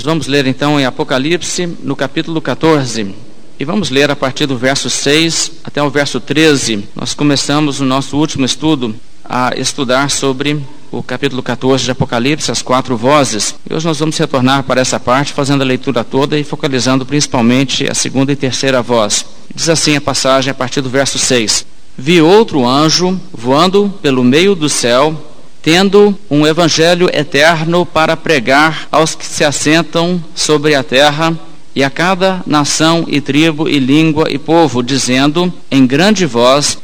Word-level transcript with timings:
Nós 0.00 0.06
vamos 0.06 0.26
ler 0.26 0.46
então 0.46 0.80
em 0.80 0.86
Apocalipse, 0.86 1.66
no 1.82 1.94
capítulo 1.94 2.40
14. 2.40 3.14
E 3.58 3.64
vamos 3.66 3.90
ler 3.90 4.10
a 4.10 4.16
partir 4.16 4.46
do 4.46 4.56
verso 4.56 4.88
6 4.88 5.52
até 5.62 5.82
o 5.82 5.90
verso 5.90 6.18
13. 6.18 6.88
Nós 6.96 7.12
começamos 7.12 7.80
o 7.80 7.84
nosso 7.84 8.16
último 8.16 8.46
estudo 8.46 8.94
a 9.22 9.52
estudar 9.58 10.10
sobre 10.10 10.58
o 10.90 11.02
capítulo 11.02 11.42
14 11.42 11.84
de 11.84 11.90
Apocalipse, 11.90 12.50
as 12.50 12.62
quatro 12.62 12.96
vozes. 12.96 13.54
E 13.68 13.74
hoje 13.74 13.84
nós 13.84 13.98
vamos 13.98 14.16
retornar 14.16 14.62
para 14.62 14.80
essa 14.80 14.98
parte, 14.98 15.34
fazendo 15.34 15.60
a 15.60 15.66
leitura 15.66 16.02
toda 16.02 16.38
e 16.38 16.44
focalizando 16.44 17.04
principalmente 17.04 17.86
a 17.86 17.92
segunda 17.92 18.32
e 18.32 18.36
terceira 18.36 18.80
voz. 18.80 19.26
Diz 19.54 19.68
assim 19.68 19.96
a 19.96 20.00
passagem 20.00 20.50
a 20.50 20.54
partir 20.54 20.80
do 20.80 20.88
verso 20.88 21.18
6: 21.18 21.66
Vi 21.98 22.22
outro 22.22 22.66
anjo 22.66 23.20
voando 23.30 23.92
pelo 24.00 24.24
meio 24.24 24.54
do 24.54 24.66
céu 24.66 25.29
tendo 25.62 26.18
um 26.30 26.46
evangelho 26.46 27.08
eterno 27.12 27.84
para 27.84 28.16
pregar 28.16 28.88
aos 28.90 29.14
que 29.14 29.26
se 29.26 29.44
assentam 29.44 30.22
sobre 30.34 30.74
a 30.74 30.82
terra 30.82 31.38
e 31.74 31.84
a 31.84 31.90
cada 31.90 32.42
nação 32.46 33.04
e 33.06 33.20
tribo 33.20 33.68
e 33.68 33.78
língua 33.78 34.26
e 34.30 34.38
povo, 34.38 34.82
dizendo 34.82 35.52
em 35.70 35.86
grande 35.86 36.26
voz: 36.26 36.78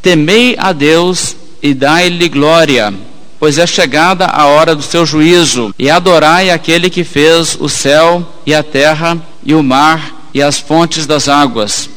Temei 0.00 0.56
a 0.58 0.72
Deus 0.72 1.36
e 1.62 1.72
dai-lhe 1.72 2.28
glória, 2.28 2.92
pois 3.38 3.58
é 3.58 3.66
chegada 3.66 4.26
a 4.26 4.46
hora 4.46 4.74
do 4.74 4.82
seu 4.82 5.06
juízo, 5.06 5.74
e 5.78 5.90
adorai 5.90 6.50
aquele 6.50 6.90
que 6.90 7.04
fez 7.04 7.56
o 7.60 7.68
céu 7.68 8.26
e 8.46 8.54
a 8.54 8.62
terra 8.62 9.20
e 9.44 9.54
o 9.54 9.62
mar 9.62 10.28
e 10.32 10.42
as 10.42 10.58
fontes 10.58 11.06
das 11.06 11.28
águas. 11.28 11.88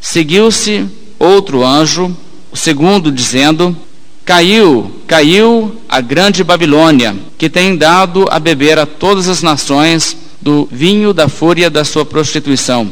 Seguiu-se 0.00 0.86
outro 1.18 1.64
anjo, 1.64 2.16
o 2.50 2.56
segundo, 2.56 3.12
dizendo: 3.12 3.76
Caiu, 4.26 4.90
caiu 5.06 5.80
a 5.88 6.00
grande 6.00 6.42
Babilônia, 6.42 7.14
que 7.38 7.48
tem 7.48 7.76
dado 7.76 8.26
a 8.28 8.40
beber 8.40 8.76
a 8.76 8.84
todas 8.84 9.28
as 9.28 9.40
nações 9.40 10.16
do 10.42 10.68
vinho 10.68 11.14
da 11.14 11.28
fúria 11.28 11.70
da 11.70 11.84
sua 11.84 12.04
prostituição. 12.04 12.90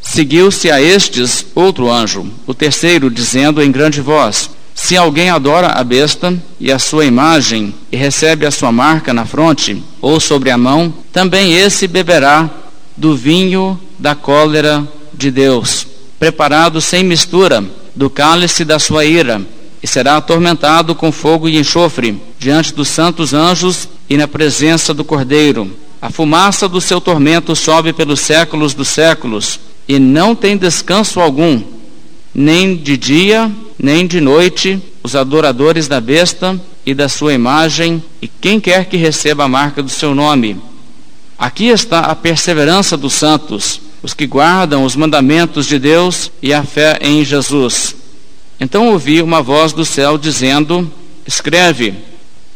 Seguiu-se 0.00 0.72
a 0.72 0.82
estes 0.82 1.46
outro 1.54 1.88
anjo, 1.88 2.26
o 2.48 2.52
terceiro, 2.52 3.08
dizendo 3.08 3.62
em 3.62 3.70
grande 3.70 4.00
voz: 4.00 4.50
Se 4.74 4.96
alguém 4.96 5.30
adora 5.30 5.68
a 5.68 5.84
besta 5.84 6.36
e 6.58 6.72
a 6.72 6.80
sua 6.80 7.04
imagem, 7.04 7.72
e 7.92 7.96
recebe 7.96 8.44
a 8.44 8.50
sua 8.50 8.72
marca 8.72 9.14
na 9.14 9.24
fronte 9.24 9.80
ou 10.00 10.18
sobre 10.18 10.50
a 10.50 10.58
mão, 10.58 10.92
também 11.12 11.54
esse 11.54 11.86
beberá 11.86 12.50
do 12.96 13.16
vinho 13.16 13.78
da 14.00 14.16
cólera 14.16 14.84
de 15.14 15.30
Deus, 15.30 15.86
preparado 16.18 16.80
sem 16.80 17.04
mistura, 17.04 17.62
do 17.94 18.10
cálice 18.10 18.64
da 18.64 18.80
sua 18.80 19.04
ira 19.04 19.40
e 19.82 19.86
será 19.86 20.16
atormentado 20.16 20.94
com 20.94 21.10
fogo 21.10 21.48
e 21.48 21.58
enxofre 21.58 22.20
diante 22.38 22.72
dos 22.72 22.88
santos 22.88 23.34
anjos 23.34 23.88
e 24.08 24.16
na 24.16 24.28
presença 24.28 24.94
do 24.94 25.04
Cordeiro. 25.04 25.70
A 26.00 26.10
fumaça 26.10 26.68
do 26.68 26.80
seu 26.80 27.00
tormento 27.00 27.56
sobe 27.56 27.92
pelos 27.92 28.20
séculos 28.20 28.74
dos 28.74 28.88
séculos 28.88 29.58
e 29.88 29.98
não 29.98 30.34
tem 30.34 30.56
descanso 30.56 31.20
algum, 31.20 31.60
nem 32.34 32.76
de 32.76 32.96
dia, 32.96 33.50
nem 33.78 34.06
de 34.06 34.20
noite, 34.20 34.80
os 35.02 35.16
adoradores 35.16 35.88
da 35.88 36.00
besta 36.00 36.60
e 36.86 36.94
da 36.94 37.08
sua 37.08 37.34
imagem 37.34 38.02
e 38.20 38.28
quem 38.28 38.60
quer 38.60 38.86
que 38.86 38.96
receba 38.96 39.44
a 39.44 39.48
marca 39.48 39.82
do 39.82 39.88
seu 39.88 40.14
nome. 40.14 40.60
Aqui 41.38 41.66
está 41.66 42.00
a 42.00 42.14
perseverança 42.14 42.96
dos 42.96 43.14
santos, 43.14 43.80
os 44.02 44.14
que 44.14 44.26
guardam 44.26 44.84
os 44.84 44.94
mandamentos 44.94 45.66
de 45.66 45.78
Deus 45.78 46.30
e 46.40 46.52
a 46.52 46.62
fé 46.62 46.98
em 47.00 47.24
Jesus. 47.24 48.01
Então 48.62 48.92
ouvi 48.92 49.20
uma 49.20 49.42
voz 49.42 49.72
do 49.72 49.84
céu 49.84 50.16
dizendo: 50.16 50.88
Escreve, 51.26 51.96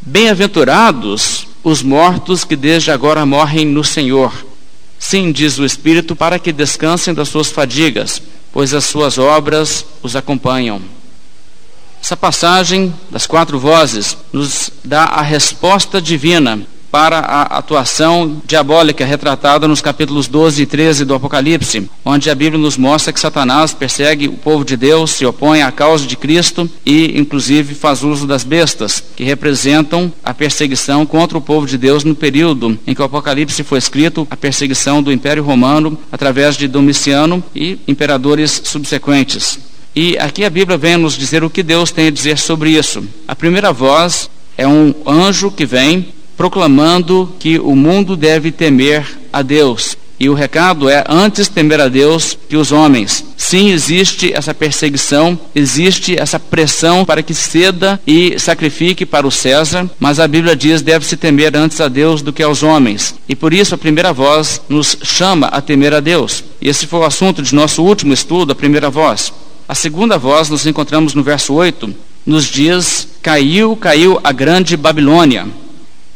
bem-aventurados 0.00 1.48
os 1.64 1.82
mortos 1.82 2.44
que 2.44 2.54
desde 2.54 2.92
agora 2.92 3.26
morrem 3.26 3.64
no 3.64 3.82
Senhor. 3.82 4.32
Sim, 5.00 5.32
diz 5.32 5.58
o 5.58 5.64
Espírito, 5.64 6.14
para 6.14 6.38
que 6.38 6.52
descansem 6.52 7.12
das 7.12 7.28
suas 7.28 7.50
fadigas, 7.50 8.22
pois 8.52 8.72
as 8.72 8.84
suas 8.84 9.18
obras 9.18 9.84
os 10.00 10.14
acompanham. 10.14 10.80
Essa 12.00 12.16
passagem 12.16 12.94
das 13.10 13.26
quatro 13.26 13.58
vozes 13.58 14.16
nos 14.32 14.70
dá 14.84 15.06
a 15.06 15.22
resposta 15.22 16.00
divina 16.00 16.64
para 16.96 17.18
a 17.18 17.58
atuação 17.58 18.40
diabólica 18.46 19.04
retratada 19.04 19.68
nos 19.68 19.82
capítulos 19.82 20.28
12 20.28 20.62
e 20.62 20.64
13 20.64 21.04
do 21.04 21.12
Apocalipse, 21.12 21.90
onde 22.02 22.30
a 22.30 22.34
Bíblia 22.34 22.58
nos 22.58 22.78
mostra 22.78 23.12
que 23.12 23.20
Satanás 23.20 23.74
persegue 23.74 24.28
o 24.28 24.32
povo 24.32 24.64
de 24.64 24.78
Deus, 24.78 25.10
se 25.10 25.26
opõe 25.26 25.60
à 25.60 25.70
causa 25.70 26.06
de 26.06 26.16
Cristo 26.16 26.66
e, 26.86 27.20
inclusive, 27.20 27.74
faz 27.74 28.02
uso 28.02 28.26
das 28.26 28.44
bestas, 28.44 29.04
que 29.14 29.24
representam 29.24 30.10
a 30.24 30.32
perseguição 30.32 31.04
contra 31.04 31.36
o 31.36 31.40
povo 31.42 31.66
de 31.66 31.76
Deus 31.76 32.02
no 32.02 32.14
período 32.14 32.78
em 32.86 32.94
que 32.94 33.02
o 33.02 33.04
Apocalipse 33.04 33.62
foi 33.62 33.76
escrito, 33.76 34.26
a 34.30 34.36
perseguição 34.36 35.02
do 35.02 35.12
Império 35.12 35.44
Romano 35.44 35.98
através 36.10 36.56
de 36.56 36.66
Domiciano 36.66 37.44
e 37.54 37.78
imperadores 37.86 38.62
subsequentes. 38.64 39.58
E 39.94 40.16
aqui 40.16 40.46
a 40.46 40.50
Bíblia 40.50 40.78
vem 40.78 40.96
nos 40.96 41.14
dizer 41.14 41.44
o 41.44 41.50
que 41.50 41.62
Deus 41.62 41.90
tem 41.90 42.06
a 42.06 42.10
dizer 42.10 42.38
sobre 42.38 42.70
isso. 42.70 43.04
A 43.28 43.36
primeira 43.36 43.70
voz 43.70 44.30
é 44.56 44.66
um 44.66 44.94
anjo 45.06 45.50
que 45.50 45.66
vem 45.66 46.15
proclamando 46.36 47.32
que 47.38 47.58
o 47.58 47.74
mundo 47.74 48.16
deve 48.16 48.50
temer 48.52 49.06
a 49.32 49.42
Deus. 49.42 49.96
E 50.18 50.30
o 50.30 50.34
recado 50.34 50.88
é 50.88 51.04
antes 51.08 51.46
temer 51.46 51.78
a 51.78 51.88
Deus 51.88 52.38
que 52.48 52.56
os 52.56 52.72
homens. 52.72 53.22
Sim, 53.36 53.70
existe 53.70 54.32
essa 54.32 54.54
perseguição, 54.54 55.38
existe 55.54 56.18
essa 56.18 56.40
pressão 56.40 57.04
para 57.04 57.22
que 57.22 57.34
ceda 57.34 58.00
e 58.06 58.38
sacrifique 58.38 59.04
para 59.04 59.26
o 59.26 59.30
César, 59.30 59.88
mas 60.00 60.18
a 60.18 60.26
Bíblia 60.26 60.56
diz 60.56 60.80
deve-se 60.80 61.18
temer 61.18 61.54
antes 61.54 61.80
a 61.82 61.88
Deus 61.88 62.22
do 62.22 62.32
que 62.32 62.42
aos 62.42 62.62
homens. 62.62 63.14
E 63.28 63.36
por 63.36 63.52
isso 63.52 63.74
a 63.74 63.78
primeira 63.78 64.10
voz 64.10 64.60
nos 64.70 64.96
chama 65.02 65.48
a 65.48 65.60
temer 65.60 65.92
a 65.92 66.00
Deus. 66.00 66.42
E 66.62 66.68
esse 66.68 66.86
foi 66.86 67.00
o 67.00 67.04
assunto 67.04 67.42
de 67.42 67.54
nosso 67.54 67.82
último 67.82 68.14
estudo, 68.14 68.52
a 68.52 68.56
primeira 68.56 68.88
voz. 68.88 69.32
A 69.68 69.74
segunda 69.74 70.16
voz 70.16 70.48
nos 70.48 70.66
encontramos 70.66 71.12
no 71.12 71.22
verso 71.22 71.52
8, 71.52 71.94
nos 72.24 72.46
diz: 72.46 73.06
Caiu, 73.20 73.76
caiu 73.76 74.18
a 74.24 74.32
grande 74.32 74.76
Babilônia. 74.78 75.46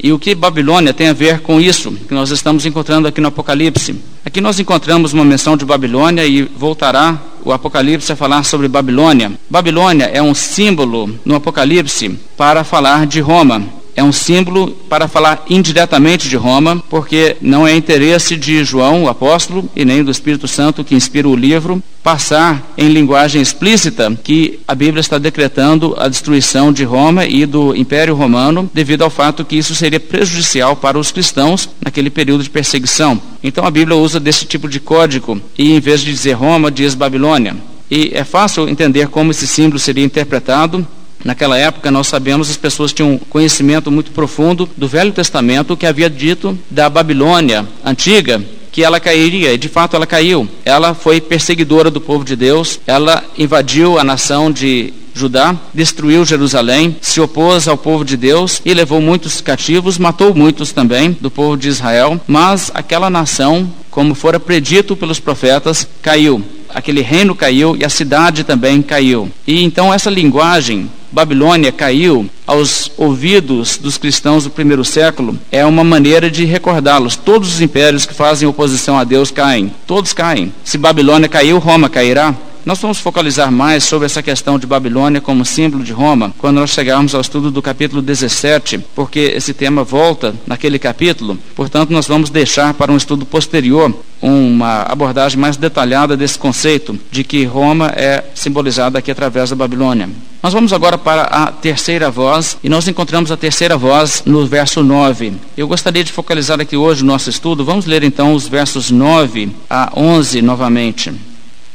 E 0.02 0.12
o 0.12 0.18
que 0.18 0.34
Babilônia 0.34 0.94
tem 0.94 1.08
a 1.08 1.12
ver 1.12 1.40
com 1.40 1.60
isso 1.60 1.92
que 1.92 2.14
nós 2.14 2.30
estamos 2.30 2.64
encontrando 2.64 3.06
aqui 3.06 3.20
no 3.20 3.28
Apocalipse? 3.28 3.94
Aqui 4.24 4.40
nós 4.40 4.58
encontramos 4.58 5.12
uma 5.12 5.24
menção 5.24 5.58
de 5.58 5.64
Babilônia 5.64 6.24
e 6.26 6.42
voltará 6.42 7.20
o 7.44 7.52
Apocalipse 7.52 8.10
a 8.10 8.16
falar 8.16 8.44
sobre 8.44 8.66
Babilônia. 8.66 9.32
Babilônia 9.48 10.04
é 10.04 10.22
um 10.22 10.34
símbolo 10.34 11.18
no 11.22 11.34
Apocalipse 11.34 12.18
para 12.36 12.64
falar 12.64 13.06
de 13.06 13.20
Roma 13.20 13.79
é 13.94 14.02
um 14.02 14.12
símbolo 14.12 14.70
para 14.88 15.08
falar 15.08 15.44
indiretamente 15.48 16.28
de 16.28 16.36
Roma, 16.36 16.82
porque 16.88 17.36
não 17.40 17.66
é 17.66 17.74
interesse 17.74 18.36
de 18.36 18.64
João, 18.64 19.04
o 19.04 19.08
apóstolo, 19.08 19.68
e 19.74 19.84
nem 19.84 20.02
do 20.02 20.10
Espírito 20.10 20.48
Santo 20.48 20.84
que 20.84 20.94
inspira 20.94 21.28
o 21.28 21.36
livro, 21.36 21.82
passar 22.02 22.72
em 22.76 22.88
linguagem 22.88 23.42
explícita 23.42 24.18
que 24.22 24.60
a 24.66 24.74
Bíblia 24.74 25.00
está 25.00 25.18
decretando 25.18 25.94
a 25.98 26.08
destruição 26.08 26.72
de 26.72 26.84
Roma 26.84 27.26
e 27.26 27.44
do 27.44 27.74
Império 27.76 28.14
Romano, 28.14 28.70
devido 28.72 29.02
ao 29.02 29.10
fato 29.10 29.44
que 29.44 29.56
isso 29.56 29.74
seria 29.74 30.00
prejudicial 30.00 30.76
para 30.76 30.98
os 30.98 31.12
cristãos 31.12 31.68
naquele 31.84 32.10
período 32.10 32.42
de 32.42 32.50
perseguição. 32.50 33.20
Então 33.42 33.66
a 33.66 33.70
Bíblia 33.70 33.96
usa 33.96 34.18
desse 34.18 34.46
tipo 34.46 34.68
de 34.68 34.80
código 34.80 35.40
e 35.58 35.72
em 35.72 35.80
vez 35.80 36.00
de 36.00 36.10
dizer 36.10 36.32
Roma, 36.32 36.70
diz 36.70 36.94
Babilônia. 36.94 37.56
E 37.90 38.10
é 38.14 38.22
fácil 38.22 38.68
entender 38.68 39.08
como 39.08 39.32
esse 39.32 39.46
símbolo 39.46 39.78
seria 39.78 40.04
interpretado 40.04 40.86
Naquela 41.24 41.58
época, 41.58 41.90
nós 41.90 42.06
sabemos, 42.06 42.48
as 42.48 42.56
pessoas 42.56 42.92
tinham 42.92 43.12
um 43.12 43.18
conhecimento 43.18 43.90
muito 43.90 44.10
profundo 44.10 44.68
do 44.76 44.88
Velho 44.88 45.12
Testamento 45.12 45.76
que 45.76 45.86
havia 45.86 46.08
dito 46.08 46.58
da 46.70 46.88
Babilônia 46.88 47.66
antiga 47.84 48.42
que 48.72 48.84
ela 48.84 49.00
cairia, 49.00 49.52
e 49.52 49.58
de 49.58 49.68
fato 49.68 49.96
ela 49.96 50.06
caiu. 50.06 50.48
Ela 50.64 50.94
foi 50.94 51.20
perseguidora 51.20 51.90
do 51.90 52.00
povo 52.00 52.24
de 52.24 52.36
Deus, 52.36 52.80
ela 52.86 53.22
invadiu 53.36 53.98
a 53.98 54.04
nação 54.04 54.50
de 54.50 54.94
Judá, 55.12 55.56
destruiu 55.74 56.24
Jerusalém, 56.24 56.96
se 57.00 57.20
opôs 57.20 57.66
ao 57.66 57.76
povo 57.76 58.04
de 58.04 58.16
Deus 58.16 58.62
e 58.64 58.72
levou 58.72 59.00
muitos 59.00 59.40
cativos, 59.40 59.98
matou 59.98 60.32
muitos 60.34 60.72
também 60.72 61.16
do 61.20 61.30
povo 61.30 61.56
de 61.56 61.68
Israel, 61.68 62.20
mas 62.28 62.70
aquela 62.72 63.10
nação, 63.10 63.70
como 63.90 64.14
fora 64.14 64.38
predito 64.38 64.94
pelos 64.94 65.18
profetas, 65.18 65.86
caiu 66.00 66.42
aquele 66.72 67.00
reino 67.00 67.34
caiu 67.34 67.76
e 67.76 67.84
a 67.84 67.88
cidade 67.88 68.44
também 68.44 68.80
caiu. 68.80 69.30
E 69.46 69.62
então 69.62 69.92
essa 69.92 70.08
linguagem 70.08 70.88
Babilônia 71.12 71.72
caiu 71.72 72.28
aos 72.46 72.90
ouvidos 72.96 73.76
dos 73.78 73.98
cristãos 73.98 74.44
do 74.44 74.50
primeiro 74.50 74.84
século 74.84 75.38
é 75.50 75.64
uma 75.66 75.82
maneira 75.82 76.30
de 76.30 76.44
recordá-los. 76.44 77.16
Todos 77.16 77.54
os 77.54 77.60
impérios 77.60 78.06
que 78.06 78.14
fazem 78.14 78.48
oposição 78.48 78.98
a 78.98 79.04
Deus 79.04 79.30
caem. 79.30 79.72
Todos 79.86 80.12
caem. 80.12 80.52
Se 80.62 80.78
Babilônia 80.78 81.28
caiu, 81.28 81.58
Roma 81.58 81.88
cairá. 81.88 82.34
Nós 82.70 82.78
vamos 82.78 83.00
focalizar 83.00 83.50
mais 83.50 83.82
sobre 83.82 84.06
essa 84.06 84.22
questão 84.22 84.56
de 84.56 84.64
Babilônia 84.64 85.20
como 85.20 85.44
símbolo 85.44 85.82
de 85.82 85.92
Roma 85.92 86.32
quando 86.38 86.58
nós 86.60 86.70
chegarmos 86.70 87.16
ao 87.16 87.20
estudo 87.20 87.50
do 87.50 87.60
capítulo 87.60 88.00
17, 88.00 88.78
porque 88.94 89.18
esse 89.34 89.52
tema 89.52 89.82
volta 89.82 90.36
naquele 90.46 90.78
capítulo. 90.78 91.36
Portanto, 91.56 91.90
nós 91.90 92.06
vamos 92.06 92.30
deixar 92.30 92.72
para 92.74 92.92
um 92.92 92.96
estudo 92.96 93.26
posterior 93.26 93.92
uma 94.22 94.82
abordagem 94.82 95.36
mais 95.36 95.56
detalhada 95.56 96.16
desse 96.16 96.38
conceito 96.38 96.96
de 97.10 97.24
que 97.24 97.44
Roma 97.44 97.88
é 97.88 98.22
simbolizada 98.36 99.00
aqui 99.00 99.10
através 99.10 99.50
da 99.50 99.56
Babilônia. 99.56 100.08
Nós 100.40 100.52
vamos 100.52 100.72
agora 100.72 100.96
para 100.96 101.22
a 101.22 101.50
terceira 101.50 102.08
voz 102.08 102.56
e 102.62 102.68
nós 102.68 102.86
encontramos 102.86 103.32
a 103.32 103.36
terceira 103.36 103.76
voz 103.76 104.22
no 104.24 104.46
verso 104.46 104.80
9. 104.80 105.32
Eu 105.56 105.66
gostaria 105.66 106.04
de 106.04 106.12
focalizar 106.12 106.60
aqui 106.60 106.76
hoje 106.76 107.02
o 107.02 107.06
nosso 107.06 107.30
estudo. 107.30 107.64
Vamos 107.64 107.84
ler 107.84 108.04
então 108.04 108.32
os 108.32 108.46
versos 108.46 108.92
9 108.92 109.50
a 109.68 109.90
11 109.96 110.40
novamente. 110.40 111.29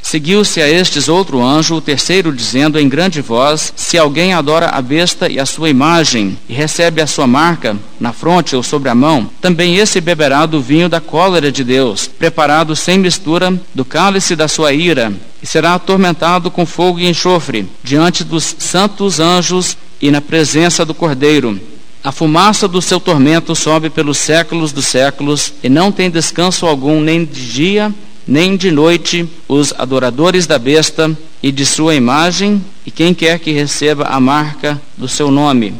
Seguiu-se 0.08 0.62
a 0.62 0.68
estes 0.68 1.08
outro 1.08 1.42
anjo, 1.42 1.74
o 1.74 1.80
terceiro, 1.80 2.32
dizendo 2.32 2.78
em 2.78 2.88
grande 2.88 3.20
voz: 3.20 3.72
Se 3.74 3.98
alguém 3.98 4.32
adora 4.32 4.68
a 4.68 4.80
besta 4.80 5.28
e 5.28 5.36
a 5.40 5.44
sua 5.44 5.68
imagem, 5.68 6.38
e 6.48 6.54
recebe 6.54 7.02
a 7.02 7.08
sua 7.08 7.26
marca 7.26 7.76
na 7.98 8.12
fronte 8.12 8.54
ou 8.54 8.62
sobre 8.62 8.88
a 8.88 8.94
mão, 8.94 9.28
também 9.40 9.78
esse 9.78 10.00
beberá 10.00 10.46
do 10.46 10.60
vinho 10.60 10.88
da 10.88 11.00
cólera 11.00 11.50
de 11.50 11.64
Deus, 11.64 12.06
preparado 12.06 12.76
sem 12.76 13.00
mistura 13.00 13.52
do 13.74 13.84
cálice 13.84 14.36
da 14.36 14.46
sua 14.46 14.72
ira, 14.72 15.12
e 15.42 15.46
será 15.46 15.74
atormentado 15.74 16.52
com 16.52 16.64
fogo 16.64 17.00
e 17.00 17.08
enxofre, 17.08 17.66
diante 17.82 18.22
dos 18.22 18.54
santos 18.60 19.18
anjos 19.18 19.76
e 20.00 20.12
na 20.12 20.20
presença 20.20 20.84
do 20.84 20.94
Cordeiro. 20.94 21.60
A 22.04 22.12
fumaça 22.12 22.68
do 22.68 22.80
seu 22.80 23.00
tormento 23.00 23.56
sobe 23.56 23.90
pelos 23.90 24.18
séculos 24.18 24.70
dos 24.70 24.86
séculos, 24.86 25.52
e 25.64 25.68
não 25.68 25.90
tem 25.90 26.08
descanso 26.08 26.64
algum, 26.64 27.00
nem 27.00 27.24
de 27.24 27.52
dia 27.52 27.92
nem 28.26 28.56
de 28.56 28.70
noite 28.70 29.28
os 29.46 29.72
adoradores 29.78 30.46
da 30.46 30.58
besta 30.58 31.16
e 31.42 31.52
de 31.52 31.64
sua 31.64 31.94
imagem, 31.94 32.64
e 32.84 32.90
quem 32.90 33.14
quer 33.14 33.38
que 33.38 33.52
receba 33.52 34.04
a 34.04 34.18
marca 34.18 34.80
do 34.96 35.06
seu 35.06 35.30
nome. 35.30 35.74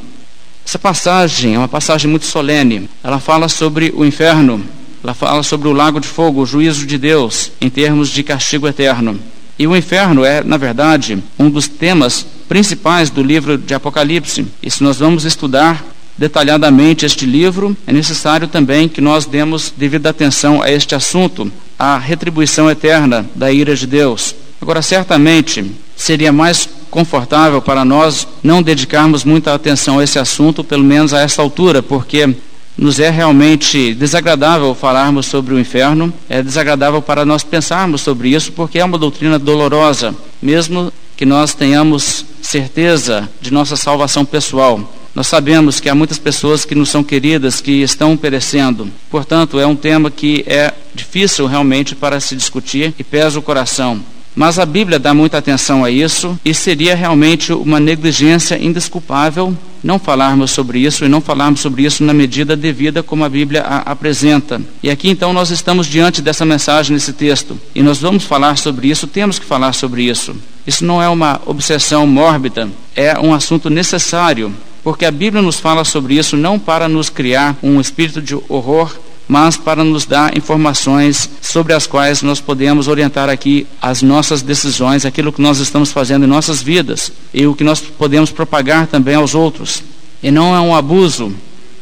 Essa 0.64 0.78
passagem 0.78 1.54
é 1.54 1.58
uma 1.58 1.68
passagem 1.68 2.10
muito 2.10 2.26
solene. 2.26 2.88
Ela 3.02 3.18
fala 3.18 3.48
sobre 3.48 3.92
o 3.94 4.04
inferno, 4.04 4.64
ela 5.02 5.14
fala 5.14 5.42
sobre 5.42 5.68
o 5.68 5.72
lago 5.72 6.00
de 6.00 6.08
fogo, 6.08 6.42
o 6.42 6.46
juízo 6.46 6.86
de 6.86 6.98
Deus, 6.98 7.52
em 7.60 7.70
termos 7.70 8.08
de 8.08 8.22
castigo 8.22 8.66
eterno. 8.66 9.18
E 9.58 9.66
o 9.66 9.76
inferno 9.76 10.24
é, 10.24 10.42
na 10.42 10.56
verdade, 10.56 11.22
um 11.38 11.48
dos 11.48 11.66
temas 11.66 12.26
principais 12.48 13.10
do 13.10 13.22
livro 13.22 13.56
de 13.56 13.74
Apocalipse. 13.74 14.46
E 14.62 14.70
se 14.70 14.82
nós 14.82 14.98
vamos 14.98 15.24
estudar 15.24 15.84
detalhadamente 16.16 17.04
este 17.04 17.26
livro, 17.26 17.76
é 17.86 17.92
necessário 17.92 18.48
também 18.48 18.88
que 18.88 19.00
nós 19.00 19.26
demos 19.26 19.72
devida 19.76 20.10
atenção 20.10 20.62
a 20.62 20.70
este 20.70 20.94
assunto, 20.94 21.50
a 21.78 21.98
retribuição 21.98 22.70
eterna 22.70 23.26
da 23.34 23.52
ira 23.52 23.76
de 23.76 23.86
Deus. 23.86 24.34
Agora, 24.60 24.80
certamente 24.80 25.72
seria 25.94 26.32
mais 26.32 26.68
confortável 26.90 27.60
para 27.60 27.84
nós 27.84 28.26
não 28.42 28.62
dedicarmos 28.62 29.24
muita 29.24 29.52
atenção 29.52 29.98
a 29.98 30.04
esse 30.04 30.18
assunto, 30.18 30.64
pelo 30.64 30.84
menos 30.84 31.12
a 31.12 31.20
esta 31.20 31.42
altura, 31.42 31.82
porque 31.82 32.34
nos 32.76 33.00
é 33.00 33.10
realmente 33.10 33.94
desagradável 33.94 34.74
falarmos 34.74 35.26
sobre 35.26 35.54
o 35.54 35.58
inferno, 35.58 36.12
é 36.28 36.42
desagradável 36.42 37.00
para 37.00 37.24
nós 37.24 37.42
pensarmos 37.42 38.02
sobre 38.02 38.30
isso, 38.30 38.52
porque 38.52 38.78
é 38.78 38.84
uma 38.84 38.98
doutrina 38.98 39.38
dolorosa, 39.38 40.14
mesmo 40.42 40.92
que 41.16 41.24
nós 41.24 41.54
tenhamos 41.54 42.24
certeza 42.42 43.28
de 43.40 43.50
nossa 43.52 43.76
salvação 43.76 44.24
pessoal. 44.24 44.80
Nós 45.16 45.28
sabemos 45.28 45.80
que 45.80 45.88
há 45.88 45.94
muitas 45.94 46.18
pessoas 46.18 46.66
que 46.66 46.74
nos 46.74 46.90
são 46.90 47.02
queridas, 47.02 47.58
que 47.58 47.80
estão 47.80 48.18
perecendo. 48.18 48.86
Portanto, 49.08 49.58
é 49.58 49.66
um 49.66 49.74
tema 49.74 50.10
que 50.10 50.44
é 50.46 50.74
difícil 50.94 51.46
realmente 51.46 51.94
para 51.94 52.20
se 52.20 52.36
discutir 52.36 52.92
e 52.98 53.02
pesa 53.02 53.38
o 53.38 53.42
coração. 53.42 53.98
Mas 54.34 54.58
a 54.58 54.66
Bíblia 54.66 54.98
dá 54.98 55.14
muita 55.14 55.38
atenção 55.38 55.82
a 55.82 55.90
isso 55.90 56.38
e 56.44 56.52
seria 56.52 56.94
realmente 56.94 57.50
uma 57.50 57.80
negligência 57.80 58.62
indesculpável 58.62 59.56
não 59.82 59.98
falarmos 59.98 60.50
sobre 60.50 60.80
isso 60.80 61.06
e 61.06 61.08
não 61.08 61.22
falarmos 61.22 61.60
sobre 61.60 61.84
isso 61.84 62.04
na 62.04 62.12
medida 62.12 62.54
devida 62.54 63.02
como 63.02 63.24
a 63.24 63.28
Bíblia 63.30 63.62
a 63.62 63.90
apresenta. 63.90 64.60
E 64.82 64.90
aqui 64.90 65.08
então 65.08 65.32
nós 65.32 65.50
estamos 65.50 65.86
diante 65.86 66.20
dessa 66.20 66.44
mensagem 66.44 66.92
nesse 66.92 67.14
texto 67.14 67.58
e 67.74 67.82
nós 67.82 67.98
vamos 67.98 68.24
falar 68.24 68.58
sobre 68.58 68.88
isso, 68.88 69.06
temos 69.06 69.38
que 69.38 69.46
falar 69.46 69.72
sobre 69.72 70.02
isso. 70.02 70.36
Isso 70.66 70.84
não 70.84 71.02
é 71.02 71.08
uma 71.08 71.40
obsessão 71.46 72.06
mórbida, 72.06 72.68
é 72.94 73.18
um 73.18 73.32
assunto 73.32 73.70
necessário 73.70 74.52
porque 74.86 75.04
a 75.04 75.10
Bíblia 75.10 75.42
nos 75.42 75.58
fala 75.58 75.82
sobre 75.82 76.14
isso 76.14 76.36
não 76.36 76.60
para 76.60 76.88
nos 76.88 77.08
criar 77.08 77.56
um 77.60 77.80
espírito 77.80 78.22
de 78.22 78.36
horror, 78.48 78.96
mas 79.26 79.56
para 79.56 79.82
nos 79.82 80.06
dar 80.06 80.38
informações 80.38 81.28
sobre 81.42 81.72
as 81.72 81.88
quais 81.88 82.22
nós 82.22 82.40
podemos 82.40 82.86
orientar 82.86 83.28
aqui 83.28 83.66
as 83.82 84.00
nossas 84.00 84.42
decisões, 84.42 85.04
aquilo 85.04 85.32
que 85.32 85.42
nós 85.42 85.58
estamos 85.58 85.90
fazendo 85.90 86.24
em 86.24 86.28
nossas 86.28 86.62
vidas 86.62 87.10
e 87.34 87.48
o 87.48 87.54
que 87.56 87.64
nós 87.64 87.80
podemos 87.80 88.30
propagar 88.30 88.86
também 88.86 89.16
aos 89.16 89.34
outros. 89.34 89.82
E 90.22 90.30
não 90.30 90.54
é 90.54 90.60
um 90.60 90.72
abuso 90.72 91.34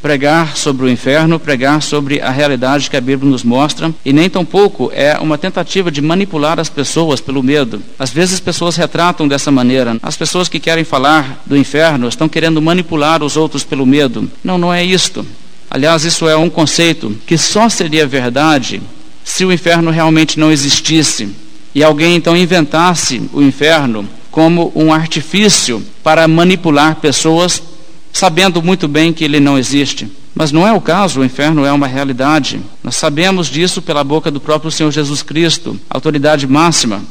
pregar 0.04 0.54
sobre 0.54 0.84
o 0.84 0.88
inferno, 0.90 1.40
pregar 1.40 1.80
sobre 1.80 2.20
a 2.20 2.28
realidade 2.28 2.90
que 2.90 2.96
a 2.98 3.00
Bíblia 3.00 3.30
nos 3.30 3.42
mostra, 3.42 3.90
e 4.04 4.12
nem 4.12 4.28
tampouco 4.28 4.92
é 4.92 5.18
uma 5.18 5.38
tentativa 5.38 5.90
de 5.90 6.02
manipular 6.02 6.60
as 6.60 6.68
pessoas 6.68 7.22
pelo 7.22 7.42
medo. 7.42 7.80
Às 7.98 8.10
vezes 8.10 8.34
as 8.34 8.40
pessoas 8.40 8.76
retratam 8.76 9.26
dessa 9.26 9.50
maneira. 9.50 9.96
As 10.02 10.14
pessoas 10.14 10.46
que 10.46 10.60
querem 10.60 10.84
falar 10.84 11.42
do 11.46 11.56
inferno 11.56 12.06
estão 12.06 12.28
querendo 12.28 12.60
manipular 12.60 13.22
os 13.22 13.34
outros 13.34 13.64
pelo 13.64 13.86
medo. 13.86 14.30
Não, 14.44 14.58
não 14.58 14.74
é 14.74 14.84
isto. 14.84 15.26
Aliás, 15.70 16.04
isso 16.04 16.28
é 16.28 16.36
um 16.36 16.50
conceito 16.50 17.16
que 17.26 17.38
só 17.38 17.70
seria 17.70 18.06
verdade 18.06 18.82
se 19.24 19.46
o 19.46 19.52
inferno 19.54 19.90
realmente 19.90 20.38
não 20.38 20.52
existisse 20.52 21.30
e 21.74 21.82
alguém 21.82 22.14
então 22.14 22.36
inventasse 22.36 23.22
o 23.32 23.40
inferno 23.40 24.06
como 24.30 24.70
um 24.74 24.92
artifício 24.92 25.82
para 26.02 26.28
manipular 26.28 26.96
pessoas 26.96 27.62
sabendo 28.14 28.62
muito 28.62 28.86
bem 28.86 29.12
que 29.12 29.24
ele 29.24 29.40
não 29.40 29.58
existe. 29.58 30.08
Mas 30.34 30.52
não 30.52 30.66
é 30.66 30.72
o 30.72 30.80
caso, 30.80 31.20
o 31.20 31.24
inferno 31.24 31.66
é 31.66 31.72
uma 31.72 31.88
realidade. 31.88 32.60
Nós 32.82 32.94
sabemos 32.94 33.48
disso 33.48 33.82
pela 33.82 34.04
boca 34.04 34.30
do 34.30 34.40
próprio 34.40 34.70
Senhor 34.70 34.90
Jesus 34.92 35.20
Cristo, 35.20 35.78
autoridade 35.90 36.46
máxima. 36.46 37.02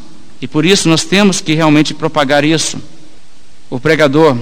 E 0.42 0.48
por 0.48 0.66
isso 0.66 0.88
nós 0.88 1.04
temos 1.04 1.42
que 1.42 1.54
realmente 1.54 1.94
propagar 1.94 2.46
isso. 2.46 2.78
O 3.70 3.80
pregador 3.82 4.38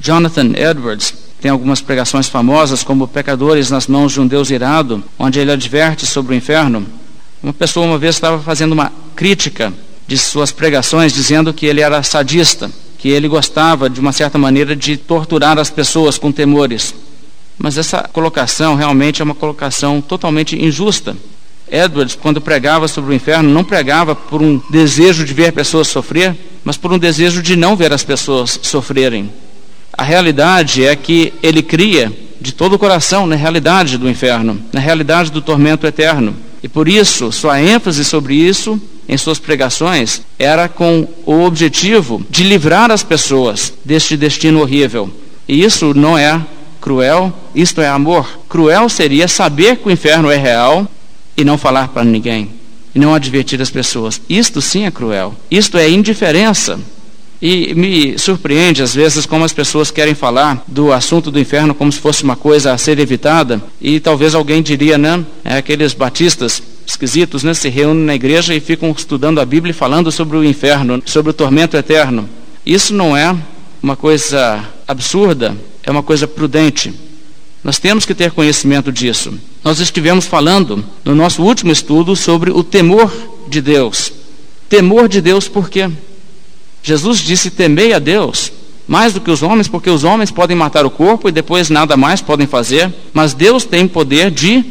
Jonathan 0.00 0.52
Edwards 0.56 1.12
tem 1.42 1.50
algumas 1.50 1.82
pregações 1.82 2.26
famosas, 2.26 2.82
como 2.82 3.06
Pecadores 3.06 3.70
nas 3.70 3.86
mãos 3.86 4.12
de 4.12 4.20
um 4.20 4.26
Deus 4.26 4.50
irado, 4.50 5.04
onde 5.18 5.38
ele 5.38 5.52
adverte 5.52 6.06
sobre 6.06 6.34
o 6.34 6.36
inferno. 6.36 6.86
Uma 7.42 7.52
pessoa 7.52 7.86
uma 7.86 7.98
vez 7.98 8.16
estava 8.16 8.40
fazendo 8.40 8.72
uma 8.72 8.90
crítica 9.14 9.72
de 10.06 10.16
suas 10.16 10.50
pregações, 10.50 11.12
dizendo 11.12 11.52
que 11.52 11.66
ele 11.66 11.82
era 11.82 12.02
sadista 12.02 12.70
que 12.98 13.08
ele 13.08 13.28
gostava, 13.28 13.88
de 13.88 14.00
uma 14.00 14.12
certa 14.12 14.36
maneira, 14.36 14.74
de 14.74 14.96
torturar 14.96 15.58
as 15.58 15.70
pessoas 15.70 16.18
com 16.18 16.32
temores. 16.32 16.94
Mas 17.56 17.78
essa 17.78 18.02
colocação 18.02 18.74
realmente 18.74 19.22
é 19.22 19.24
uma 19.24 19.34
colocação 19.34 20.00
totalmente 20.00 20.60
injusta. 20.60 21.16
Edwards, 21.70 22.16
quando 22.20 22.40
pregava 22.40 22.88
sobre 22.88 23.12
o 23.12 23.14
inferno, 23.14 23.50
não 23.50 23.62
pregava 23.62 24.14
por 24.14 24.42
um 24.42 24.60
desejo 24.70 25.24
de 25.24 25.32
ver 25.32 25.52
pessoas 25.52 25.88
sofrer, 25.88 26.36
mas 26.64 26.76
por 26.76 26.92
um 26.92 26.98
desejo 26.98 27.42
de 27.42 27.56
não 27.56 27.76
ver 27.76 27.92
as 27.92 28.02
pessoas 28.02 28.58
sofrerem. 28.62 29.30
A 29.92 30.02
realidade 30.02 30.84
é 30.84 30.96
que 30.96 31.32
ele 31.42 31.62
cria 31.62 32.12
de 32.40 32.52
todo 32.52 32.74
o 32.74 32.78
coração 32.78 33.26
na 33.26 33.36
realidade 33.36 33.98
do 33.98 34.08
inferno, 34.08 34.60
na 34.72 34.80
realidade 34.80 35.30
do 35.30 35.42
tormento 35.42 35.86
eterno. 35.86 36.34
E 36.62 36.68
por 36.68 36.88
isso, 36.88 37.30
sua 37.32 37.60
ênfase 37.60 38.04
sobre 38.04 38.34
isso 38.34 38.80
em 39.08 39.16
suas 39.16 39.38
pregações 39.38 40.22
era 40.38 40.68
com 40.68 41.08
o 41.24 41.44
objetivo 41.44 42.24
de 42.28 42.42
livrar 42.42 42.90
as 42.90 43.02
pessoas 43.02 43.72
deste 43.84 44.16
destino 44.16 44.60
horrível. 44.60 45.10
E 45.48 45.64
isso 45.64 45.94
não 45.94 46.18
é 46.18 46.40
cruel, 46.80 47.32
isto 47.54 47.80
é 47.80 47.88
amor. 47.88 48.28
Cruel 48.48 48.88
seria 48.88 49.26
saber 49.26 49.76
que 49.76 49.88
o 49.88 49.90
inferno 49.90 50.30
é 50.30 50.36
real 50.36 50.86
e 51.36 51.42
não 51.42 51.56
falar 51.56 51.88
para 51.88 52.04
ninguém, 52.04 52.50
e 52.94 52.98
não 52.98 53.14
advertir 53.14 53.60
as 53.62 53.70
pessoas. 53.70 54.20
Isto 54.28 54.60
sim 54.60 54.84
é 54.84 54.90
cruel. 54.90 55.34
Isto 55.50 55.78
é 55.78 55.88
indiferença. 55.88 56.78
E 57.40 57.72
me 57.74 58.18
surpreende 58.18 58.82
às 58.82 58.94
vezes 58.94 59.24
como 59.24 59.44
as 59.44 59.52
pessoas 59.52 59.92
querem 59.92 60.14
falar 60.14 60.64
do 60.66 60.92
assunto 60.92 61.30
do 61.30 61.38
inferno 61.38 61.72
como 61.72 61.92
se 61.92 62.00
fosse 62.00 62.24
uma 62.24 62.34
coisa 62.34 62.72
a 62.72 62.78
ser 62.78 62.98
evitada, 62.98 63.62
e 63.80 64.00
talvez 64.00 64.34
alguém 64.34 64.60
diria, 64.60 64.98
não, 64.98 65.24
é 65.44 65.56
aqueles 65.56 65.94
batistas 65.94 66.60
esquisitos, 66.88 67.44
né, 67.44 67.52
se 67.52 67.68
reúnem 67.68 68.04
na 68.04 68.14
igreja 68.14 68.54
e 68.54 68.60
ficam 68.60 68.90
estudando 68.90 69.40
a 69.40 69.44
Bíblia 69.44 69.72
e 69.72 69.74
falando 69.74 70.10
sobre 70.10 70.38
o 70.38 70.44
inferno, 70.44 71.02
sobre 71.04 71.30
o 71.30 71.34
tormento 71.34 71.76
eterno. 71.76 72.28
Isso 72.64 72.94
não 72.94 73.14
é 73.14 73.36
uma 73.82 73.94
coisa 73.94 74.64
absurda, 74.86 75.54
é 75.82 75.90
uma 75.90 76.02
coisa 76.02 76.26
prudente. 76.26 76.92
Nós 77.62 77.78
temos 77.78 78.06
que 78.06 78.14
ter 78.14 78.30
conhecimento 78.30 78.90
disso. 78.90 79.38
Nós 79.62 79.80
estivemos 79.80 80.24
falando 80.24 80.82
no 81.04 81.14
nosso 81.14 81.42
último 81.42 81.70
estudo 81.70 82.16
sobre 82.16 82.50
o 82.50 82.64
temor 82.64 83.12
de 83.48 83.60
Deus. 83.60 84.10
Temor 84.68 85.08
de 85.08 85.20
Deus 85.20 85.46
por 85.46 85.68
quê? 85.68 85.90
Jesus 86.82 87.18
disse: 87.18 87.50
temei 87.50 87.92
a 87.92 87.98
Deus 87.98 88.52
mais 88.86 89.12
do 89.12 89.20
que 89.20 89.30
os 89.30 89.42
homens, 89.42 89.68
porque 89.68 89.90
os 89.90 90.02
homens 90.02 90.30
podem 90.30 90.56
matar 90.56 90.86
o 90.86 90.90
corpo 90.90 91.28
e 91.28 91.32
depois 91.32 91.68
nada 91.68 91.94
mais 91.94 92.22
podem 92.22 92.46
fazer, 92.46 92.90
mas 93.12 93.34
Deus 93.34 93.66
tem 93.66 93.86
poder 93.86 94.30
de 94.30 94.64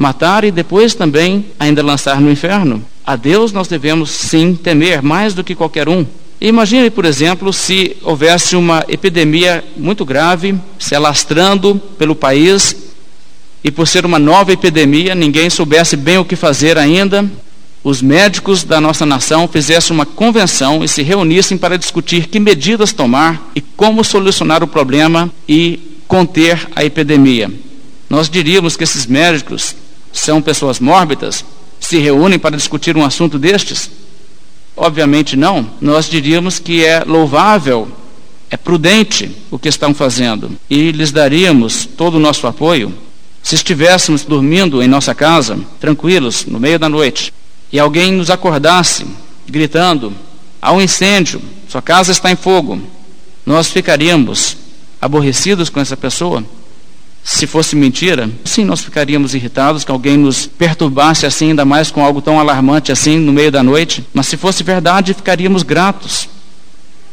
matar 0.00 0.44
e 0.44 0.50
depois 0.50 0.94
também 0.94 1.44
ainda 1.58 1.82
lançar 1.82 2.22
no 2.22 2.30
inferno. 2.30 2.82
A 3.04 3.16
Deus 3.16 3.52
nós 3.52 3.68
devemos 3.68 4.08
sim 4.08 4.54
temer 4.54 5.02
mais 5.02 5.34
do 5.34 5.44
que 5.44 5.54
qualquer 5.54 5.90
um. 5.90 6.06
Imagine, 6.40 6.88
por 6.88 7.04
exemplo, 7.04 7.52
se 7.52 7.98
houvesse 8.02 8.56
uma 8.56 8.82
epidemia 8.88 9.62
muito 9.76 10.02
grave 10.06 10.58
se 10.78 10.94
alastrando 10.94 11.74
pelo 11.98 12.14
país 12.14 12.74
e 13.62 13.70
por 13.70 13.86
ser 13.86 14.06
uma 14.06 14.18
nova 14.18 14.50
epidemia, 14.50 15.14
ninguém 15.14 15.50
soubesse 15.50 15.96
bem 15.96 16.16
o 16.16 16.24
que 16.24 16.34
fazer 16.34 16.78
ainda, 16.78 17.30
os 17.84 18.00
médicos 18.00 18.64
da 18.64 18.80
nossa 18.80 19.04
nação 19.04 19.46
fizessem 19.46 19.94
uma 19.94 20.06
convenção 20.06 20.82
e 20.82 20.88
se 20.88 21.02
reunissem 21.02 21.58
para 21.58 21.76
discutir 21.76 22.26
que 22.26 22.40
medidas 22.40 22.94
tomar 22.94 23.50
e 23.54 23.60
como 23.60 24.02
solucionar 24.02 24.62
o 24.62 24.66
problema 24.66 25.30
e 25.46 25.78
conter 26.08 26.66
a 26.74 26.82
epidemia. 26.86 27.50
Nós 28.08 28.30
diríamos 28.30 28.78
que 28.78 28.84
esses 28.84 29.04
médicos 29.04 29.76
são 30.12 30.42
pessoas 30.42 30.80
mórbidas, 30.80 31.44
se 31.78 31.98
reúnem 31.98 32.38
para 32.38 32.56
discutir 32.56 32.96
um 32.96 33.04
assunto 33.04 33.38
destes? 33.38 33.90
Obviamente 34.76 35.36
não. 35.36 35.68
Nós 35.80 36.08
diríamos 36.08 36.58
que 36.58 36.84
é 36.84 37.04
louvável, 37.04 37.88
é 38.50 38.56
prudente 38.56 39.30
o 39.50 39.58
que 39.58 39.68
estão 39.68 39.94
fazendo 39.94 40.50
e 40.68 40.90
lhes 40.90 41.12
daríamos 41.12 41.84
todo 41.84 42.14
o 42.14 42.20
nosso 42.20 42.46
apoio. 42.46 42.92
Se 43.42 43.54
estivéssemos 43.54 44.24
dormindo 44.24 44.82
em 44.82 44.88
nossa 44.88 45.14
casa, 45.14 45.58
tranquilos, 45.78 46.44
no 46.46 46.60
meio 46.60 46.78
da 46.78 46.88
noite, 46.88 47.32
e 47.72 47.78
alguém 47.78 48.12
nos 48.12 48.30
acordasse 48.30 49.06
gritando: 49.48 50.12
há 50.60 50.72
um 50.72 50.80
incêndio, 50.80 51.40
sua 51.68 51.80
casa 51.80 52.12
está 52.12 52.30
em 52.30 52.36
fogo, 52.36 52.80
nós 53.46 53.68
ficaríamos 53.68 54.56
aborrecidos 55.00 55.70
com 55.70 55.80
essa 55.80 55.96
pessoa? 55.96 56.44
Se 57.22 57.46
fosse 57.46 57.76
mentira, 57.76 58.30
sim, 58.44 58.64
nós 58.64 58.80
ficaríamos 58.80 59.34
irritados 59.34 59.84
que 59.84 59.90
alguém 59.90 60.16
nos 60.16 60.46
perturbasse 60.46 61.26
assim, 61.26 61.50
ainda 61.50 61.64
mais 61.64 61.90
com 61.90 62.04
algo 62.04 62.20
tão 62.20 62.40
alarmante 62.40 62.90
assim 62.90 63.18
no 63.18 63.32
meio 63.32 63.52
da 63.52 63.62
noite. 63.62 64.04
Mas 64.12 64.26
se 64.26 64.36
fosse 64.36 64.62
verdade, 64.62 65.14
ficaríamos 65.14 65.62
gratos. 65.62 66.28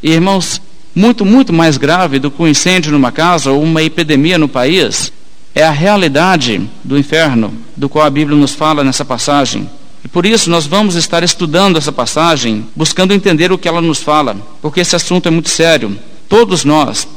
E, 0.01 0.11
irmãos, 0.11 0.61
muito, 0.95 1.25
muito 1.25 1.53
mais 1.53 1.77
grave 1.77 2.19
do 2.19 2.31
que 2.31 2.41
um 2.41 2.47
incêndio 2.47 2.91
numa 2.91 3.11
casa 3.11 3.51
ou 3.51 3.61
uma 3.61 3.83
epidemia 3.83 4.37
no 4.37 4.47
país 4.47 5.11
é 5.53 5.63
a 5.63 5.71
realidade 5.71 6.67
do 6.83 6.97
inferno, 6.97 7.53
do 7.75 7.89
qual 7.89 8.05
a 8.05 8.09
Bíblia 8.09 8.37
nos 8.37 8.53
fala 8.53 8.83
nessa 8.83 9.03
passagem. 9.03 9.69
E 10.03 10.07
por 10.07 10.25
isso 10.25 10.49
nós 10.49 10.65
vamos 10.65 10.95
estar 10.95 11.23
estudando 11.23 11.77
essa 11.77 11.91
passagem, 11.91 12.65
buscando 12.75 13.13
entender 13.13 13.51
o 13.51 13.57
que 13.57 13.67
ela 13.67 13.81
nos 13.81 14.01
fala, 14.01 14.37
porque 14.61 14.79
esse 14.79 14.95
assunto 14.95 15.27
é 15.27 15.31
muito 15.31 15.49
sério. 15.49 15.97
Todos 16.29 16.63
nós, 16.63 17.07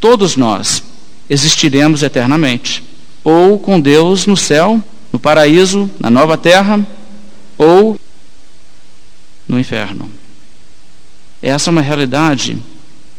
todos 0.00 0.36
nós, 0.36 0.82
existiremos 1.28 2.02
eternamente. 2.02 2.82
Ou 3.22 3.58
com 3.58 3.80
Deus 3.80 4.26
no 4.26 4.36
céu, 4.36 4.82
no 5.12 5.18
paraíso, 5.18 5.90
na 5.98 6.10
nova 6.10 6.36
terra, 6.36 6.86
ou 7.56 7.98
no 9.46 9.58
inferno. 9.58 10.10
Essa 11.42 11.70
é 11.70 11.72
uma 11.72 11.80
realidade 11.80 12.58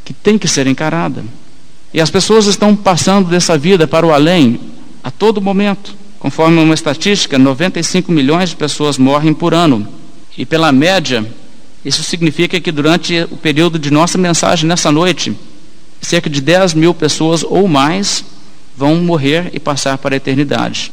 que 0.03 0.13
tem 0.13 0.37
que 0.37 0.47
ser 0.47 0.67
encarada. 0.67 1.23
E 1.93 1.99
as 1.99 2.09
pessoas 2.09 2.45
estão 2.45 2.75
passando 2.75 3.29
dessa 3.29 3.57
vida 3.57 3.87
para 3.87 4.05
o 4.05 4.13
além 4.13 4.59
a 5.03 5.09
todo 5.09 5.41
momento. 5.41 5.95
Conforme 6.19 6.61
uma 6.61 6.73
estatística, 6.73 7.39
95 7.39 8.11
milhões 8.11 8.49
de 8.49 8.55
pessoas 8.55 8.97
morrem 8.97 9.33
por 9.33 9.53
ano. 9.53 9.87
E 10.37 10.45
pela 10.45 10.71
média, 10.71 11.25
isso 11.83 12.03
significa 12.03 12.59
que 12.59 12.71
durante 12.71 13.21
o 13.31 13.37
período 13.37 13.79
de 13.79 13.89
nossa 13.89 14.17
mensagem 14.17 14.67
nessa 14.67 14.91
noite, 14.91 15.35
cerca 16.01 16.29
de 16.29 16.41
10 16.41 16.74
mil 16.74 16.94
pessoas 16.94 17.44
ou 17.44 17.68
mais 17.68 18.24
vão 18.75 18.96
morrer 18.96 19.50
e 19.53 19.60
passar 19.60 19.98
para 19.98 20.15
a 20.15 20.18
eternidade. 20.18 20.91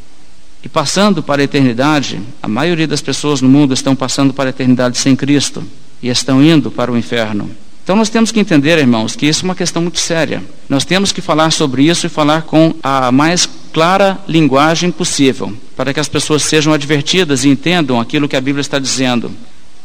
E 0.63 0.69
passando 0.69 1.23
para 1.23 1.41
a 1.41 1.45
eternidade, 1.45 2.21
a 2.43 2.49
maioria 2.49 2.89
das 2.89 3.01
pessoas 3.01 3.41
no 3.41 3.49
mundo 3.49 3.73
estão 3.73 3.95
passando 3.95 4.35
para 4.35 4.49
a 4.49 4.51
eternidade 4.51 4.99
sem 4.99 5.15
Cristo 5.15 5.63
e 6.03 6.09
estão 6.09 6.43
indo 6.43 6.71
para 6.71 6.91
o 6.91 6.97
inferno. 6.97 7.49
Então 7.87 7.95
nós 7.95 8.11
temos 8.11 8.33
que 8.33 8.41
entender, 8.41 8.77
irmãos, 8.79 9.15
que 9.15 9.27
isso 9.27 9.43
é 9.43 9.45
uma 9.45 9.55
questão 9.55 9.81
muito 9.81 10.01
séria. 10.01 10.43
Nós 10.69 10.85
temos 10.85 11.13
que 11.13 11.21
falar 11.21 11.53
sobre 11.53 11.85
isso 11.85 12.05
e 12.05 12.09
falar 12.09 12.43
com 12.43 12.75
a 12.83 13.13
mais 13.13 13.49
clara 13.73 14.19
linguagem 14.27 14.91
possível, 14.91 15.57
para 15.77 15.95
que 15.95 16.01
as 16.01 16.09
pessoas 16.09 16.43
sejam 16.43 16.73
advertidas 16.73 17.45
e 17.45 17.49
entendam 17.49 18.01
aquilo 18.01 18.29
que 18.29 18.35
a 18.35 18.41
Bíblia 18.41 18.61
está 18.61 18.81
dizendo. 18.81 19.31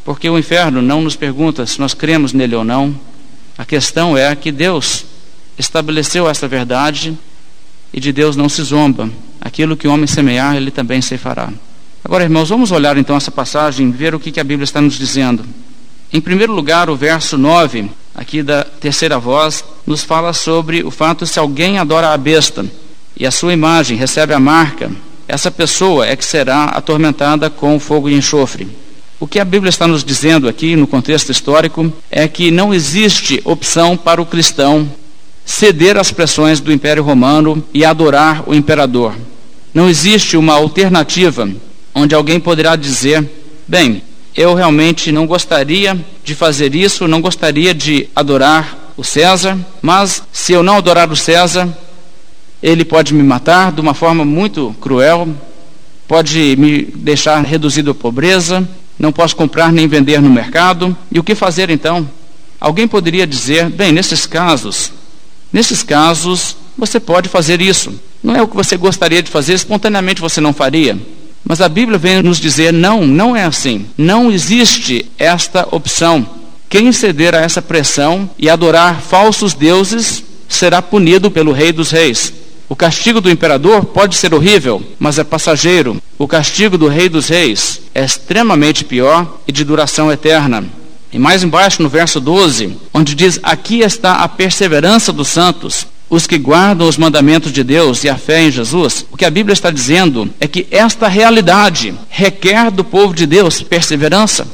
Porque 0.04 0.28
o 0.28 0.36
inferno 0.36 0.82
não 0.82 1.00
nos 1.00 1.14
pergunta 1.14 1.64
se 1.64 1.78
nós 1.78 1.94
cremos 1.94 2.32
nele 2.32 2.56
ou 2.56 2.64
não. 2.64 2.92
A 3.56 3.64
questão 3.64 4.18
é 4.18 4.34
que 4.34 4.50
Deus 4.50 5.04
estabeleceu 5.62 6.28
essa 6.28 6.46
verdade 6.46 7.16
e 7.92 8.00
de 8.00 8.12
Deus 8.12 8.36
não 8.36 8.48
se 8.48 8.62
zomba. 8.62 9.08
Aquilo 9.40 9.76
que 9.76 9.88
o 9.88 9.92
homem 9.92 10.06
semear, 10.06 10.56
ele 10.56 10.70
também 10.70 11.00
se 11.00 11.16
fará. 11.16 11.50
Agora, 12.04 12.24
irmãos, 12.24 12.48
vamos 12.48 12.72
olhar 12.72 12.96
então 12.96 13.16
essa 13.16 13.30
passagem 13.30 13.88
e 13.88 13.92
ver 13.92 14.14
o 14.14 14.20
que, 14.20 14.38
a 14.40 14.44
Bíblia 14.44 14.64
está 14.64 14.80
nos 14.80 14.98
dizendo. 14.98 15.44
Em 16.12 16.20
primeiro 16.20 16.52
lugar, 16.52 16.90
o 16.90 16.96
verso 16.96 17.38
9, 17.38 17.90
aqui 18.14 18.42
da 18.42 18.64
terceira 18.64 19.18
voz, 19.18 19.64
nos 19.86 20.02
fala 20.02 20.32
sobre 20.32 20.82
o 20.82 20.90
fato 20.90 21.24
se 21.24 21.38
alguém 21.38 21.78
adora 21.78 22.12
a 22.12 22.16
besta 22.18 22.66
e 23.16 23.24
a 23.24 23.30
sua 23.30 23.52
imagem 23.52 23.96
recebe 23.96 24.34
a 24.34 24.40
marca, 24.40 24.90
essa 25.28 25.50
pessoa 25.50 26.06
é 26.06 26.16
que 26.16 26.24
será 26.24 26.64
atormentada 26.64 27.48
com 27.48 27.78
fogo 27.78 28.08
e 28.10 28.14
enxofre. 28.14 28.68
O 29.20 29.26
que 29.26 29.38
a 29.38 29.44
Bíblia 29.44 29.70
está 29.70 29.86
nos 29.86 30.02
dizendo 30.02 30.48
aqui, 30.48 30.74
no 30.74 30.86
contexto 30.86 31.30
histórico, 31.30 31.92
é 32.10 32.26
que 32.26 32.50
não 32.50 32.74
existe 32.74 33.40
opção 33.44 33.96
para 33.96 34.20
o 34.20 34.26
cristão 34.26 34.90
ceder 35.44 35.96
às 35.96 36.10
pressões 36.10 36.60
do 36.60 36.72
Império 36.72 37.02
Romano 37.02 37.62
e 37.72 37.84
adorar 37.84 38.42
o 38.46 38.54
imperador. 38.54 39.14
Não 39.74 39.88
existe 39.88 40.36
uma 40.36 40.54
alternativa 40.54 41.48
onde 41.94 42.14
alguém 42.14 42.38
poderá 42.38 42.76
dizer: 42.76 43.28
bem, 43.66 44.02
eu 44.36 44.54
realmente 44.54 45.12
não 45.12 45.26
gostaria 45.26 45.98
de 46.24 46.34
fazer 46.34 46.74
isso, 46.74 47.08
não 47.08 47.20
gostaria 47.20 47.74
de 47.74 48.08
adorar 48.14 48.92
o 48.96 49.04
César, 49.04 49.58
mas 49.80 50.22
se 50.32 50.52
eu 50.52 50.62
não 50.62 50.76
adorar 50.76 51.10
o 51.10 51.16
César, 51.16 51.68
ele 52.62 52.84
pode 52.84 53.12
me 53.12 53.22
matar 53.22 53.72
de 53.72 53.80
uma 53.80 53.94
forma 53.94 54.24
muito 54.24 54.74
cruel, 54.80 55.28
pode 56.06 56.56
me 56.56 56.82
deixar 56.82 57.42
reduzido 57.44 57.90
à 57.90 57.94
pobreza, 57.94 58.66
não 58.98 59.12
posso 59.12 59.34
comprar 59.34 59.72
nem 59.72 59.88
vender 59.88 60.20
no 60.20 60.30
mercado. 60.30 60.96
E 61.10 61.18
o 61.18 61.24
que 61.24 61.34
fazer 61.34 61.70
então? 61.70 62.08
Alguém 62.60 62.86
poderia 62.86 63.26
dizer: 63.26 63.68
bem, 63.68 63.92
nesses 63.92 64.26
casos, 64.26 64.91
Nesses 65.52 65.82
casos, 65.82 66.56
você 66.76 66.98
pode 66.98 67.28
fazer 67.28 67.60
isso. 67.60 67.92
Não 68.22 68.36
é 68.36 68.42
o 68.42 68.48
que 68.48 68.56
você 68.56 68.76
gostaria 68.76 69.22
de 69.22 69.30
fazer, 69.30 69.54
espontaneamente 69.54 70.20
você 70.20 70.40
não 70.40 70.52
faria. 70.52 70.98
Mas 71.44 71.60
a 71.60 71.68
Bíblia 71.68 71.98
vem 71.98 72.22
nos 72.22 72.38
dizer: 72.38 72.72
não, 72.72 73.06
não 73.06 73.36
é 73.36 73.44
assim. 73.44 73.86
Não 73.98 74.30
existe 74.30 75.06
esta 75.18 75.66
opção. 75.70 76.26
Quem 76.68 76.90
ceder 76.92 77.34
a 77.34 77.40
essa 77.40 77.60
pressão 77.60 78.30
e 78.38 78.48
adorar 78.48 79.00
falsos 79.00 79.52
deuses 79.52 80.24
será 80.48 80.80
punido 80.80 81.30
pelo 81.30 81.52
Rei 81.52 81.72
dos 81.72 81.90
Reis. 81.90 82.32
O 82.68 82.76
castigo 82.76 83.20
do 83.20 83.30
imperador 83.30 83.84
pode 83.84 84.14
ser 84.14 84.32
horrível, 84.32 84.82
mas 84.98 85.18
é 85.18 85.24
passageiro. 85.24 86.00
O 86.18 86.26
castigo 86.26 86.78
do 86.78 86.88
Rei 86.88 87.10
dos 87.10 87.28
Reis 87.28 87.82
é 87.94 88.02
extremamente 88.02 88.84
pior 88.84 89.40
e 89.46 89.52
de 89.52 89.64
duração 89.64 90.10
eterna. 90.10 90.64
E 91.12 91.18
mais 91.18 91.44
embaixo 91.44 91.82
no 91.82 91.88
verso 91.88 92.18
12, 92.18 92.76
onde 92.94 93.14
diz: 93.14 93.38
Aqui 93.42 93.80
está 93.80 94.16
a 94.16 94.28
perseverança 94.28 95.12
dos 95.12 95.28
santos, 95.28 95.86
os 96.08 96.26
que 96.26 96.38
guardam 96.38 96.88
os 96.88 96.96
mandamentos 96.96 97.52
de 97.52 97.62
Deus 97.62 98.02
e 98.04 98.08
a 98.08 98.16
fé 98.16 98.42
em 98.42 98.50
Jesus. 98.50 99.04
O 99.10 99.16
que 99.16 99.24
a 99.24 99.30
Bíblia 99.30 99.52
está 99.52 99.70
dizendo 99.70 100.30
é 100.40 100.48
que 100.48 100.66
esta 100.70 101.08
realidade 101.08 101.94
requer 102.08 102.70
do 102.70 102.82
povo 102.82 103.14
de 103.14 103.26
Deus 103.26 103.62
perseverança. 103.62 104.46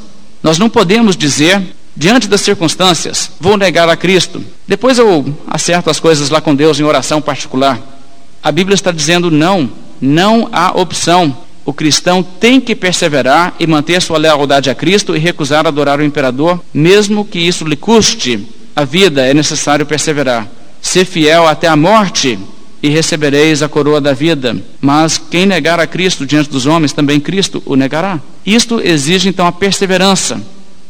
Nós 0.42 0.58
não 0.58 0.68
podemos 0.68 1.16
dizer, 1.16 1.62
diante 1.96 2.26
das 2.26 2.40
circunstâncias, 2.40 3.30
vou 3.40 3.56
negar 3.56 3.88
a 3.88 3.96
Cristo. 3.96 4.42
Depois 4.66 4.98
eu 4.98 5.34
acerto 5.46 5.90
as 5.90 6.00
coisas 6.00 6.28
lá 6.28 6.40
com 6.40 6.54
Deus 6.54 6.80
em 6.80 6.84
oração 6.84 7.20
particular. 7.20 7.80
A 8.42 8.50
Bíblia 8.50 8.74
está 8.74 8.90
dizendo 8.90 9.30
não, 9.30 9.70
não 10.00 10.48
há 10.52 10.70
opção 10.70 11.36
o 11.68 11.72
cristão 11.74 12.22
tem 12.22 12.58
que 12.58 12.74
perseverar 12.74 13.54
e 13.60 13.66
manter 13.66 14.00
sua 14.00 14.16
lealdade 14.16 14.70
a 14.70 14.74
Cristo 14.74 15.14
e 15.14 15.18
recusar 15.18 15.66
adorar 15.66 16.00
o 16.00 16.02
imperador, 16.02 16.58
mesmo 16.72 17.26
que 17.26 17.38
isso 17.38 17.62
lhe 17.62 17.76
custe 17.76 18.42
a 18.74 18.86
vida, 18.86 19.20
é 19.26 19.34
necessário 19.34 19.84
perseverar. 19.84 20.48
Ser 20.80 21.04
fiel 21.04 21.46
até 21.46 21.68
a 21.68 21.76
morte 21.76 22.38
e 22.82 22.88
recebereis 22.88 23.62
a 23.62 23.68
coroa 23.68 24.00
da 24.00 24.14
vida. 24.14 24.56
Mas 24.80 25.18
quem 25.18 25.44
negar 25.44 25.78
a 25.78 25.86
Cristo 25.86 26.24
diante 26.24 26.48
dos 26.48 26.64
homens, 26.64 26.94
também 26.94 27.20
Cristo 27.20 27.62
o 27.66 27.76
negará. 27.76 28.18
Isto 28.46 28.80
exige 28.80 29.28
então 29.28 29.46
a 29.46 29.52
perseverança. 29.52 30.40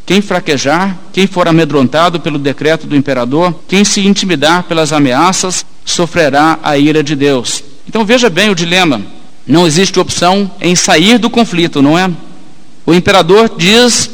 Quem 0.07 0.21
fraquejar, 0.21 0.97
quem 1.13 1.27
for 1.27 1.49
amedrontado 1.49 2.21
pelo 2.21 2.39
decreto 2.39 2.87
do 2.87 2.95
imperador, 2.95 3.53
quem 3.67 3.83
se 3.85 4.07
intimidar 4.07 4.63
pelas 4.63 4.93
ameaças, 4.93 5.67
sofrerá 5.85 6.61
a 6.63 6.79
ira 6.79 7.03
de 7.03 7.17
Deus. 7.17 7.65
Então 7.89 8.05
veja 8.05 8.31
bem 8.31 8.49
o 8.49 8.55
dilema. 8.55 9.18
Não 9.49 9.67
existe 9.67 9.99
opção 9.99 10.50
em 10.61 10.76
sair 10.76 11.19
do 11.19 11.31
conflito, 11.31 11.81
não 11.81 11.99
é? 11.99 12.11
O 12.85 12.93
imperador 12.93 13.50
diz: 13.57 14.11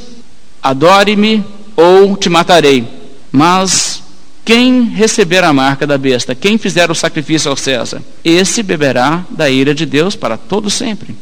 adore-me 0.63 1.45
ou 1.77 2.17
te 2.17 2.29
matarei. 2.29 2.87
Mas 3.33 4.03
quem 4.45 4.85
receber 4.85 5.43
a 5.43 5.53
marca 5.53 5.87
da 5.87 5.99
besta, 5.99 6.35
quem 6.35 6.57
fizer 6.57 6.91
o 6.91 6.95
sacrifício 6.95 7.51
ao 7.51 7.57
César, 7.57 8.01
esse 8.25 8.63
beberá 8.63 9.25
da 9.29 9.51
ira 9.51 9.75
de 9.75 9.85
Deus 9.85 10.15
para 10.15 10.37
todo 10.37 10.71
sempre. 10.71 11.17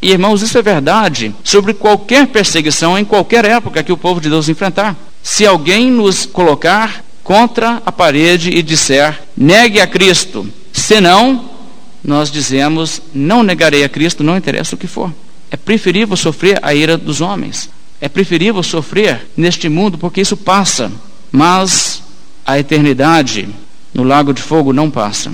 E 0.00 0.12
irmãos, 0.12 0.40
isso 0.40 0.56
é 0.56 0.62
verdade 0.62 1.34
sobre 1.44 1.74
qualquer 1.74 2.28
perseguição 2.28 2.98
em 2.98 3.04
qualquer 3.04 3.44
época 3.44 3.82
que 3.82 3.92
o 3.92 3.96
povo 3.96 4.20
de 4.20 4.30
Deus 4.30 4.48
enfrentar. 4.48 4.96
Se 5.22 5.46
alguém 5.46 5.90
nos 5.90 6.24
colocar 6.24 7.04
contra 7.22 7.82
a 7.84 7.92
parede 7.92 8.50
e 8.50 8.62
disser, 8.62 9.20
negue 9.36 9.80
a 9.80 9.86
Cristo, 9.86 10.48
senão 10.72 11.44
nós 12.02 12.30
dizemos, 12.30 13.00
não 13.14 13.42
negarei 13.42 13.84
a 13.84 13.88
Cristo, 13.88 14.24
não 14.24 14.36
interessa 14.36 14.74
o 14.74 14.78
que 14.78 14.86
for. 14.86 15.12
É 15.50 15.56
preferível 15.56 16.16
sofrer 16.16 16.58
a 16.62 16.74
ira 16.74 16.96
dos 16.96 17.20
homens. 17.20 17.68
É 18.00 18.08
preferível 18.08 18.62
sofrer 18.62 19.28
neste 19.36 19.68
mundo 19.68 19.98
porque 19.98 20.20
isso 20.20 20.36
passa, 20.36 20.90
mas 21.30 22.02
a 22.46 22.58
eternidade 22.58 23.48
no 23.92 24.02
lago 24.02 24.32
de 24.32 24.40
fogo 24.40 24.72
não 24.72 24.90
passa. 24.90 25.30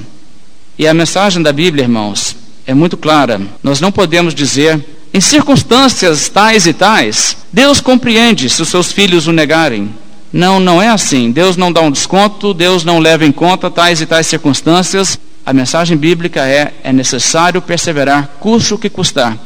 E 0.78 0.86
a 0.86 0.92
mensagem 0.92 1.42
da 1.42 1.52
Bíblia, 1.52 1.84
irmãos, 1.84 2.36
é 2.66 2.74
muito 2.74 2.96
clara. 2.96 3.40
Nós 3.62 3.80
não 3.80 3.92
podemos 3.92 4.34
dizer, 4.34 4.84
em 5.14 5.20
circunstâncias 5.20 6.28
tais 6.28 6.66
e 6.66 6.72
tais, 6.72 7.36
Deus 7.52 7.80
compreende 7.80 8.50
se 8.50 8.60
os 8.60 8.68
seus 8.68 8.92
filhos 8.92 9.26
o 9.26 9.32
negarem. 9.32 9.94
Não, 10.32 10.58
não 10.58 10.82
é 10.82 10.88
assim. 10.88 11.30
Deus 11.30 11.56
não 11.56 11.72
dá 11.72 11.80
um 11.80 11.90
desconto, 11.90 12.52
Deus 12.52 12.84
não 12.84 12.98
leva 12.98 13.24
em 13.24 13.32
conta 13.32 13.70
tais 13.70 14.00
e 14.00 14.06
tais 14.06 14.26
circunstâncias. 14.26 15.18
A 15.46 15.52
mensagem 15.52 15.96
bíblica 15.96 16.44
é: 16.44 16.74
é 16.82 16.92
necessário 16.92 17.62
perseverar, 17.62 18.28
custe 18.40 18.74
o 18.74 18.78
que 18.78 18.90
custar. 18.90 19.38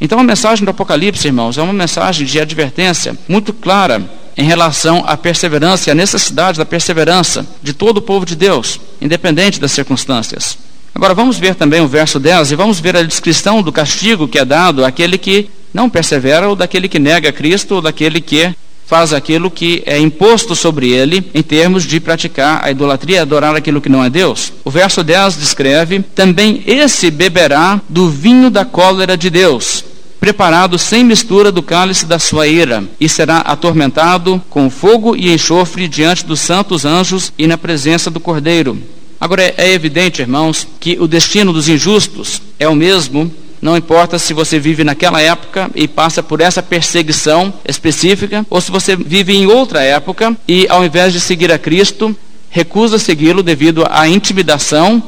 Então 0.00 0.18
a 0.18 0.24
mensagem 0.24 0.64
do 0.64 0.70
Apocalipse, 0.72 1.28
irmãos, 1.28 1.56
é 1.56 1.62
uma 1.62 1.72
mensagem 1.72 2.26
de 2.26 2.40
advertência 2.40 3.16
muito 3.28 3.52
clara 3.52 4.02
em 4.36 4.42
relação 4.42 5.04
à 5.06 5.16
perseverança 5.16 5.88
e 5.88 5.92
à 5.92 5.94
necessidade 5.94 6.58
da 6.58 6.64
perseverança 6.64 7.46
de 7.62 7.72
todo 7.72 7.98
o 7.98 8.02
povo 8.02 8.26
de 8.26 8.34
Deus, 8.34 8.80
independente 9.00 9.60
das 9.60 9.70
circunstâncias. 9.70 10.58
Agora 10.92 11.14
vamos 11.14 11.38
ver 11.38 11.54
também 11.54 11.80
o 11.80 11.86
verso 11.86 12.18
10 12.18 12.50
e 12.50 12.56
vamos 12.56 12.80
ver 12.80 12.96
a 12.96 13.02
descrição 13.02 13.62
do 13.62 13.72
castigo 13.72 14.26
que 14.26 14.38
é 14.38 14.44
dado 14.44 14.84
àquele 14.84 15.18
que 15.18 15.48
não 15.72 15.88
persevera 15.88 16.48
ou 16.48 16.56
daquele 16.56 16.88
que 16.88 16.98
nega 16.98 17.32
Cristo 17.32 17.76
ou 17.76 17.82
daquele 17.82 18.20
que 18.20 18.52
faz 18.88 19.12
aquilo 19.12 19.50
que 19.50 19.82
é 19.84 19.98
imposto 19.98 20.56
sobre 20.56 20.90
ele 20.90 21.30
em 21.34 21.42
termos 21.42 21.84
de 21.84 22.00
praticar 22.00 22.64
a 22.64 22.70
idolatria, 22.70 23.20
adorar 23.20 23.54
aquilo 23.54 23.82
que 23.82 23.88
não 23.90 24.02
é 24.02 24.08
Deus. 24.08 24.50
O 24.64 24.70
verso 24.70 25.04
10 25.04 25.36
descreve: 25.36 26.00
Também 26.00 26.62
esse 26.66 27.10
beberá 27.10 27.80
do 27.86 28.08
vinho 28.08 28.48
da 28.48 28.64
cólera 28.64 29.14
de 29.14 29.28
Deus, 29.28 29.84
preparado 30.18 30.78
sem 30.78 31.04
mistura 31.04 31.52
do 31.52 31.62
cálice 31.62 32.06
da 32.06 32.18
sua 32.18 32.46
ira, 32.46 32.82
e 32.98 33.10
será 33.10 33.38
atormentado 33.40 34.42
com 34.48 34.70
fogo 34.70 35.14
e 35.14 35.34
enxofre 35.34 35.86
diante 35.86 36.24
dos 36.24 36.40
santos 36.40 36.86
anjos 36.86 37.30
e 37.36 37.46
na 37.46 37.58
presença 37.58 38.10
do 38.10 38.18
Cordeiro. 38.18 38.78
Agora 39.20 39.42
é 39.42 39.70
evidente, 39.70 40.22
irmãos, 40.22 40.66
que 40.80 40.96
o 40.98 41.06
destino 41.06 41.52
dos 41.52 41.68
injustos 41.68 42.40
é 42.58 42.66
o 42.66 42.74
mesmo 42.74 43.30
não 43.60 43.76
importa 43.76 44.18
se 44.18 44.32
você 44.32 44.58
vive 44.58 44.84
naquela 44.84 45.20
época 45.20 45.70
e 45.74 45.88
passa 45.88 46.22
por 46.22 46.40
essa 46.40 46.62
perseguição 46.62 47.52
específica, 47.66 48.46
ou 48.48 48.60
se 48.60 48.70
você 48.70 48.96
vive 48.96 49.34
em 49.34 49.46
outra 49.46 49.82
época 49.82 50.36
e, 50.46 50.66
ao 50.68 50.84
invés 50.84 51.12
de 51.12 51.20
seguir 51.20 51.50
a 51.52 51.58
Cristo, 51.58 52.16
recusa 52.50 52.98
segui-lo 52.98 53.42
devido 53.42 53.84
à 53.90 54.08
intimidação 54.08 55.02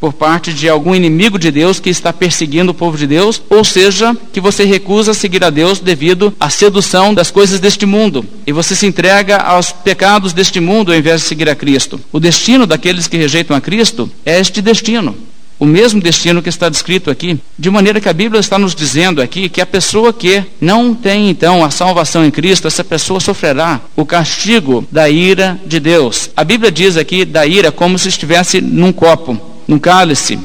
por 0.00 0.12
parte 0.12 0.52
de 0.52 0.68
algum 0.68 0.94
inimigo 0.94 1.38
de 1.38 1.50
Deus 1.50 1.80
que 1.80 1.90
está 1.90 2.12
perseguindo 2.12 2.72
o 2.72 2.74
povo 2.74 2.96
de 2.98 3.06
Deus, 3.06 3.42
ou 3.48 3.64
seja, 3.64 4.14
que 4.32 4.40
você 4.40 4.64
recusa 4.64 5.14
seguir 5.14 5.42
a 5.42 5.50
Deus 5.50 5.80
devido 5.80 6.34
à 6.38 6.50
sedução 6.50 7.14
das 7.14 7.30
coisas 7.30 7.58
deste 7.58 7.86
mundo 7.86 8.24
e 8.46 8.52
você 8.52 8.76
se 8.76 8.86
entrega 8.86 9.38
aos 9.38 9.72
pecados 9.72 10.32
deste 10.32 10.60
mundo 10.60 10.92
ao 10.92 10.98
invés 10.98 11.22
de 11.22 11.26
seguir 11.26 11.48
a 11.48 11.54
Cristo. 11.54 12.00
O 12.12 12.20
destino 12.20 12.66
daqueles 12.66 13.08
que 13.08 13.16
rejeitam 13.16 13.56
a 13.56 13.60
Cristo 13.60 14.10
é 14.24 14.38
este 14.38 14.60
destino 14.60 15.16
o 15.58 15.64
mesmo 15.64 16.00
destino 16.00 16.42
que 16.42 16.48
está 16.48 16.68
descrito 16.68 17.10
aqui, 17.10 17.38
de 17.58 17.70
maneira 17.70 18.00
que 18.00 18.08
a 18.08 18.12
Bíblia 18.12 18.40
está 18.40 18.58
nos 18.58 18.74
dizendo 18.74 19.22
aqui 19.22 19.48
que 19.48 19.60
a 19.60 19.66
pessoa 19.66 20.12
que 20.12 20.44
não 20.60 20.94
tem 20.94 21.30
então 21.30 21.64
a 21.64 21.70
salvação 21.70 22.24
em 22.24 22.30
Cristo, 22.30 22.68
essa 22.68 22.84
pessoa 22.84 23.20
sofrerá 23.20 23.80
o 23.94 24.04
castigo 24.04 24.86
da 24.90 25.08
ira 25.08 25.58
de 25.66 25.80
Deus. 25.80 26.30
A 26.36 26.44
Bíblia 26.44 26.70
diz 26.70 26.96
aqui 26.96 27.24
da 27.24 27.46
ira 27.46 27.72
como 27.72 27.98
se 27.98 28.08
estivesse 28.08 28.60
num 28.60 28.92
copo, 28.92 29.40
num 29.66 29.78
cálice. 29.78 30.38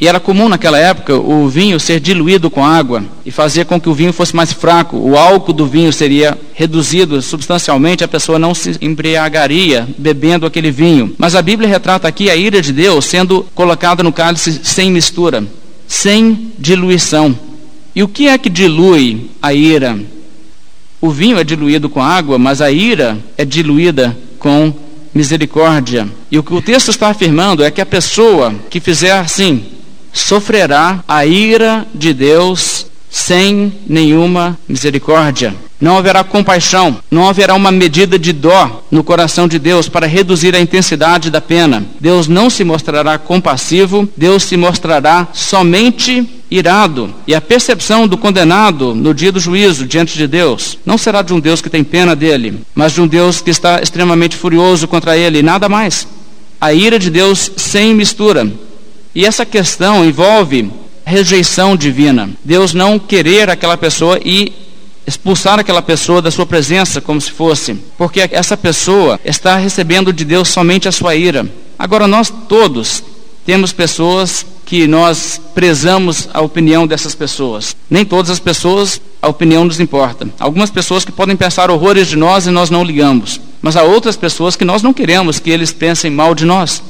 E 0.00 0.08
era 0.08 0.18
comum 0.18 0.48
naquela 0.48 0.78
época 0.78 1.14
o 1.14 1.46
vinho 1.46 1.78
ser 1.78 2.00
diluído 2.00 2.50
com 2.50 2.64
água 2.64 3.04
e 3.24 3.30
fazer 3.30 3.66
com 3.66 3.78
que 3.78 3.88
o 3.88 3.94
vinho 3.94 4.14
fosse 4.14 4.34
mais 4.34 4.50
fraco. 4.50 4.96
O 4.96 5.18
álcool 5.18 5.52
do 5.52 5.66
vinho 5.66 5.92
seria 5.92 6.38
reduzido 6.54 7.20
substancialmente, 7.20 8.02
a 8.02 8.08
pessoa 8.08 8.38
não 8.38 8.54
se 8.54 8.78
embriagaria 8.80 9.86
bebendo 9.98 10.46
aquele 10.46 10.70
vinho. 10.70 11.14
Mas 11.18 11.34
a 11.34 11.42
Bíblia 11.42 11.68
retrata 11.68 12.08
aqui 12.08 12.30
a 12.30 12.36
ira 12.36 12.62
de 12.62 12.72
Deus 12.72 13.04
sendo 13.04 13.46
colocada 13.54 14.02
no 14.02 14.10
cálice 14.10 14.60
sem 14.62 14.90
mistura, 14.90 15.44
sem 15.86 16.50
diluição. 16.58 17.38
E 17.94 18.02
o 18.02 18.08
que 18.08 18.26
é 18.26 18.38
que 18.38 18.48
dilui 18.48 19.30
a 19.42 19.52
ira? 19.52 19.98
O 20.98 21.10
vinho 21.10 21.38
é 21.38 21.44
diluído 21.44 21.90
com 21.90 22.00
água, 22.00 22.38
mas 22.38 22.62
a 22.62 22.70
ira 22.70 23.18
é 23.36 23.44
diluída 23.44 24.16
com 24.38 24.72
misericórdia. 25.14 26.08
E 26.30 26.38
o 26.38 26.42
que 26.42 26.54
o 26.54 26.62
texto 26.62 26.88
está 26.88 27.08
afirmando 27.08 27.62
é 27.62 27.70
que 27.70 27.80
a 27.82 27.86
pessoa 27.86 28.54
que 28.70 28.80
fizer 28.80 29.12
assim, 29.12 29.64
sofrerá 30.12 31.02
a 31.06 31.24
ira 31.24 31.86
de 31.94 32.12
Deus 32.12 32.86
sem 33.10 33.72
nenhuma 33.88 34.56
misericórdia. 34.68 35.54
Não 35.80 35.96
haverá 35.96 36.22
compaixão, 36.22 36.98
não 37.10 37.26
haverá 37.26 37.54
uma 37.54 37.72
medida 37.72 38.18
de 38.18 38.34
dó 38.34 38.84
no 38.90 39.02
coração 39.02 39.48
de 39.48 39.58
Deus 39.58 39.88
para 39.88 40.06
reduzir 40.06 40.54
a 40.54 40.60
intensidade 40.60 41.30
da 41.30 41.40
pena. 41.40 41.82
Deus 41.98 42.28
não 42.28 42.50
se 42.50 42.62
mostrará 42.62 43.16
compassivo, 43.16 44.06
Deus 44.14 44.42
se 44.42 44.58
mostrará 44.58 45.28
somente 45.32 46.28
irado. 46.50 47.14
E 47.26 47.34
a 47.34 47.40
percepção 47.40 48.06
do 48.06 48.18
condenado 48.18 48.94
no 48.94 49.14
dia 49.14 49.32
do 49.32 49.40
juízo 49.40 49.86
diante 49.86 50.18
de 50.18 50.26
Deus 50.26 50.78
não 50.84 50.98
será 50.98 51.22
de 51.22 51.32
um 51.32 51.40
Deus 51.40 51.62
que 51.62 51.70
tem 51.70 51.82
pena 51.82 52.14
dele, 52.14 52.60
mas 52.74 52.92
de 52.92 53.00
um 53.00 53.06
Deus 53.06 53.40
que 53.40 53.50
está 53.50 53.80
extremamente 53.80 54.36
furioso 54.36 54.86
contra 54.86 55.16
ele, 55.16 55.38
e 55.38 55.42
nada 55.42 55.66
mais. 55.66 56.06
A 56.60 56.74
ira 56.74 56.98
de 56.98 57.08
Deus 57.08 57.50
sem 57.56 57.94
mistura. 57.94 58.46
E 59.14 59.24
essa 59.24 59.44
questão 59.44 60.04
envolve 60.04 60.70
rejeição 61.04 61.76
divina. 61.76 62.30
Deus 62.44 62.72
não 62.72 62.98
querer 62.98 63.50
aquela 63.50 63.76
pessoa 63.76 64.20
e 64.24 64.52
expulsar 65.06 65.58
aquela 65.58 65.82
pessoa 65.82 66.22
da 66.22 66.30
sua 66.30 66.46
presença 66.46 67.00
como 67.00 67.20
se 67.20 67.32
fosse, 67.32 67.74
porque 67.98 68.28
essa 68.30 68.56
pessoa 68.56 69.18
está 69.24 69.56
recebendo 69.56 70.12
de 70.12 70.24
Deus 70.24 70.48
somente 70.48 70.88
a 70.88 70.92
sua 70.92 71.16
ira. 71.16 71.50
Agora 71.78 72.06
nós 72.06 72.32
todos 72.48 73.02
temos 73.44 73.72
pessoas 73.72 74.46
que 74.64 74.86
nós 74.86 75.40
prezamos 75.52 76.28
a 76.32 76.40
opinião 76.40 76.86
dessas 76.86 77.12
pessoas. 77.12 77.74
Nem 77.90 78.04
todas 78.04 78.30
as 78.30 78.38
pessoas 78.38 79.00
a 79.20 79.28
opinião 79.28 79.64
nos 79.64 79.80
importa. 79.80 80.28
Algumas 80.38 80.70
pessoas 80.70 81.04
que 81.04 81.10
podem 81.10 81.34
pensar 81.34 81.70
horrores 81.70 82.06
de 82.06 82.14
nós 82.14 82.46
e 82.46 82.50
nós 82.50 82.70
não 82.70 82.84
ligamos, 82.84 83.40
mas 83.60 83.76
há 83.76 83.82
outras 83.82 84.16
pessoas 84.16 84.54
que 84.54 84.64
nós 84.64 84.80
não 84.80 84.92
queremos 84.92 85.40
que 85.40 85.50
eles 85.50 85.72
pensem 85.72 86.10
mal 86.10 86.36
de 86.36 86.44
nós. 86.44 86.80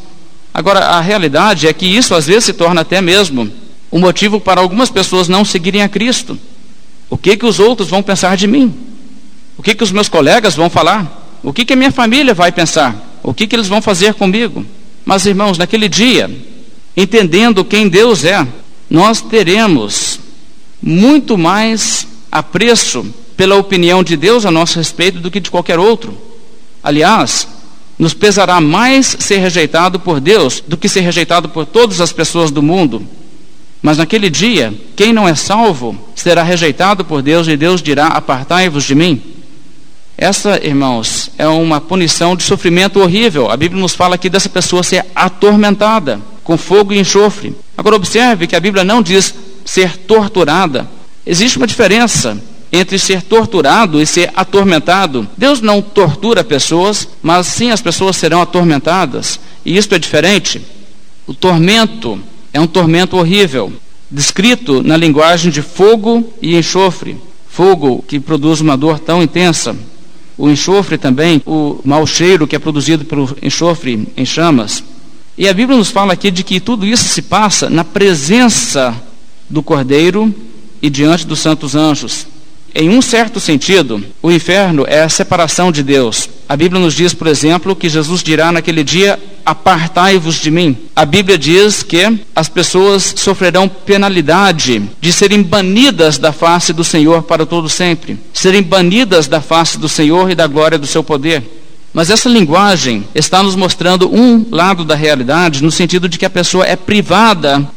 Agora, 0.53 0.81
a 0.81 1.01
realidade 1.01 1.67
é 1.67 1.73
que 1.73 1.87
isso 1.87 2.15
às 2.15 2.27
vezes 2.27 2.45
se 2.45 2.53
torna 2.53 2.81
até 2.81 3.01
mesmo 3.01 3.51
um 3.93 3.99
motivo 3.99 4.41
para 4.41 4.61
algumas 4.61 4.91
pessoas 4.91 5.29
não 5.29 5.45
seguirem 5.45 5.83
a 5.83 5.89
Cristo. 5.89 6.39
O 7.09 7.17
que 7.17 7.37
que 7.37 7.47
os 7.47 7.59
outros 7.59 7.89
vão 7.89 8.03
pensar 8.03 8.37
de 8.37 8.47
mim? 8.47 8.73
O 9.57 9.63
que 9.63 9.75
que 9.75 9.85
os 9.85 9.93
meus 9.93 10.09
colegas 10.09 10.55
vão 10.55 10.71
falar? 10.71 11.39
O 11.43 11.53
que 11.53 11.65
que 11.65 11.73
a 11.73 11.77
minha 11.77 11.91
família 11.91 12.35
vai 12.35 12.53
pensar? 12.53 13.19
O 13.23 13.35
que 13.35 13.47
que 13.47 13.55
eles 13.55 13.69
vão 13.69 13.83
fazer 13.83 14.15
comigo? 14.15 14.65
Mas 15.05 15.27
irmãos, 15.27 15.59
naquele 15.59 15.89
dia, 15.89 16.31
entendendo 16.97 17.65
quem 17.65 17.89
Deus 17.89 18.25
é, 18.25 18.47
nós 18.89 19.21
teremos 19.21 20.21
muito 20.83 21.37
mais 21.37 22.07
apreço 22.31 23.07
pela 23.37 23.57
opinião 23.57 24.03
de 24.03 24.17
Deus 24.17 24.45
a 24.45 24.51
nosso 24.51 24.79
respeito 24.79 25.19
do 25.19 25.31
que 25.31 25.41
de 25.41 25.51
qualquer 25.51 25.79
outro. 25.79 26.17
Aliás, 26.83 27.49
nos 28.01 28.15
pesará 28.15 28.63
mais 28.63 29.15
ser 29.21 29.37
rejeitado 29.37 30.01
por 30.01 30.21
Deus 30.21 30.65
do 30.67 30.79
que 30.79 30.89
ser 30.89 31.03
rejeitado 31.03 31.51
por 31.51 31.67
todas 31.67 32.01
as 32.01 32.11
pessoas 32.11 32.51
do 32.51 32.63
mundo. 32.63 33.07
Mas 33.83 33.99
naquele 33.99 34.31
dia, 34.31 34.73
quem 34.97 35.13
não 35.13 35.29
é 35.29 35.35
salvo 35.35 35.95
será 36.15 36.43
rejeitado 36.43 37.05
por 37.05 37.21
Deus 37.21 37.47
e 37.47 37.59
Deus 37.59 37.83
dirá: 37.83 38.07
Apartai-vos 38.07 38.85
de 38.85 38.95
mim. 38.95 39.23
Essa, 40.17 40.59
irmãos, 40.65 41.31
é 41.37 41.47
uma 41.47 41.79
punição 41.79 42.35
de 42.35 42.43
sofrimento 42.43 43.01
horrível. 43.01 43.51
A 43.51 43.57
Bíblia 43.57 43.81
nos 43.81 43.95
fala 43.95 44.15
aqui 44.15 44.31
dessa 44.31 44.49
pessoa 44.49 44.83
ser 44.83 45.05
atormentada 45.15 46.21
com 46.43 46.57
fogo 46.57 46.95
e 46.95 46.99
enxofre. 46.99 47.55
Agora, 47.77 47.97
observe 47.97 48.47
que 48.47 48.57
a 48.57 48.61
Bíblia 48.61 48.83
não 48.83 49.03
diz 49.03 49.35
ser 49.63 49.99
torturada. 49.99 50.89
Existe 51.27 51.59
uma 51.59 51.67
diferença 51.67 52.43
entre 52.73 52.99
ser 52.99 53.23
torturado 53.23 54.01
e 54.01 54.07
ser 54.07 54.31
atormentado. 54.35 55.29
Deus 55.37 55.61
não 55.61 55.83
tortura 55.83 56.45
pessoas, 56.45 57.09
mas 57.23 57.47
sim 57.47 57.71
as 57.71 57.83
pessoas 57.83 58.17
serão 58.17 58.41
atormentadas. 58.41 59.41
E 59.65 59.77
isto 59.77 59.95
é 59.95 59.99
diferente. 59.99 60.61
O 61.27 61.35
tormento 61.35 62.19
é 62.53 62.61
um 62.61 62.67
tormento 62.67 63.17
horrível, 63.17 63.73
descrito 64.11 64.83
na 64.83 64.97
linguagem 64.97 65.51
de 65.51 65.63
fogo 65.63 66.33
e 66.41 66.57
enxofre. 66.57 67.17
Fogo 67.49 68.05
que 68.07 68.21
produz 68.21 68.61
uma 68.61 68.77
dor 68.77 68.99
tão 68.99 69.23
intensa. 69.23 69.77
O 70.39 70.49
enxofre 70.49 70.97
também, 70.97 71.43
o 71.45 71.81
mau 71.85 72.07
cheiro 72.07 72.47
que 72.47 72.57
é 72.57 72.59
produzido 72.59 73.05
pelo 73.05 73.37
enxofre 73.43 74.09
em 74.17 74.25
chamas. 74.25 74.83
E 75.37 75.49
a 75.49 75.53
Bíblia 75.53 75.77
nos 75.77 75.91
fala 75.91 76.13
aqui 76.13 76.31
de 76.31 76.43
que 76.43 76.61
tudo 76.61 76.87
isso 76.87 77.05
se 77.05 77.23
passa 77.23 77.69
na 77.69 77.85
presença 77.85 78.95
do 79.49 79.63
Cordeiro 79.63 80.35
e 80.81 80.89
diante 80.89 81.27
dos 81.27 81.41
santos 81.41 81.75
anjos. 81.75 82.27
Em 82.75 82.89
um 82.89 83.03
certo 83.03 83.41
sentido, 83.41 84.05
o 84.23 84.31
inferno 84.31 84.85
é 84.87 85.03
a 85.03 85.09
separação 85.09 85.73
de 85.73 85.83
Deus. 85.83 86.29
A 86.49 86.57
Bíblia 86.57 86.81
nos 86.81 86.95
diz, 86.95 87.13
por 87.13 87.27
exemplo, 87.27 87.75
que 87.75 87.89
Jesus 87.89 88.23
dirá 88.23 88.53
naquele 88.53 88.85
dia: 88.85 89.19
Apartai-vos 89.45 90.37
de 90.37 90.51
mim. 90.51 90.77
A 90.95 91.05
Bíblia 91.05 91.37
diz 91.37 91.83
que 91.83 92.21
as 92.35 92.49
pessoas 92.49 93.15
sofrerão 93.17 93.69
penalidade 93.69 94.83
de 95.01 95.13
serem 95.13 95.43
banidas 95.43 96.17
da 96.17 96.33
face 96.33 96.73
do 96.73 96.85
Senhor 96.85 97.25
para 97.25 97.45
todo 97.45 97.69
sempre, 97.69 98.19
serem 98.33 98.63
banidas 98.63 99.27
da 99.27 99.41
face 99.41 99.77
do 99.77 99.89
Senhor 99.89 100.31
e 100.31 100.37
da 100.37 100.47
glória 100.47 100.79
do 100.79 100.87
seu 100.87 101.03
poder. 101.03 101.43
Mas 101.93 102.09
essa 102.09 102.29
linguagem 102.29 103.05
está 103.15 103.43
nos 103.43 103.57
mostrando 103.57 104.09
um 104.15 104.47
lado 104.49 104.85
da 104.85 104.95
realidade, 104.95 105.63
no 105.63 105.73
sentido 105.73 106.09
de 106.09 106.19
que 106.19 106.25
a 106.25 106.31
pessoa 106.31 106.65
é 106.65 106.77
privada 106.77 107.69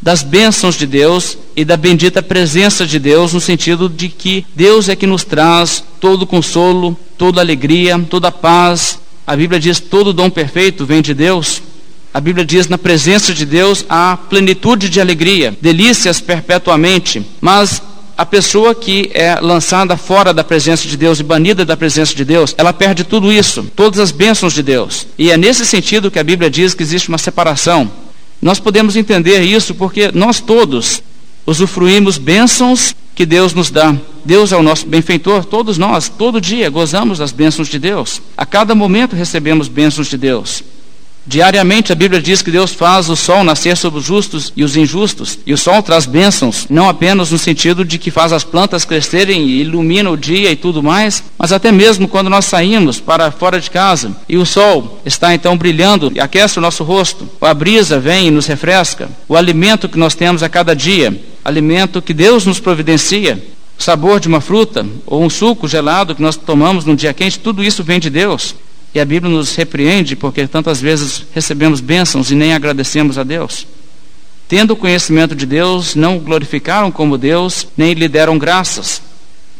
das 0.00 0.24
bênçãos 0.24 0.74
de 0.74 0.84
Deus 0.84 1.38
e 1.56 1.64
da 1.64 1.76
bendita 1.76 2.22
presença 2.22 2.86
de 2.86 2.98
Deus, 2.98 3.32
no 3.32 3.40
sentido 3.40 3.88
de 3.88 4.08
que 4.08 4.46
Deus 4.54 4.88
é 4.88 4.96
que 4.96 5.06
nos 5.06 5.24
traz 5.24 5.84
todo 6.00 6.26
consolo, 6.26 6.96
toda 7.16 7.40
alegria, 7.40 7.98
toda 8.08 8.30
paz. 8.30 8.98
A 9.26 9.36
Bíblia 9.36 9.60
diz: 9.60 9.80
todo 9.80 10.12
dom 10.12 10.30
perfeito 10.30 10.84
vem 10.84 11.02
de 11.02 11.14
Deus. 11.14 11.62
A 12.12 12.20
Bíblia 12.20 12.44
diz: 12.44 12.68
na 12.68 12.78
presença 12.78 13.32
de 13.32 13.44
Deus 13.44 13.84
há 13.88 14.16
plenitude 14.16 14.88
de 14.88 15.00
alegria, 15.00 15.56
delícias 15.60 16.20
perpetuamente. 16.20 17.24
Mas 17.40 17.82
a 18.16 18.26
pessoa 18.26 18.74
que 18.74 19.10
é 19.14 19.40
lançada 19.40 19.96
fora 19.96 20.32
da 20.32 20.44
presença 20.44 20.86
de 20.86 20.96
Deus 20.96 21.20
e 21.20 21.22
banida 21.22 21.64
da 21.64 21.76
presença 21.76 22.14
de 22.14 22.24
Deus, 22.24 22.54
ela 22.58 22.72
perde 22.72 23.04
tudo 23.04 23.32
isso, 23.32 23.64
todas 23.74 23.98
as 23.98 24.10
bênçãos 24.10 24.52
de 24.52 24.62
Deus. 24.62 25.06
E 25.18 25.30
é 25.30 25.36
nesse 25.36 25.64
sentido 25.66 26.10
que 26.10 26.18
a 26.18 26.24
Bíblia 26.24 26.50
diz 26.50 26.74
que 26.74 26.82
existe 26.82 27.08
uma 27.08 27.18
separação 27.18 27.90
nós 28.42 28.58
podemos 28.58 28.96
entender 28.96 29.40
isso 29.42 29.72
porque 29.72 30.10
nós 30.12 30.40
todos 30.40 31.00
usufruímos 31.46 32.18
bênçãos 32.18 32.94
que 33.14 33.26
Deus 33.26 33.54
nos 33.54 33.70
dá. 33.70 33.94
Deus 34.24 34.52
é 34.52 34.56
o 34.56 34.62
nosso 34.62 34.86
benfeitor, 34.86 35.44
todos 35.44 35.78
nós, 35.78 36.08
todo 36.08 36.40
dia 36.40 36.70
gozamos 36.70 37.18
das 37.18 37.32
bênçãos 37.32 37.68
de 37.68 37.78
Deus. 37.78 38.22
A 38.36 38.46
cada 38.46 38.74
momento 38.74 39.16
recebemos 39.16 39.68
bênçãos 39.68 40.06
de 40.06 40.16
Deus. 40.16 40.64
Diariamente 41.24 41.92
a 41.92 41.94
Bíblia 41.94 42.20
diz 42.20 42.42
que 42.42 42.50
Deus 42.50 42.72
faz 42.72 43.08
o 43.08 43.14
sol 43.14 43.44
nascer 43.44 43.76
sobre 43.76 44.00
os 44.00 44.04
justos 44.04 44.52
e 44.56 44.64
os 44.64 44.76
injustos. 44.76 45.38
E 45.46 45.52
o 45.52 45.58
sol 45.58 45.80
traz 45.80 46.04
bênçãos, 46.04 46.66
não 46.68 46.88
apenas 46.88 47.30
no 47.30 47.38
sentido 47.38 47.84
de 47.84 47.96
que 47.96 48.10
faz 48.10 48.32
as 48.32 48.42
plantas 48.42 48.84
crescerem 48.84 49.46
e 49.46 49.60
ilumina 49.60 50.10
o 50.10 50.16
dia 50.16 50.50
e 50.50 50.56
tudo 50.56 50.82
mais, 50.82 51.22
mas 51.38 51.52
até 51.52 51.70
mesmo 51.70 52.08
quando 52.08 52.28
nós 52.28 52.46
saímos 52.46 52.98
para 52.98 53.30
fora 53.30 53.60
de 53.60 53.70
casa 53.70 54.16
e 54.28 54.36
o 54.36 54.44
sol 54.44 55.00
está 55.06 55.32
então 55.32 55.56
brilhando 55.56 56.10
e 56.12 56.18
aquece 56.18 56.58
o 56.58 56.62
nosso 56.62 56.82
rosto, 56.82 57.28
a 57.40 57.54
brisa 57.54 58.00
vem 58.00 58.26
e 58.26 58.30
nos 58.30 58.46
refresca, 58.46 59.08
o 59.28 59.36
alimento 59.36 59.88
que 59.88 59.98
nós 59.98 60.16
temos 60.16 60.42
a 60.42 60.48
cada 60.48 60.74
dia, 60.74 61.16
alimento 61.44 62.02
que 62.02 62.14
Deus 62.14 62.46
nos 62.46 62.60
providencia, 62.60 63.42
o 63.78 63.82
sabor 63.82 64.20
de 64.20 64.28
uma 64.28 64.40
fruta 64.40 64.86
ou 65.06 65.22
um 65.22 65.30
suco 65.30 65.66
gelado 65.66 66.14
que 66.14 66.22
nós 66.22 66.36
tomamos 66.36 66.84
num 66.84 66.94
dia 66.94 67.12
quente, 67.12 67.38
tudo 67.38 67.64
isso 67.64 67.82
vem 67.82 67.98
de 67.98 68.10
Deus. 68.10 68.54
E 68.94 69.00
a 69.00 69.04
Bíblia 69.04 69.32
nos 69.32 69.54
repreende 69.54 70.14
porque 70.14 70.46
tantas 70.46 70.80
vezes 70.80 71.24
recebemos 71.34 71.80
bênçãos 71.80 72.30
e 72.30 72.34
nem 72.34 72.52
agradecemos 72.52 73.16
a 73.16 73.22
Deus. 73.22 73.66
Tendo 74.46 74.76
conhecimento 74.76 75.34
de 75.34 75.46
Deus, 75.46 75.94
não 75.94 76.18
o 76.18 76.20
glorificaram 76.20 76.90
como 76.90 77.16
Deus, 77.16 77.66
nem 77.76 77.94
lhe 77.94 78.06
deram 78.06 78.36
graças. 78.36 79.00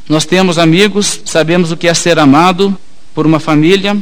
Nós 0.09 0.27
temos 0.27 0.59
amigos, 0.59 1.21
sabemos 1.25 1.73
o 1.73 1.77
que 1.77 1.89
é 1.89 1.95
ser 1.95 2.19
amado 2.19 2.77
por 3.15 3.27
uma 3.27 3.41
família, 3.41 3.97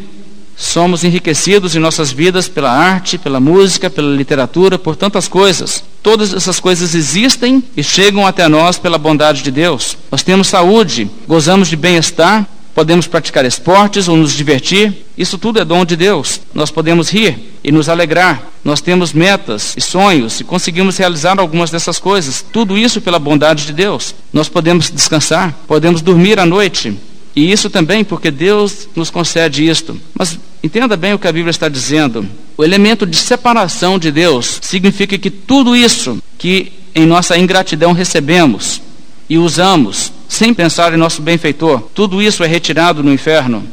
somos 0.61 1.03
enriquecidos 1.05 1.75
em 1.75 1.79
nossas 1.79 2.13
vidas 2.13 2.47
pela 2.47 2.71
arte, 2.71 3.17
pela 3.17 3.41
música, 3.41 3.89
pela 3.89 4.15
literatura, 4.15 4.79
por 4.79 4.95
tantas 4.95 5.27
coisas. 5.27 5.83
Todas 6.03 6.35
essas 6.35 6.61
coisas 6.61 6.95
existem 6.95 7.65
e 7.75 7.83
chegam 7.83 8.27
até 8.27 8.47
nós 8.47 8.79
pela 8.79 8.99
bondade 8.99 9.43
de 9.43 9.51
Deus. 9.51 9.97
Nós 10.13 10.23
temos 10.23 10.49
saúde, 10.49 11.11
gozamos 11.27 11.67
de 11.67 11.77
bem-estar, 11.77 12.47
podemos 12.75 13.07
praticar 13.07 13.45
esportes 13.47 14.07
ou 14.07 14.19
nos 14.19 14.33
divertir, 14.33 15.07
isso 15.17 15.39
tudo 15.39 15.59
é 15.59 15.65
dom 15.65 15.83
de 15.83 15.97
Deus. 15.97 16.43
Nós 16.53 16.71
podemos 16.71 17.09
rir 17.09 17.55
e 17.65 17.73
nos 17.73 17.89
alegrar. 17.89 18.43
Nós 18.63 18.83
temos 18.83 19.15
metas 19.15 19.75
e 19.79 19.81
sonhos 19.81 20.41
e 20.41 20.45
conseguimos 20.45 20.99
realizar 20.99 21.41
algumas 21.41 21.71
dessas 21.71 21.99
coisas. 21.99 22.45
Tudo 22.53 22.77
isso 22.77 23.01
pela 23.01 23.19
bondade 23.19 23.65
de 23.65 23.73
Deus. 23.73 24.15
Nós 24.31 24.49
podemos 24.49 24.91
descansar, 24.91 25.55
podemos 25.67 26.03
dormir 26.03 26.39
à 26.39 26.45
noite. 26.45 26.97
E 27.35 27.51
isso 27.51 27.71
também 27.71 28.05
porque 28.05 28.31
Deus 28.31 28.89
nos 28.95 29.09
concede 29.09 29.67
isto. 29.67 29.99
Mas 30.15 30.39
entenda 30.63 30.97
bem 30.97 31.15
o 31.15 31.19
que 31.19 31.29
a 31.29 31.33
Bíblia 31.33 31.51
está 31.51 31.69
dizendo. 31.69 32.27
O 32.57 32.65
elemento 32.65 33.07
de 33.07 33.17
separação 33.17 33.99
de 33.99 34.11
Deus 34.11 34.59
significa 34.63 35.17
que 35.17 35.31
tudo 35.31 35.75
isso 35.75 36.23
que 36.39 36.73
em 36.95 37.07
nossa 37.07 37.39
ingratidão 37.39 37.93
recebemos 37.93 38.83
e 39.29 39.39
usamos 39.39 40.13
sem 40.29 40.53
pensar 40.53 40.93
em 40.93 40.97
nosso 40.97 41.23
benfeitor, 41.23 41.83
tudo 41.95 42.21
isso 42.21 42.45
é 42.45 42.47
retirado 42.47 43.03
no 43.03 43.13
inferno. 43.13 43.65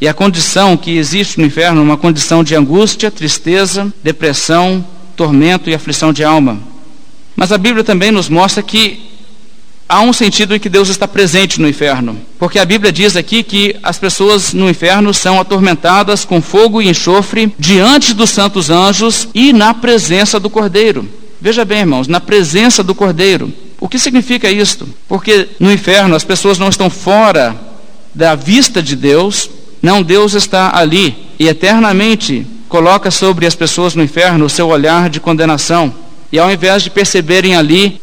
E 0.00 0.08
a 0.08 0.14
condição 0.14 0.76
que 0.76 0.96
existe 0.96 1.38
no 1.38 1.46
inferno 1.46 1.80
é 1.80 1.84
uma 1.84 1.96
condição 1.96 2.42
de 2.42 2.54
angústia, 2.54 3.10
tristeza, 3.10 3.92
depressão, 4.02 4.84
tormento 5.14 5.68
e 5.68 5.74
aflição 5.74 6.12
de 6.12 6.24
alma. 6.24 6.58
Mas 7.36 7.52
a 7.52 7.58
Bíblia 7.58 7.84
também 7.84 8.10
nos 8.10 8.28
mostra 8.28 8.62
que 8.62 9.09
há 9.90 10.00
um 10.00 10.12
sentido 10.12 10.54
em 10.54 10.60
que 10.60 10.68
Deus 10.68 10.88
está 10.88 11.08
presente 11.08 11.60
no 11.60 11.68
inferno. 11.68 12.16
Porque 12.38 12.60
a 12.60 12.64
Bíblia 12.64 12.92
diz 12.92 13.16
aqui 13.16 13.42
que 13.42 13.74
as 13.82 13.98
pessoas 13.98 14.54
no 14.54 14.70
inferno 14.70 15.12
são 15.12 15.40
atormentadas 15.40 16.24
com 16.24 16.40
fogo 16.40 16.80
e 16.80 16.88
enxofre 16.88 17.52
diante 17.58 18.14
dos 18.14 18.30
santos 18.30 18.70
anjos 18.70 19.28
e 19.34 19.52
na 19.52 19.74
presença 19.74 20.38
do 20.38 20.48
Cordeiro. 20.48 21.06
Veja 21.40 21.64
bem, 21.64 21.80
irmãos, 21.80 22.06
na 22.06 22.20
presença 22.20 22.84
do 22.84 22.94
Cordeiro. 22.94 23.52
O 23.80 23.88
que 23.88 23.98
significa 23.98 24.48
isto? 24.48 24.88
Porque 25.08 25.48
no 25.58 25.72
inferno 25.72 26.14
as 26.14 26.22
pessoas 26.22 26.56
não 26.56 26.68
estão 26.68 26.88
fora 26.88 27.56
da 28.14 28.36
vista 28.36 28.80
de 28.80 28.94
Deus, 28.94 29.50
não, 29.82 30.02
Deus 30.02 30.34
está 30.34 30.76
ali 30.76 31.16
e 31.38 31.48
eternamente 31.48 32.46
coloca 32.68 33.10
sobre 33.10 33.44
as 33.44 33.56
pessoas 33.56 33.96
no 33.96 34.04
inferno 34.04 34.44
o 34.44 34.50
seu 34.50 34.68
olhar 34.68 35.10
de 35.10 35.18
condenação. 35.18 35.92
E 36.30 36.38
ao 36.38 36.52
invés 36.52 36.84
de 36.84 36.90
perceberem 36.90 37.56
ali, 37.56 38.00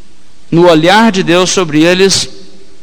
no 0.52 0.70
olhar 0.70 1.12
de 1.12 1.24
Deus 1.24 1.50
sobre 1.50 1.84
eles, 1.84 2.30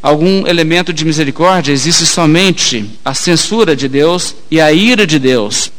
algum 0.02 0.46
elemento 0.46 0.92
de 0.92 1.04
misericórdia, 1.04 1.72
existe 1.72 2.04
somente 2.04 2.84
a 3.04 3.14
censura 3.14 3.74
de 3.74 3.88
Deus 3.88 4.34
e 4.50 4.60
a 4.60 4.72
ira 4.72 5.06
de 5.06 5.18
Deus. 5.18 5.72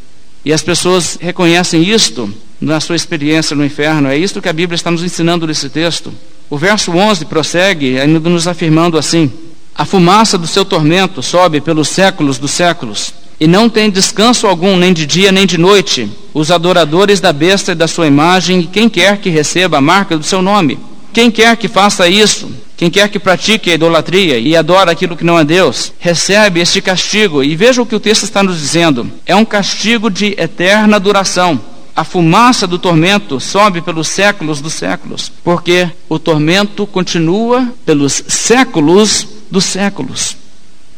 E 0.43 0.51
as 0.51 0.61
pessoas 0.61 1.17
reconhecem 1.21 1.83
isto 1.83 2.31
na 2.59 2.79
sua 2.79 2.95
experiência 2.95 3.55
no 3.55 3.65
inferno. 3.65 4.07
É 4.07 4.17
isto 4.17 4.41
que 4.41 4.49
a 4.49 4.53
Bíblia 4.53 4.75
está 4.75 4.89
nos 4.89 5.03
ensinando 5.03 5.45
nesse 5.45 5.69
texto. 5.69 6.13
O 6.49 6.57
verso 6.57 6.91
11 6.91 7.25
prossegue, 7.25 7.99
ainda 7.99 8.29
nos 8.29 8.47
afirmando 8.47 8.97
assim: 8.97 9.31
a 9.75 9.83
fumaça 9.83 10.37
do 10.37 10.47
seu 10.47 10.63
tormento 10.63 11.21
sobe 11.21 11.59
pelos 11.59 11.89
séculos 11.89 12.37
dos 12.37 12.51
séculos, 12.51 13.13
e 13.39 13.45
não 13.45 13.69
tem 13.69 13.89
descanso 13.89 14.47
algum, 14.47 14.77
nem 14.77 14.93
de 14.93 15.05
dia 15.05 15.31
nem 15.31 15.45
de 15.45 15.57
noite, 15.57 16.09
os 16.33 16.49
adoradores 16.49 17.19
da 17.19 17.33
besta 17.33 17.73
e 17.73 17.75
da 17.75 17.87
sua 17.87 18.07
imagem, 18.07 18.61
e 18.61 18.67
quem 18.67 18.87
quer 18.87 19.17
que 19.17 19.29
receba 19.29 19.77
a 19.77 19.81
marca 19.81 20.17
do 20.17 20.23
seu 20.23 20.41
nome. 20.41 20.79
Quem 21.15 21.31
quer 21.31 21.55
que 21.55 21.69
faça 21.69 22.09
isso, 22.09 22.51
quem 22.75 22.91
quer 22.91 23.07
que 23.07 23.17
pratique 23.17 23.71
a 23.71 23.73
idolatria 23.73 24.37
e 24.37 24.53
adora 24.53 24.91
aquilo 24.91 25.15
que 25.15 25.23
não 25.23 25.39
é 25.39 25.45
Deus, 25.45 25.93
recebe 25.97 26.59
este 26.59 26.81
castigo. 26.81 27.41
E 27.41 27.55
veja 27.55 27.81
o 27.81 27.85
que 27.85 27.95
o 27.95 28.01
texto 28.01 28.23
está 28.23 28.43
nos 28.43 28.59
dizendo: 28.59 29.09
é 29.25 29.33
um 29.33 29.45
castigo 29.45 30.09
de 30.09 30.35
eterna 30.37 30.99
duração. 30.99 31.57
A 31.95 32.03
fumaça 32.03 32.67
do 32.67 32.77
tormento 32.77 33.39
sobe 33.39 33.79
pelos 33.79 34.09
séculos 34.09 34.59
dos 34.59 34.73
séculos, 34.73 35.31
porque 35.41 35.89
o 36.09 36.19
tormento 36.19 36.85
continua 36.85 37.73
pelos 37.85 38.21
séculos 38.27 39.25
dos 39.49 39.63
séculos. 39.63 40.35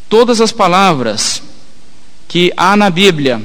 Todas 0.08 0.40
as 0.40 0.50
palavras 0.50 1.40
que 2.26 2.52
há 2.56 2.76
na 2.76 2.90
Bíblia 2.90 3.40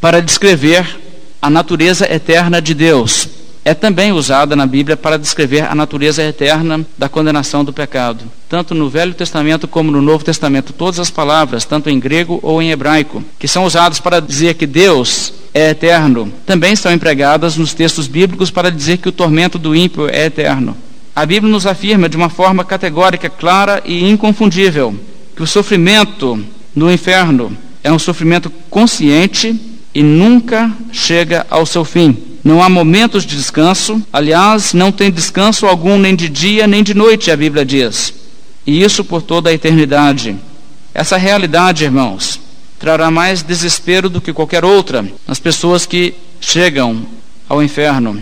para 0.00 0.22
descrever 0.22 1.00
a 1.42 1.50
natureza 1.50 2.06
eterna 2.08 2.62
de 2.62 2.74
Deus 2.74 3.31
é 3.64 3.74
também 3.74 4.12
usada 4.12 4.56
na 4.56 4.66
Bíblia 4.66 4.96
para 4.96 5.18
descrever 5.18 5.64
a 5.64 5.74
natureza 5.74 6.22
eterna 6.22 6.84
da 6.98 7.08
condenação 7.08 7.64
do 7.64 7.72
pecado. 7.72 8.24
Tanto 8.48 8.74
no 8.74 8.90
Velho 8.90 9.14
Testamento 9.14 9.68
como 9.68 9.90
no 9.90 10.02
Novo 10.02 10.24
Testamento, 10.24 10.72
todas 10.72 10.98
as 10.98 11.10
palavras, 11.10 11.64
tanto 11.64 11.88
em 11.88 12.00
grego 12.00 12.40
ou 12.42 12.60
em 12.60 12.70
hebraico, 12.70 13.22
que 13.38 13.46
são 13.46 13.64
usadas 13.64 14.00
para 14.00 14.20
dizer 14.20 14.54
que 14.54 14.66
Deus 14.66 15.32
é 15.54 15.70
eterno, 15.70 16.32
também 16.44 16.74
são 16.74 16.92
empregadas 16.92 17.56
nos 17.56 17.72
textos 17.72 18.08
bíblicos 18.08 18.50
para 18.50 18.70
dizer 18.70 18.98
que 18.98 19.08
o 19.08 19.12
tormento 19.12 19.58
do 19.58 19.76
ímpio 19.76 20.08
é 20.08 20.26
eterno. 20.26 20.76
A 21.14 21.24
Bíblia 21.24 21.52
nos 21.52 21.66
afirma 21.66 22.08
de 22.08 22.16
uma 22.16 22.30
forma 22.30 22.64
categórica, 22.64 23.28
clara 23.28 23.82
e 23.84 24.08
inconfundível 24.08 24.98
que 25.36 25.42
o 25.42 25.46
sofrimento 25.46 26.42
no 26.74 26.90
inferno 26.90 27.56
é 27.84 27.92
um 27.92 27.98
sofrimento 27.98 28.50
consciente 28.70 29.58
e 29.94 30.02
nunca 30.02 30.70
chega 30.90 31.46
ao 31.50 31.66
seu 31.66 31.84
fim. 31.84 32.31
Não 32.44 32.62
há 32.62 32.68
momentos 32.68 33.24
de 33.24 33.36
descanso, 33.36 34.02
aliás, 34.12 34.74
não 34.74 34.90
tem 34.90 35.10
descanso 35.10 35.66
algum 35.66 35.96
nem 35.96 36.16
de 36.16 36.28
dia 36.28 36.66
nem 36.66 36.82
de 36.82 36.94
noite, 36.94 37.30
a 37.30 37.36
Bíblia 37.36 37.64
diz. 37.64 38.12
E 38.66 38.82
isso 38.82 39.04
por 39.04 39.22
toda 39.22 39.50
a 39.50 39.52
eternidade. 39.52 40.36
Essa 40.92 41.16
realidade, 41.16 41.84
irmãos, 41.84 42.40
trará 42.78 43.10
mais 43.10 43.42
desespero 43.42 44.10
do 44.10 44.20
que 44.20 44.32
qualquer 44.32 44.64
outra 44.64 45.06
nas 45.26 45.38
pessoas 45.38 45.86
que 45.86 46.14
chegam 46.40 47.06
ao 47.48 47.62
inferno 47.62 48.20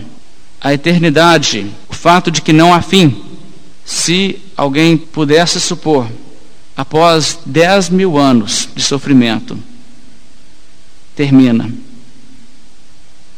a 0.61 0.71
eternidade, 0.71 1.65
o 1.89 1.93
fato 1.93 2.29
de 2.29 2.41
que 2.41 2.53
não 2.53 2.71
há 2.71 2.81
fim. 2.81 3.23
Se 3.83 4.39
alguém 4.55 4.95
pudesse 4.95 5.59
supor, 5.59 6.07
após 6.77 7.39
dez 7.43 7.89
mil 7.89 8.17
anos 8.17 8.69
de 8.75 8.83
sofrimento, 8.83 9.57
termina. 11.15 11.71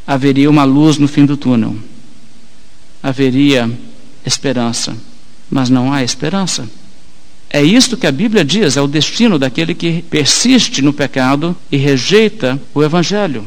Haveria 0.06 0.50
uma 0.50 0.63
luz 0.63 0.98
no 0.98 1.08
fim 1.08 1.26
do 1.26 1.38
túnel. 1.38 1.76
Haveria 3.02 3.70
esperança. 4.26 4.96
Mas 5.50 5.70
não 5.70 5.94
há 5.94 6.04
esperança. 6.04 6.68
É 7.50 7.62
isto 7.62 7.96
que 7.96 8.08
a 8.08 8.12
Bíblia 8.12 8.44
diz, 8.44 8.78
é 8.78 8.82
o 8.82 8.88
destino 8.88 9.38
daquele 9.38 9.76
que 9.76 10.02
persiste 10.02 10.82
no 10.82 10.92
pecado 10.92 11.56
e 11.72 11.78
rejeita 11.78 12.60
o 12.74 12.84
Evangelho. 12.84 13.46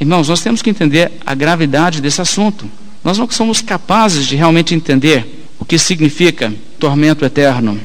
Irmãos, 0.00 0.28
nós 0.28 0.40
temos 0.40 0.62
que 0.62 0.70
entender 0.70 1.10
a 1.26 1.34
gravidade 1.34 2.00
desse 2.00 2.20
assunto. 2.20 2.70
Nós 3.02 3.18
não 3.18 3.28
somos 3.30 3.60
capazes 3.60 4.26
de 4.26 4.36
realmente 4.36 4.74
entender 4.74 5.48
o 5.58 5.64
que 5.64 5.76
significa 5.76 6.54
tormento 6.78 7.24
eterno. 7.24 7.80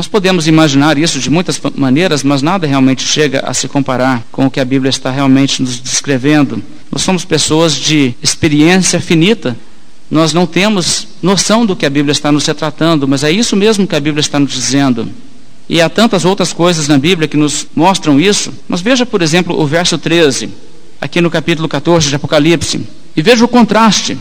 Nós 0.00 0.08
podemos 0.08 0.46
imaginar 0.46 0.96
isso 0.96 1.18
de 1.18 1.28
muitas 1.28 1.60
maneiras, 1.76 2.22
mas 2.22 2.40
nada 2.40 2.66
realmente 2.66 3.02
chega 3.02 3.40
a 3.40 3.52
se 3.52 3.68
comparar 3.68 4.24
com 4.32 4.46
o 4.46 4.50
que 4.50 4.58
a 4.58 4.64
Bíblia 4.64 4.88
está 4.88 5.10
realmente 5.10 5.60
nos 5.60 5.78
descrevendo. 5.78 6.62
Nós 6.90 7.02
somos 7.02 7.22
pessoas 7.22 7.74
de 7.74 8.14
experiência 8.22 8.98
finita, 8.98 9.54
nós 10.10 10.32
não 10.32 10.46
temos 10.46 11.06
noção 11.22 11.66
do 11.66 11.76
que 11.76 11.84
a 11.84 11.90
Bíblia 11.90 12.12
está 12.12 12.32
nos 12.32 12.46
retratando, 12.46 13.06
mas 13.06 13.22
é 13.22 13.30
isso 13.30 13.54
mesmo 13.54 13.86
que 13.86 13.94
a 13.94 14.00
Bíblia 14.00 14.22
está 14.22 14.40
nos 14.40 14.54
dizendo. 14.54 15.06
E 15.68 15.82
há 15.82 15.88
tantas 15.90 16.24
outras 16.24 16.50
coisas 16.50 16.88
na 16.88 16.96
Bíblia 16.96 17.28
que 17.28 17.36
nos 17.36 17.66
mostram 17.76 18.18
isso. 18.18 18.54
Mas 18.66 18.80
veja, 18.80 19.04
por 19.04 19.20
exemplo, 19.20 19.60
o 19.60 19.66
verso 19.66 19.98
13, 19.98 20.48
aqui 20.98 21.20
no 21.20 21.30
capítulo 21.30 21.68
14 21.68 22.08
de 22.08 22.14
Apocalipse. 22.14 22.80
E 23.14 23.20
veja 23.20 23.44
o 23.44 23.48
contraste. 23.48 24.16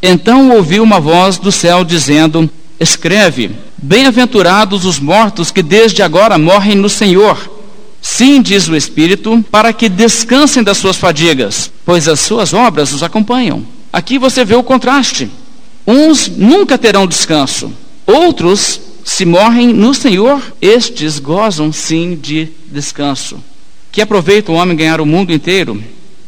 Então 0.00 0.52
ouviu 0.52 0.82
uma 0.82 0.98
voz 0.98 1.36
do 1.36 1.52
céu 1.52 1.84
dizendo: 1.84 2.50
Escreve: 2.82 3.52
Bem-aventurados 3.80 4.84
os 4.84 4.98
mortos 4.98 5.52
que 5.52 5.62
desde 5.62 6.02
agora 6.02 6.36
morrem 6.36 6.74
no 6.74 6.88
Senhor. 6.88 7.38
Sim, 8.00 8.42
diz 8.42 8.68
o 8.68 8.74
Espírito, 8.74 9.44
para 9.52 9.72
que 9.72 9.88
descansem 9.88 10.64
das 10.64 10.78
suas 10.78 10.96
fadigas, 10.96 11.70
pois 11.84 12.08
as 12.08 12.18
suas 12.18 12.52
obras 12.52 12.92
os 12.92 13.04
acompanham. 13.04 13.64
Aqui 13.92 14.18
você 14.18 14.44
vê 14.44 14.56
o 14.56 14.64
contraste. 14.64 15.30
Uns 15.86 16.26
nunca 16.26 16.76
terão 16.76 17.06
descanso, 17.06 17.72
outros, 18.04 18.80
se 19.04 19.24
morrem 19.24 19.68
no 19.68 19.94
Senhor, 19.94 20.42
estes 20.60 21.20
gozam 21.20 21.72
sim 21.72 22.18
de 22.20 22.48
descanso. 22.66 23.38
Que 23.92 24.02
aproveita 24.02 24.50
o 24.50 24.56
homem 24.56 24.76
ganhar 24.76 25.00
o 25.00 25.06
mundo 25.06 25.32
inteiro 25.32 25.80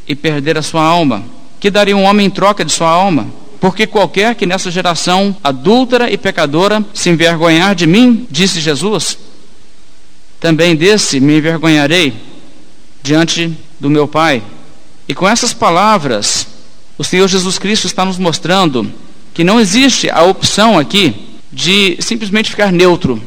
e 0.07 0.15
perder 0.15 0.57
a 0.57 0.63
sua 0.63 0.85
alma? 0.85 1.25
Que 1.59 1.71
daria 1.71 1.97
um 1.97 2.05
homem 2.05 2.27
em 2.27 2.31
troca 2.31 2.65
de 2.65 2.71
sua 2.71 2.91
alma? 2.91 3.27
Porque 3.65 3.87
qualquer 3.87 4.35
que 4.35 4.45
nessa 4.45 4.71
geração 4.71 5.35
adúltera 5.43 6.13
e 6.13 6.19
pecadora 6.19 6.85
se 6.93 7.09
envergonhar 7.09 7.75
de 7.75 7.87
mim, 7.87 8.27
disse 8.31 8.61
Jesus, 8.61 9.17
também 10.39 10.77
desse 10.77 11.19
me 11.19 11.39
envergonharei 11.39 12.13
diante 13.03 13.57
do 13.81 13.89
meu 13.89 14.07
Pai. 14.07 14.43
E 15.09 15.15
com 15.15 15.27
essas 15.27 15.55
palavras, 15.55 16.47
o 16.99 17.03
Senhor 17.03 17.27
Jesus 17.27 17.59
Cristo 17.59 17.87
está 17.87 18.05
nos 18.05 18.19
mostrando 18.19 18.93
que 19.33 19.43
não 19.43 19.59
existe 19.59 20.11
a 20.11 20.25
opção 20.25 20.79
aqui 20.79 21.15
de 21.51 21.97
simplesmente 22.01 22.51
ficar 22.51 22.71
neutro. 22.71 23.19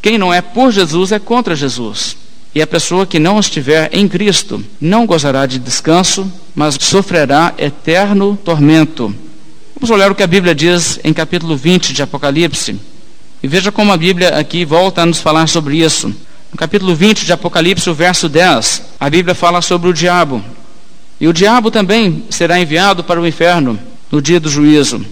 Quem 0.00 0.16
não 0.16 0.32
é 0.32 0.40
por 0.40 0.70
Jesus 0.70 1.10
é 1.10 1.18
contra 1.18 1.56
Jesus. 1.56 2.16
E 2.54 2.62
a 2.62 2.68
pessoa 2.68 3.04
que 3.04 3.18
não 3.18 3.40
estiver 3.40 3.90
em 3.92 4.06
Cristo 4.06 4.64
não 4.80 5.06
gozará 5.06 5.44
de 5.44 5.58
descanso, 5.58 6.32
mas 6.54 6.76
sofrerá 6.80 7.52
eterno 7.58 8.38
tormento. 8.44 9.12
Vamos 9.82 9.96
olhar 9.96 10.12
o 10.12 10.14
que 10.14 10.22
a 10.22 10.28
Bíblia 10.28 10.54
diz 10.54 11.00
em 11.02 11.12
capítulo 11.12 11.56
20 11.56 11.92
de 11.92 12.04
Apocalipse. 12.04 12.76
E 13.42 13.48
veja 13.48 13.72
como 13.72 13.90
a 13.90 13.96
Bíblia 13.96 14.28
aqui 14.38 14.64
volta 14.64 15.02
a 15.02 15.06
nos 15.06 15.18
falar 15.18 15.48
sobre 15.48 15.78
isso. 15.78 16.06
No 16.52 16.56
capítulo 16.56 16.94
20 16.94 17.26
de 17.26 17.32
Apocalipse, 17.32 17.90
o 17.90 17.94
verso 17.94 18.28
10, 18.28 18.80
a 19.00 19.10
Bíblia 19.10 19.34
fala 19.34 19.60
sobre 19.60 19.90
o 19.90 19.92
diabo. 19.92 20.40
E 21.20 21.26
o 21.26 21.32
diabo 21.32 21.68
também 21.68 22.22
será 22.30 22.60
enviado 22.60 23.02
para 23.02 23.20
o 23.20 23.26
inferno 23.26 23.76
no 24.08 24.22
dia 24.22 24.38
do 24.38 24.48
juízo. 24.48 25.04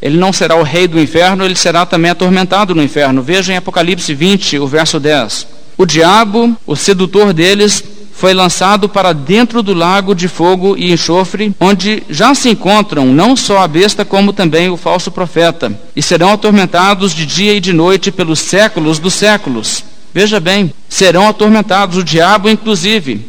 Ele 0.00 0.16
não 0.16 0.32
será 0.32 0.54
o 0.54 0.62
rei 0.62 0.86
do 0.86 1.00
inferno, 1.00 1.44
ele 1.44 1.56
será 1.56 1.84
também 1.84 2.12
atormentado 2.12 2.76
no 2.76 2.82
inferno. 2.84 3.24
Veja 3.24 3.52
em 3.52 3.56
Apocalipse 3.56 4.14
20, 4.14 4.56
o 4.60 4.68
verso 4.68 5.00
10. 5.00 5.48
O 5.76 5.84
diabo, 5.84 6.56
o 6.64 6.76
sedutor 6.76 7.32
deles, 7.32 7.82
foi 8.22 8.34
lançado 8.34 8.88
para 8.88 9.12
dentro 9.12 9.64
do 9.64 9.74
lago 9.74 10.14
de 10.14 10.28
fogo 10.28 10.76
e 10.78 10.92
enxofre, 10.92 11.52
onde 11.58 12.04
já 12.08 12.32
se 12.36 12.48
encontram 12.48 13.06
não 13.06 13.34
só 13.34 13.58
a 13.58 13.66
besta, 13.66 14.04
como 14.04 14.32
também 14.32 14.70
o 14.70 14.76
falso 14.76 15.10
profeta, 15.10 15.76
e 15.96 16.00
serão 16.00 16.30
atormentados 16.30 17.12
de 17.16 17.26
dia 17.26 17.52
e 17.52 17.58
de 17.58 17.72
noite 17.72 18.12
pelos 18.12 18.38
séculos 18.38 19.00
dos 19.00 19.14
séculos. 19.14 19.82
Veja 20.14 20.38
bem, 20.38 20.72
serão 20.88 21.26
atormentados, 21.26 21.96
o 21.96 22.04
diabo 22.04 22.48
inclusive, 22.48 23.26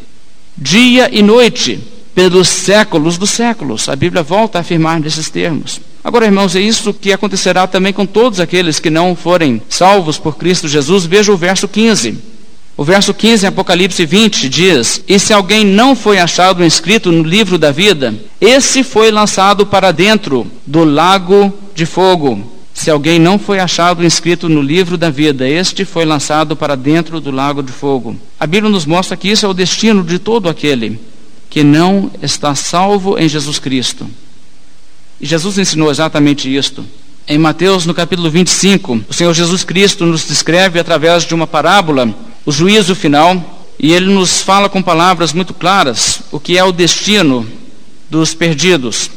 dia 0.56 1.08
e 1.10 1.22
noite, 1.22 1.80
pelos 2.14 2.46
séculos 2.46 3.18
dos 3.18 3.30
séculos. 3.30 3.88
A 3.88 3.96
Bíblia 3.96 4.22
volta 4.22 4.58
a 4.58 4.60
afirmar 4.60 5.00
nesses 5.00 5.28
termos. 5.28 5.80
Agora, 6.04 6.26
irmãos, 6.26 6.54
é 6.54 6.60
isso 6.60 6.94
que 6.94 7.12
acontecerá 7.12 7.66
também 7.66 7.92
com 7.92 8.06
todos 8.06 8.38
aqueles 8.38 8.78
que 8.78 8.90
não 8.90 9.16
forem 9.16 9.60
salvos 9.68 10.18
por 10.18 10.36
Cristo 10.36 10.68
Jesus. 10.68 11.04
Veja 11.04 11.32
o 11.32 11.36
verso 11.36 11.66
15. 11.66 12.33
O 12.76 12.82
verso 12.82 13.14
15 13.14 13.44
em 13.44 13.48
Apocalipse 13.48 14.04
20 14.04 14.48
diz: 14.48 15.02
E 15.06 15.18
se 15.18 15.32
alguém 15.32 15.64
não 15.64 15.94
foi 15.94 16.18
achado 16.18 16.64
inscrito 16.64 17.12
no 17.12 17.22
livro 17.22 17.56
da 17.56 17.70
vida, 17.70 18.14
esse 18.40 18.82
foi 18.82 19.12
lançado 19.12 19.64
para 19.64 19.92
dentro 19.92 20.46
do 20.66 20.84
lago 20.84 21.52
de 21.74 21.86
fogo. 21.86 22.52
Se 22.74 22.90
alguém 22.90 23.20
não 23.20 23.38
foi 23.38 23.60
achado 23.60 24.04
inscrito 24.04 24.48
no 24.48 24.60
livro 24.60 24.98
da 24.98 25.08
vida, 25.08 25.48
este 25.48 25.84
foi 25.84 26.04
lançado 26.04 26.56
para 26.56 26.74
dentro 26.74 27.20
do 27.20 27.30
lago 27.30 27.62
de 27.62 27.70
fogo. 27.70 28.16
A 28.38 28.46
Bíblia 28.46 28.70
nos 28.70 28.84
mostra 28.84 29.16
que 29.16 29.28
isso 29.28 29.46
é 29.46 29.48
o 29.48 29.54
destino 29.54 30.02
de 30.02 30.18
todo 30.18 30.48
aquele 30.48 30.98
que 31.48 31.62
não 31.62 32.10
está 32.20 32.56
salvo 32.56 33.16
em 33.16 33.28
Jesus 33.28 33.60
Cristo. 33.60 34.10
E 35.20 35.26
Jesus 35.26 35.56
ensinou 35.56 35.88
exatamente 35.88 36.52
isto. 36.52 36.84
Em 37.28 37.38
Mateus, 37.38 37.86
no 37.86 37.94
capítulo 37.94 38.28
25, 38.28 39.04
o 39.08 39.14
Senhor 39.14 39.32
Jesus 39.32 39.62
Cristo 39.62 40.04
nos 40.04 40.26
descreve 40.26 40.80
através 40.80 41.22
de 41.22 41.32
uma 41.32 41.46
parábola 41.46 42.12
o 42.44 42.52
juízo 42.52 42.94
final, 42.94 43.64
e 43.78 43.92
ele 43.92 44.12
nos 44.12 44.40
fala 44.40 44.68
com 44.68 44.82
palavras 44.82 45.32
muito 45.32 45.52
claras 45.52 46.22
o 46.30 46.38
que 46.38 46.56
é 46.56 46.64
o 46.64 46.72
destino 46.72 47.46
dos 48.08 48.34
perdidos. 48.34 49.10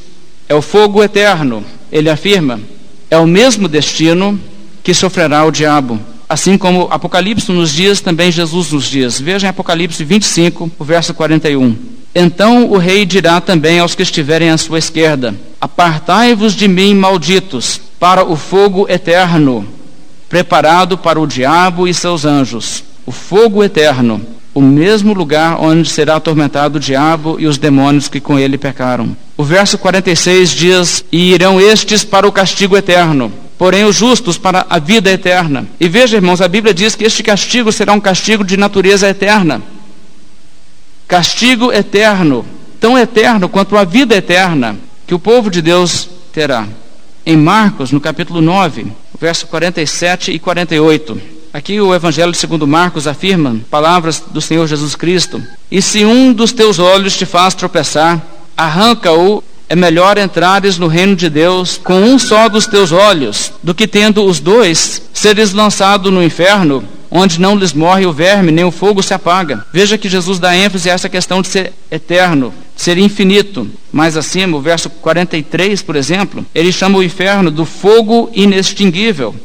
É 0.50 0.56
o 0.56 0.62
fogo 0.62 1.04
eterno, 1.04 1.64
ele 1.92 2.10
afirma. 2.10 2.60
É 3.10 3.18
o 3.18 3.28
mesmo 3.28 3.68
destino 3.68 4.40
que 4.84 4.94
sofrerá 4.94 5.46
o 5.46 5.52
diabo. 5.52 6.00
Assim 6.30 6.58
como 6.58 6.88
Apocalipse 6.92 7.52
nos 7.52 7.72
diz, 7.72 8.02
também 8.02 8.32
Jesus 8.32 8.72
nos 8.72 8.86
diz. 8.86 9.20
Veja 9.20 9.48
em 9.48 9.50
Apocalipse 9.50 10.04
25, 10.04 10.72
o 10.78 10.84
verso 10.84 11.14
41. 11.14 11.76
Então 12.14 12.70
o 12.70 12.78
rei 12.78 13.06
dirá 13.06 13.40
também 13.40 13.80
aos 13.80 13.96
que 13.96 14.04
estiverem 14.04 14.50
à 14.50 14.58
sua 14.58 14.80
esquerda: 14.80 15.36
Apartai-vos 15.62 16.54
de 16.56 16.68
mim, 16.68 16.94
malditos, 16.96 17.80
para 18.00 18.26
o 18.26 18.36
fogo 18.36 18.88
eterno, 18.90 19.66
preparado 20.28 20.98
para 20.98 21.20
o 21.20 21.28
diabo 21.28 21.88
e 21.88 21.94
seus 21.94 22.26
anjos. 22.26 22.84
O 23.08 23.12
fogo 23.12 23.64
eterno, 23.64 24.22
o 24.54 24.62
mesmo 24.62 25.16
lugar 25.16 25.60
onde 25.60 25.90
será 25.90 26.18
atormentado 26.18 26.78
o 26.78 26.80
diabo 26.80 27.38
e 27.40 27.48
os 27.48 27.58
demônios 27.58 28.08
que 28.08 28.20
com 28.20 28.38
ele 28.38 28.60
pecaram. 28.60 29.18
O 29.36 29.44
verso 29.44 29.80
46 29.80 30.52
diz: 30.52 31.06
E 31.12 31.34
irão 31.34 31.60
estes 31.60 32.04
para 32.04 32.28
o 32.28 32.32
castigo 32.32 32.78
eterno, 32.78 33.34
porém 33.58 33.84
os 33.86 33.96
justos 33.96 34.38
para 34.38 34.68
a 34.70 34.78
vida 34.78 35.10
eterna. 35.10 35.66
E 35.80 35.90
veja, 35.90 36.18
irmãos, 36.18 36.42
a 36.42 36.48
Bíblia 36.48 36.72
diz 36.72 36.94
que 36.94 37.04
este 37.04 37.24
castigo 37.24 37.72
será 37.72 37.94
um 37.94 38.00
castigo 38.00 38.44
de 38.44 38.56
natureza 38.56 39.10
eterna 39.10 39.64
castigo 41.08 41.72
eterno, 41.72 42.46
tão 42.80 42.98
eterno 42.98 43.48
quanto 43.48 43.78
a 43.78 43.86
vida 43.86 44.16
eterna 44.16 44.78
que 45.08 45.16
o 45.16 45.20
povo 45.20 45.50
de 45.50 45.62
Deus 45.62 46.10
terá. 46.34 46.68
Em 47.26 47.38
Marcos, 47.38 47.92
no 47.92 48.02
capítulo 48.02 48.42
9, 48.42 48.88
verso 49.20 49.48
47 49.48 50.32
e 50.32 50.40
48. 50.40 51.37
Aqui 51.58 51.82
o 51.82 51.92
Evangelho 51.92 52.36
segundo 52.36 52.68
Marcos 52.68 53.08
afirma 53.08 53.60
palavras 53.68 54.24
do 54.30 54.40
Senhor 54.40 54.68
Jesus 54.68 54.96
Cristo: 54.96 55.42
E 55.72 55.82
se 55.82 56.06
um 56.06 56.32
dos 56.32 56.52
teus 56.52 56.78
olhos 56.78 57.18
te 57.18 57.26
faz 57.26 57.56
tropeçar, 57.56 58.22
arranca-o. 58.56 59.44
É 59.68 59.76
melhor 59.76 60.20
entrares 60.20 60.78
no 60.78 60.86
reino 60.86 61.16
de 61.16 61.32
Deus 61.32 61.76
com 61.84 62.00
um 62.00 62.20
só 62.20 62.48
dos 62.48 62.68
teus 62.68 62.92
olhos, 62.92 63.52
do 63.64 63.74
que 63.74 63.88
tendo 63.88 64.24
os 64.24 64.40
dois 64.40 65.02
seres 65.12 65.52
lançado 65.52 66.12
no 66.12 66.24
inferno, 66.24 66.84
onde 67.10 67.42
não 67.42 67.56
lhes 67.56 67.74
morre 67.74 68.06
o 68.06 68.14
verme, 68.14 68.52
nem 68.52 68.64
o 68.64 68.70
fogo 68.70 69.02
se 69.02 69.16
apaga. 69.16 69.66
Veja 69.74 69.98
que 69.98 70.08
Jesus 70.08 70.38
dá 70.38 70.56
ênfase 70.56 70.92
a 70.92 70.94
essa 70.94 71.10
questão 71.10 71.42
de 71.42 71.48
ser 71.48 71.74
eterno, 71.90 72.54
ser 72.76 73.00
infinito. 73.00 73.68
Mais 73.92 74.16
acima, 74.16 74.56
o 74.56 74.62
verso 74.62 74.92
43, 74.92 75.82
por 75.82 75.96
exemplo, 75.96 76.46
ele 76.54 76.72
chama 76.72 77.00
o 77.00 77.04
inferno 77.04 77.50
do 77.50 77.66
fogo 77.66 78.30
inextinguível. 78.36 79.36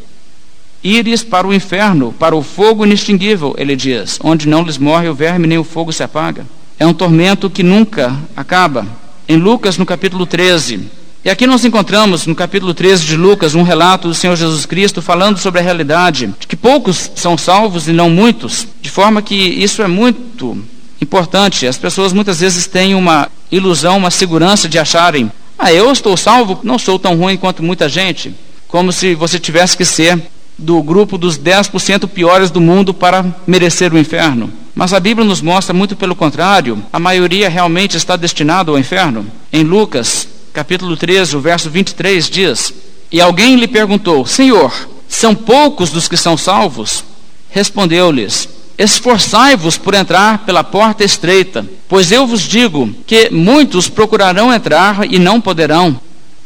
Ires 0.85 1.23
para 1.23 1.47
o 1.47 1.55
inferno, 1.55 2.13
para 2.19 2.35
o 2.35 2.43
fogo 2.43 2.85
inextinguível, 2.85 3.55
ele 3.57 3.77
diz, 3.77 4.19
onde 4.23 4.49
não 4.49 4.65
lhes 4.65 4.79
morre 4.79 5.09
o 5.09 5.15
verme, 5.15 5.47
nem 5.47 5.59
o 5.59 5.65
fogo 5.65 5.93
se 5.93 6.03
apaga. 6.03 6.45
É 6.79 6.87
um 6.87 6.93
tormento 6.93 7.49
que 7.49 7.63
nunca 7.63 8.17
acaba. 8.37 8.85
Em 9.29 9.37
Lucas, 9.37 9.79
no 9.79 9.87
capítulo 9.87 10.27
13, 10.27 10.81
E 11.25 11.31
aqui 11.31 11.47
nós 11.47 11.65
encontramos 11.65 12.27
no 12.27 12.35
capítulo 12.35 12.75
13 12.75 13.05
de 13.05 13.17
Lucas 13.17 13.55
um 13.55 13.63
relato 13.63 14.09
do 14.09 14.15
Senhor 14.15 14.35
Jesus 14.35 14.67
Cristo 14.67 15.01
falando 15.01 15.39
sobre 15.39 15.61
a 15.61 15.63
realidade 15.63 16.35
de 16.41 16.49
que 16.49 16.57
poucos 16.57 17.13
são 17.15 17.39
salvos 17.39 17.87
e 17.87 17.93
não 17.93 18.11
muitos, 18.11 18.67
de 18.81 18.91
forma 18.91 19.23
que 19.23 19.37
isso 19.37 19.83
é 19.83 19.87
muito 19.87 20.59
importante. 21.01 21.65
As 21.65 21.79
pessoas 21.79 22.13
muitas 22.13 22.41
vezes 22.41 22.67
têm 22.67 22.97
uma 22.97 23.31
ilusão, 23.53 23.99
uma 23.99 24.11
segurança 24.11 24.69
de 24.69 24.81
acharem: 24.81 25.31
ah, 25.57 25.73
eu 25.73 25.93
estou 25.93 26.17
salvo, 26.17 26.59
não 26.65 26.77
sou 26.77 26.99
tão 26.99 27.17
ruim 27.17 27.37
quanto 27.37 27.63
muita 27.63 27.89
gente. 27.89 28.35
Como 28.67 28.91
se 28.91 29.15
você 29.15 29.39
tivesse 29.39 29.77
que 29.77 29.85
ser 29.85 30.21
do 30.63 30.83
grupo 30.83 31.19
dos 31.19 31.39
10% 31.39 32.09
piores 32.09 32.51
do 32.51 32.61
mundo 32.61 32.95
para 32.95 33.25
merecer 33.47 33.93
o 33.93 33.99
inferno. 33.99 34.51
Mas 34.75 34.95
a 34.95 35.01
Bíblia 35.01 35.27
nos 35.27 35.43
mostra 35.43 35.75
muito 35.75 35.95
pelo 35.95 36.17
contrário, 36.17 36.83
a 36.93 36.99
maioria 36.99 37.49
realmente 37.49 37.97
está 37.97 38.17
destinada 38.17 38.71
ao 38.71 38.79
inferno. 38.79 39.27
Em 39.53 39.63
Lucas 39.63 40.27
capítulo 40.53 40.97
13, 40.97 41.37
o 41.37 41.41
verso 41.41 41.69
23 41.69 42.31
diz: 42.31 42.73
E 43.11 43.21
alguém 43.21 43.57
lhe 43.57 43.69
perguntou: 43.69 44.25
Senhor, 44.25 44.73
são 45.09 45.35
poucos 45.35 45.91
dos 45.91 46.09
que 46.09 46.17
são 46.17 46.37
salvos? 46.37 47.05
Respondeu-lhes: 47.51 48.49
Esforçai-vos 48.79 49.77
por 49.77 49.95
entrar 49.95 50.39
pela 50.39 50.65
porta 50.65 51.05
estreita, 51.05 51.67
pois 51.89 52.11
eu 52.11 52.27
vos 52.27 52.43
digo 52.43 52.95
que 53.07 53.29
muitos 53.31 53.89
procurarão 53.89 54.53
entrar 54.53 55.05
e 55.11 55.19
não 55.19 55.41
poderão. 55.41 56.01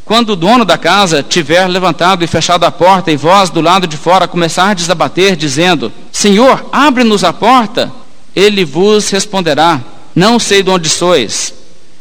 Quando 0.07 0.29
o 0.29 0.35
dono 0.37 0.63
da 0.63 0.77
casa 0.77 1.21
tiver 1.21 1.67
levantado 1.67 2.23
e 2.23 2.27
fechado 2.27 2.63
a 2.63 2.71
porta, 2.71 3.11
e 3.11 3.17
vós 3.17 3.49
do 3.49 3.59
lado 3.59 3.85
de 3.85 3.97
fora 3.97 4.25
começardes 4.25 4.89
a 4.89 4.95
bater, 4.95 5.35
dizendo: 5.35 5.91
Senhor, 6.13 6.65
abre-nos 6.71 7.25
a 7.25 7.33
porta, 7.33 7.91
ele 8.33 8.63
vos 8.63 9.09
responderá: 9.09 9.81
Não 10.15 10.39
sei 10.39 10.63
de 10.63 10.69
onde 10.69 10.87
sois. 10.87 11.53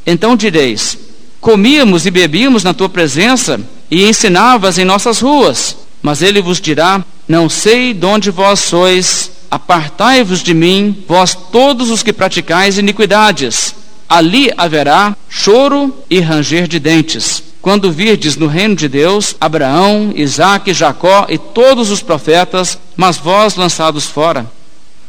Então 0.07 0.37
direis: 0.37 0.97
Comíamos 1.41 2.07
e 2.07 2.13
bebíamos 2.13 2.63
na 2.63 2.73
tua 2.73 2.89
presença 2.89 3.61
e 3.91 4.09
ensinavas 4.09 4.79
em 4.79 4.85
nossas 4.85 5.19
ruas. 5.19 5.77
Mas 6.01 6.23
ele 6.23 6.41
vos 6.41 6.61
dirá: 6.61 7.05
Não 7.27 7.49
sei 7.49 7.93
de 7.93 8.07
onde 8.07 8.31
vós 8.31 8.61
sois, 8.61 9.33
apartai-vos 9.51 10.45
de 10.45 10.55
mim, 10.55 11.05
vós 11.09 11.35
todos 11.35 11.91
os 11.91 12.05
que 12.05 12.13
praticais 12.13 12.79
iniquidades. 12.79 13.75
Ali 14.09 14.53
haverá 14.57 15.17
choro 15.29 15.93
e 16.09 16.21
ranger 16.21 16.69
de 16.69 16.79
dentes. 16.79 17.46
Quando 17.67 17.91
virdes 17.91 18.37
no 18.37 18.47
reino 18.47 18.77
de 18.77 18.87
Deus 18.87 19.35
Abraão, 19.41 20.13
Isaque, 20.15 20.73
Jacó 20.73 21.27
e 21.29 21.37
todos 21.37 21.91
os 21.91 22.01
profetas, 22.01 22.79
mas 22.97 23.17
vós 23.17 23.57
lançados 23.57 24.07
fora. 24.07 24.49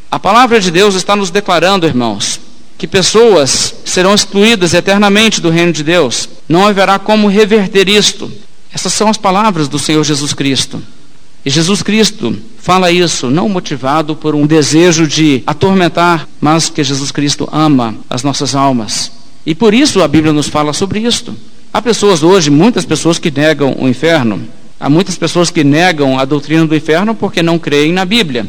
A 0.10 0.18
palavra 0.18 0.60
de 0.60 0.72
Deus 0.72 0.96
está 0.96 1.16
nos 1.16 1.30
declarando, 1.30 1.86
irmãos, 1.86 2.40
que 2.76 2.88
pessoas 2.88 3.76
serão 3.86 4.16
excluídas 4.16 4.74
eternamente 4.74 5.40
do 5.40 5.52
reino 5.52 5.72
de 5.72 5.84
Deus. 5.84 6.28
Não 6.50 6.66
haverá 6.66 6.98
como 6.98 7.28
reverter 7.28 7.88
isto. 7.88 8.32
Essas 8.74 8.92
são 8.92 9.08
as 9.08 9.18
palavras 9.18 9.68
do 9.68 9.78
Senhor 9.78 10.04
Jesus 10.04 10.34
Cristo. 10.34 10.82
E 11.46 11.52
Jesus 11.52 11.84
Cristo 11.84 12.36
fala 12.58 12.90
isso 12.90 13.30
não 13.30 13.48
motivado 13.48 14.16
por 14.16 14.34
um 14.34 14.48
desejo 14.48 15.06
de 15.06 15.44
atormentar, 15.46 16.28
mas 16.42 16.70
que 16.70 16.84
Jesus 16.84 17.12
Cristo 17.12 17.48
ama 17.52 17.94
as 18.10 18.24
nossas 18.24 18.56
almas. 18.56 19.12
E 19.46 19.54
por 19.54 19.76
isso 19.76 20.02
a 20.02 20.08
Bíblia 20.08 20.34
nos 20.34 20.48
fala 20.48 20.74
sobre 20.74 21.02
isto. 21.02 21.38
Há 21.78 21.82
pessoas 21.82 22.24
hoje, 22.24 22.50
muitas 22.50 22.86
pessoas 22.86 23.20
que 23.20 23.30
negam 23.30 23.76
o 23.78 23.88
inferno. 23.88 24.42
Há 24.80 24.90
muitas 24.90 25.16
pessoas 25.16 25.52
que 25.52 25.64
negam 25.64 26.18
a 26.18 26.26
doutrina 26.26 26.66
do 26.66 26.76
inferno 26.76 27.14
porque 27.14 27.44
não 27.44 27.60
creem 27.60 27.94
na 27.94 28.04
Bíblia. 28.04 28.48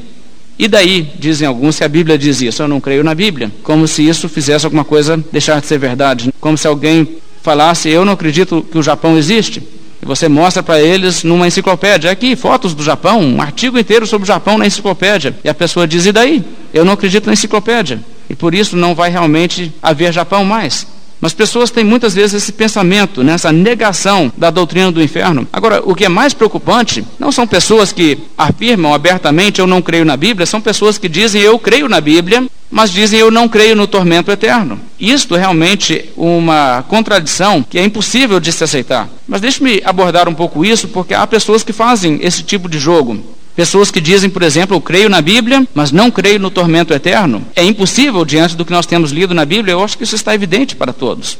E 0.58 0.66
daí, 0.66 1.06
dizem 1.18 1.46
alguns, 1.46 1.76
se 1.76 1.84
a 1.84 1.88
Bíblia 1.90 2.16
diz 2.16 2.40
isso, 2.40 2.62
eu 2.62 2.66
não 2.66 2.80
creio 2.80 3.04
na 3.04 3.14
Bíblia. 3.14 3.52
Como 3.62 3.86
se 3.86 4.08
isso 4.08 4.30
fizesse 4.30 4.64
alguma 4.64 4.82
coisa 4.82 5.22
deixar 5.30 5.60
de 5.60 5.66
ser 5.66 5.76
verdade. 5.76 6.32
Como 6.40 6.56
se 6.56 6.66
alguém 6.66 7.06
falasse, 7.42 7.90
eu 7.90 8.02
não 8.02 8.14
acredito 8.14 8.62
que 8.72 8.78
o 8.78 8.82
Japão 8.82 9.18
existe. 9.18 9.62
E 10.00 10.06
você 10.06 10.26
mostra 10.26 10.62
para 10.62 10.80
eles 10.80 11.22
numa 11.22 11.46
enciclopédia, 11.46 12.10
aqui, 12.10 12.34
fotos 12.34 12.72
do 12.72 12.82
Japão, 12.82 13.20
um 13.20 13.42
artigo 13.42 13.78
inteiro 13.78 14.06
sobre 14.06 14.24
o 14.24 14.26
Japão 14.26 14.56
na 14.56 14.66
enciclopédia. 14.66 15.36
E 15.44 15.50
a 15.50 15.54
pessoa 15.54 15.86
diz, 15.86 16.06
e 16.06 16.12
daí? 16.12 16.42
Eu 16.72 16.82
não 16.82 16.94
acredito 16.94 17.26
na 17.26 17.34
enciclopédia. 17.34 18.00
E 18.30 18.34
por 18.34 18.54
isso 18.54 18.74
não 18.74 18.94
vai 18.94 19.10
realmente 19.10 19.70
haver 19.82 20.14
Japão 20.14 20.46
mais. 20.46 20.86
Mas 21.20 21.32
pessoas 21.32 21.70
têm 21.70 21.84
muitas 21.84 22.14
vezes 22.14 22.42
esse 22.42 22.52
pensamento, 22.52 23.22
né, 23.22 23.36
negação 23.52 24.32
da 24.36 24.50
doutrina 24.50 24.92
do 24.92 25.02
inferno. 25.02 25.46
Agora, 25.52 25.82
o 25.84 25.94
que 25.94 26.04
é 26.04 26.08
mais 26.08 26.32
preocupante 26.32 27.04
não 27.18 27.32
são 27.32 27.46
pessoas 27.46 27.92
que 27.92 28.18
afirmam 28.36 28.94
abertamente 28.94 29.60
eu 29.60 29.66
não 29.66 29.82
creio 29.82 30.04
na 30.04 30.16
Bíblia, 30.16 30.46
são 30.46 30.60
pessoas 30.60 30.98
que 30.98 31.08
dizem 31.08 31.42
eu 31.42 31.58
creio 31.58 31.88
na 31.88 32.00
Bíblia, 32.00 32.46
mas 32.70 32.90
dizem 32.90 33.18
eu 33.18 33.30
não 33.30 33.48
creio 33.48 33.74
no 33.74 33.86
tormento 33.86 34.30
eterno. 34.30 34.78
Isto 35.00 35.34
é 35.34 35.38
realmente 35.38 36.10
uma 36.16 36.84
contradição 36.86 37.62
que 37.62 37.78
é 37.78 37.84
impossível 37.84 38.38
de 38.38 38.52
se 38.52 38.62
aceitar. 38.62 39.08
Mas 39.26 39.40
deixe-me 39.40 39.80
abordar 39.84 40.28
um 40.28 40.34
pouco 40.34 40.64
isso, 40.64 40.88
porque 40.88 41.14
há 41.14 41.26
pessoas 41.26 41.62
que 41.62 41.72
fazem 41.72 42.18
esse 42.22 42.42
tipo 42.42 42.68
de 42.68 42.78
jogo. 42.78 43.37
Pessoas 43.58 43.90
que 43.90 44.00
dizem, 44.00 44.30
por 44.30 44.44
exemplo, 44.44 44.76
eu 44.76 44.80
creio 44.80 45.08
na 45.08 45.20
Bíblia, 45.20 45.66
mas 45.74 45.90
não 45.90 46.12
creio 46.12 46.38
no 46.38 46.48
tormento 46.48 46.94
eterno. 46.94 47.44
É 47.56 47.64
impossível 47.64 48.24
diante 48.24 48.54
do 48.54 48.64
que 48.64 48.70
nós 48.70 48.86
temos 48.86 49.10
lido 49.10 49.34
na 49.34 49.44
Bíblia, 49.44 49.72
eu 49.72 49.82
acho 49.82 49.98
que 49.98 50.04
isso 50.04 50.14
está 50.14 50.32
evidente 50.32 50.76
para 50.76 50.92
todos. 50.92 51.36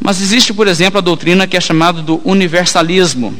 Mas 0.00 0.20
existe, 0.20 0.52
por 0.52 0.66
exemplo, 0.66 0.98
a 0.98 1.00
doutrina 1.00 1.46
que 1.46 1.56
é 1.56 1.60
chamada 1.60 2.02
do 2.02 2.20
universalismo. 2.24 3.32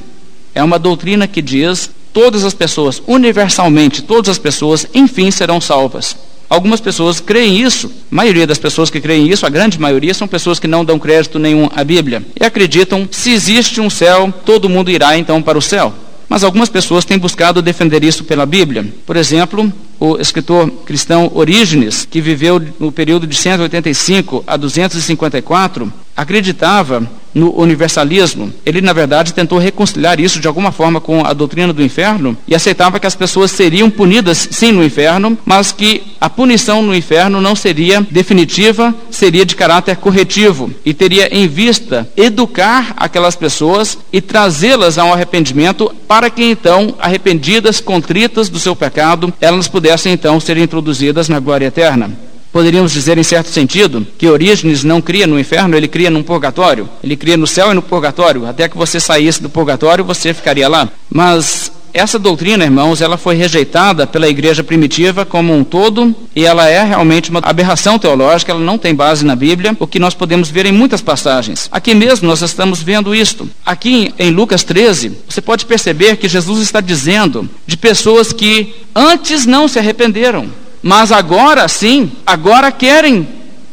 É 0.55 0.63
uma 0.63 0.79
doutrina 0.79 1.27
que 1.27 1.43
diz 1.43 1.91
todas 2.13 2.45
as 2.45 2.55
pessoas, 2.55 3.03
universalmente, 3.09 4.03
todas 4.03 4.29
as 4.29 4.39
pessoas, 4.39 4.87
enfim, 4.95 5.29
serão 5.33 5.61
salvas. 5.61 6.17
Algumas 6.49 6.81
pessoas 6.81 7.19
creem 7.19 7.61
isso, 7.61 7.91
a 8.13 8.15
maioria 8.15 8.47
das 8.47 8.59
pessoas 8.59 8.89
que 8.89 9.01
creem 9.01 9.29
isso, 9.29 9.45
a 9.45 9.51
grande 9.51 9.81
maioria, 9.81 10.15
são 10.15 10.29
pessoas 10.29 10.61
que 10.61 10.69
não 10.69 10.85
dão 10.85 10.97
crédito 10.97 11.41
nenhum 11.41 11.69
à 11.75 11.83
Bíblia 11.83 12.25
e 12.41 12.45
acreditam 12.45 13.09
se 13.11 13.33
existe 13.33 13.81
um 13.81 13.91
céu, 13.91 14.33
todo 14.47 14.69
mundo 14.69 14.93
irá 14.93 15.19
então 15.19 15.43
para 15.43 15.59
o 15.59 15.63
céu. 15.63 15.93
Mas 16.33 16.43
algumas 16.43 16.71
pessoas 16.71 17.05
têm 17.05 17.19
buscado 17.19 17.61
defender 17.61 18.03
isso 18.03 18.25
pela 18.25 18.47
Bíblia. 18.47 18.91
Por 19.05 19.17
exemplo, 19.17 19.71
o 20.01 20.17
escritor 20.19 20.71
cristão 20.87 21.31
Orígenes, 21.35 22.09
que 22.11 22.23
viveu 22.23 22.59
no 22.81 22.91
período 22.91 23.27
de 23.27 23.37
185 23.37 24.43
a 24.47 24.57
254, 24.57 25.93
acreditava 26.17 27.07
no 27.35 27.53
universalismo. 27.59 28.53
Ele, 28.65 28.81
na 28.81 28.93
verdade, 28.93 29.35
tentou 29.35 29.59
reconciliar 29.59 30.21
isso 30.21 30.41
de 30.41 30.49
alguma 30.49 30.73
forma 30.73 31.01
com 31.01 31.25
a 31.25 31.33
doutrina 31.33 31.73
do 31.73 31.83
inferno 31.83 32.37
e 32.47 32.55
aceitava 32.55 33.01
que 33.01 33.07
as 33.07 33.15
pessoas 33.15 33.51
seriam 33.51 33.91
punidas, 33.91 34.49
sim, 34.51 34.73
no 34.73 34.85
inferno, 34.85 35.37
mas 35.45 35.73
que 35.73 36.03
a 36.21 36.29
punição 36.29 36.83
no 36.83 36.95
inferno 36.95 37.41
não 37.41 37.55
seria 37.55 38.07
definitiva, 38.11 38.95
seria 39.11 39.45
de 39.45 39.57
caráter 39.57 39.97
corretivo 39.97 40.71
e 40.85 40.95
teria 40.95 41.35
em 41.35 41.47
vista 41.49 42.09
educar 42.17 42.95
aquelas 42.97 43.37
pessoas 43.37 43.99
e 44.13 44.21
trazê-las 44.21 44.99
a 44.99 45.05
um 45.05 45.13
arrependimento 45.13 45.95
para 46.07 46.31
que 46.31 46.45
então, 46.45 46.95
arrependidas, 46.99 47.81
contritas 47.81 48.49
do 48.49 48.59
seu 48.59 48.77
pecado, 48.77 49.33
elas 49.41 49.69
pudessem 49.69 50.13
então 50.13 50.39
ser 50.41 50.57
introduzidas 50.57 51.29
na 51.29 51.41
glória 51.41 51.67
eterna. 51.67 52.32
Poderíamos 52.53 52.93
dizer, 52.93 53.17
em 53.17 53.23
certo 53.23 53.49
sentido, 53.49 54.07
que 54.19 54.29
Orígenes 54.29 54.85
não 54.85 55.01
cria 55.01 55.27
no 55.27 55.41
inferno, 55.41 55.75
ele 55.75 55.89
cria 55.89 56.11
num 56.11 56.23
purgatório. 56.23 56.89
Ele 57.03 57.17
cria 57.17 57.37
no 57.37 57.47
céu 57.47 57.71
e 57.73 57.75
no 57.75 57.81
purgatório. 57.81 58.47
Até 58.47 58.69
que 58.69 58.77
você 58.77 59.01
saísse 59.01 59.43
do 59.43 59.49
purgatório, 59.49 60.05
você 60.05 60.35
ficaria 60.35 60.69
lá. 60.69 60.89
Mas 61.11 61.73
essa 61.95 62.19
doutrina, 62.19 62.65
irmãos, 62.65 63.01
ela 63.01 63.19
foi 63.19 63.37
rejeitada 63.37 64.07
pela 64.07 64.29
igreja 64.29 64.65
primitiva 64.65 65.27
como 65.27 65.55
um 65.55 65.63
todo 65.63 66.15
e 66.35 66.45
ela 66.45 66.69
é 66.69 66.83
realmente 66.83 67.31
uma 67.31 67.41
aberração 67.43 67.99
teológica, 67.99 68.53
ela 68.53 68.61
não 68.61 68.79
tem 68.79 68.95
base 68.95 69.25
na 69.25 69.37
Bíblia, 69.37 69.77
o 69.79 69.87
que 69.87 69.99
nós 69.99 70.15
podemos 70.15 70.51
ver 70.51 70.65
em 70.65 70.73
muitas 70.73 71.03
passagens. 71.03 71.69
Aqui 71.71 71.95
mesmo 71.95 72.27
nós 72.27 72.41
estamos 72.41 72.83
vendo 72.83 73.15
isto. 73.15 73.49
Aqui 73.65 74.13
em 74.19 74.31
Lucas 74.31 74.65
13, 74.65 75.13
você 75.29 75.43
pode 75.43 75.67
perceber 75.67 76.17
que 76.17 76.29
Jesus 76.29 76.61
está 76.63 76.81
dizendo 76.81 77.49
de 77.67 77.77
pessoas 77.77 78.33
que 78.33 78.75
antes 78.95 79.45
não 79.45 79.69
se 79.69 79.79
arrependeram 79.79 80.49
mas 80.83 81.13
agora 81.13 81.69
sim, 81.69 82.13
agora 82.27 82.73
querem 82.73 83.29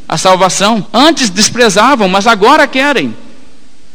a 0.07 0.17
salvação. 0.17 0.85
Antes 0.93 1.29
desprezavam, 1.29 2.07
mas 2.07 2.27
agora 2.27 2.67
querem. 2.67 3.15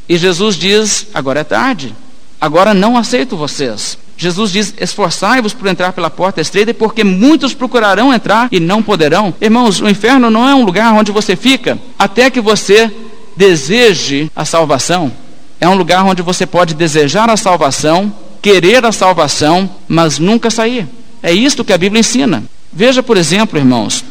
E 0.09 0.19
Jesus 0.19 0.57
diz: 0.57 1.07
agora 1.15 1.41
é 1.41 1.45
tarde, 1.45 1.95
agora 2.41 2.75
não 2.75 2.97
aceito 2.97 3.37
vocês. 3.37 3.97
Jesus 4.17 4.51
diz: 4.53 4.75
esforçai-vos 4.81 5.53
por 5.53 5.69
entrar 5.69 5.93
pela 5.93 6.11
porta 6.11 6.41
estreita, 6.41 6.75
porque 6.75 7.05
muitos 7.05 7.55
procurarão 7.55 8.13
entrar 8.13 8.49
e 8.51 8.61
não 8.61 8.83
poderão. 8.83 9.35
Irmãos, 9.41 9.81
o 9.81 9.89
inferno 9.89 10.31
não 10.31 10.49
é 10.49 10.55
um 10.55 10.65
lugar 10.65 10.93
onde 10.93 11.13
você 11.13 11.37
fica 11.37 11.79
até 11.99 12.31
que 12.31 12.41
você 12.41 12.91
deseje 13.37 14.31
a 14.35 14.45
salvação. 14.45 15.13
É 15.61 15.69
um 15.69 15.75
lugar 15.75 16.05
onde 16.05 16.23
você 16.23 16.47
pode 16.47 16.75
desejar 16.75 17.31
a 17.31 17.37
salvação, 17.37 18.13
querer 18.43 18.85
a 18.85 18.93
salvação, 18.93 19.69
mas 19.89 20.19
nunca 20.19 20.51
sair. 20.51 20.87
É 21.23 21.33
isto 21.33 21.65
que 21.65 21.73
a 21.73 21.79
Bíblia 21.79 22.01
ensina. 22.01 22.45
Veja, 22.75 23.03
por 23.05 23.17
exemplo, 23.17 23.57
irmãos, 23.57 24.05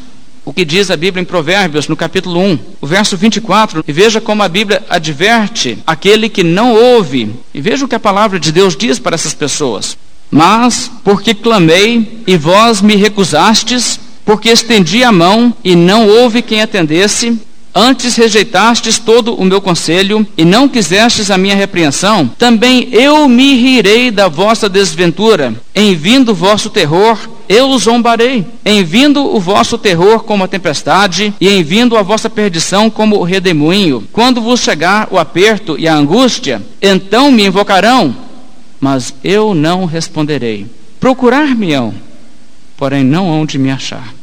o 0.45 0.53
que 0.53 0.63
diz 0.63 0.89
a 0.89 0.95
Bíblia 0.95 1.21
em 1.21 1.25
Provérbios, 1.25 1.89
no 1.89 1.97
capítulo 1.97 2.39
1, 2.39 2.59
o 2.79 2.87
verso 2.87 3.17
24, 3.17 3.83
e 3.85 3.91
veja 3.91 4.21
como 4.21 4.41
a 4.41 4.47
Bíblia 4.47 4.81
adverte 4.89 5.77
aquele 5.85 6.29
que 6.29 6.43
não 6.43 6.73
ouve. 6.73 7.33
E 7.53 7.59
veja 7.59 7.83
o 7.83 7.87
que 7.87 7.95
a 7.95 7.99
palavra 7.99 8.39
de 8.39 8.51
Deus 8.51 8.75
diz 8.75 8.99
para 8.99 9.15
essas 9.15 9.33
pessoas. 9.33 9.97
Mas, 10.31 10.89
porque 11.03 11.33
clamei 11.33 12.23
e 12.25 12.37
vós 12.37 12.81
me 12.81 12.95
recusastes, 12.95 13.99
porque 14.25 14.49
estendi 14.49 15.03
a 15.03 15.11
mão 15.11 15.53
e 15.63 15.75
não 15.75 16.07
houve 16.07 16.41
quem 16.41 16.61
atendesse, 16.61 17.37
Antes 17.75 18.15
rejeitastes 18.15 18.99
todo 18.99 19.33
o 19.33 19.43
meu 19.43 19.59
conselho 19.59 20.27
e 20.37 20.45
não 20.45 20.69
quisestes 20.69 21.31
a 21.31 21.39
minha 21.39 21.55
repreensão, 21.55 22.27
também 22.37 22.87
eu 22.91 23.27
me 23.27 23.55
rirei 23.55 24.11
da 24.11 24.27
vossa 24.27 24.69
desventura. 24.69 25.55
Em 25.73 25.95
vindo 25.95 26.33
o 26.33 26.35
vosso 26.35 26.69
terror, 26.69 27.17
eu 27.49 27.71
os 27.71 27.83
zombarei. 27.83 28.45
Em 28.63 28.83
vindo 28.83 29.25
o 29.25 29.39
vosso 29.39 29.75
terror 29.79 30.19
como 30.19 30.43
a 30.43 30.47
tempestade, 30.47 31.33
e 31.41 31.49
em 31.49 31.63
vindo 31.63 31.97
a 31.97 32.03
vossa 32.03 32.29
perdição 32.29 32.91
como 32.91 33.17
o 33.17 33.23
redemoinho. 33.23 34.07
Quando 34.13 34.39
vos 34.39 34.59
chegar 34.59 35.07
o 35.09 35.17
aperto 35.17 35.75
e 35.79 35.87
a 35.87 35.95
angústia, 35.95 36.61
então 36.79 37.31
me 37.31 37.43
invocarão, 37.43 38.15
mas 38.79 39.15
eu 39.23 39.55
não 39.55 39.85
responderei. 39.85 40.67
Procurar-me-ão, 40.99 41.91
porém 42.77 43.03
não 43.03 43.27
onde 43.27 43.57
me 43.57 43.71
achar 43.71 44.13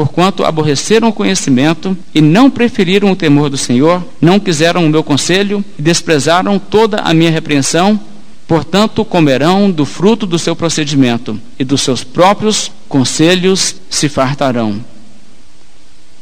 porquanto 0.00 0.46
aborreceram 0.46 1.08
o 1.08 1.12
conhecimento 1.12 1.94
e 2.14 2.22
não 2.22 2.48
preferiram 2.48 3.12
o 3.12 3.14
temor 3.14 3.50
do 3.50 3.58
Senhor, 3.58 4.02
não 4.18 4.40
quiseram 4.40 4.86
o 4.86 4.88
meu 4.88 5.04
conselho 5.04 5.62
e 5.78 5.82
desprezaram 5.82 6.58
toda 6.58 7.00
a 7.00 7.12
minha 7.12 7.30
repreensão, 7.30 8.00
portanto 8.48 9.04
comerão 9.04 9.70
do 9.70 9.84
fruto 9.84 10.24
do 10.24 10.38
seu 10.38 10.56
procedimento 10.56 11.38
e 11.58 11.64
dos 11.64 11.82
seus 11.82 12.02
próprios 12.02 12.72
conselhos 12.88 13.76
se 13.90 14.08
fartarão. 14.08 14.82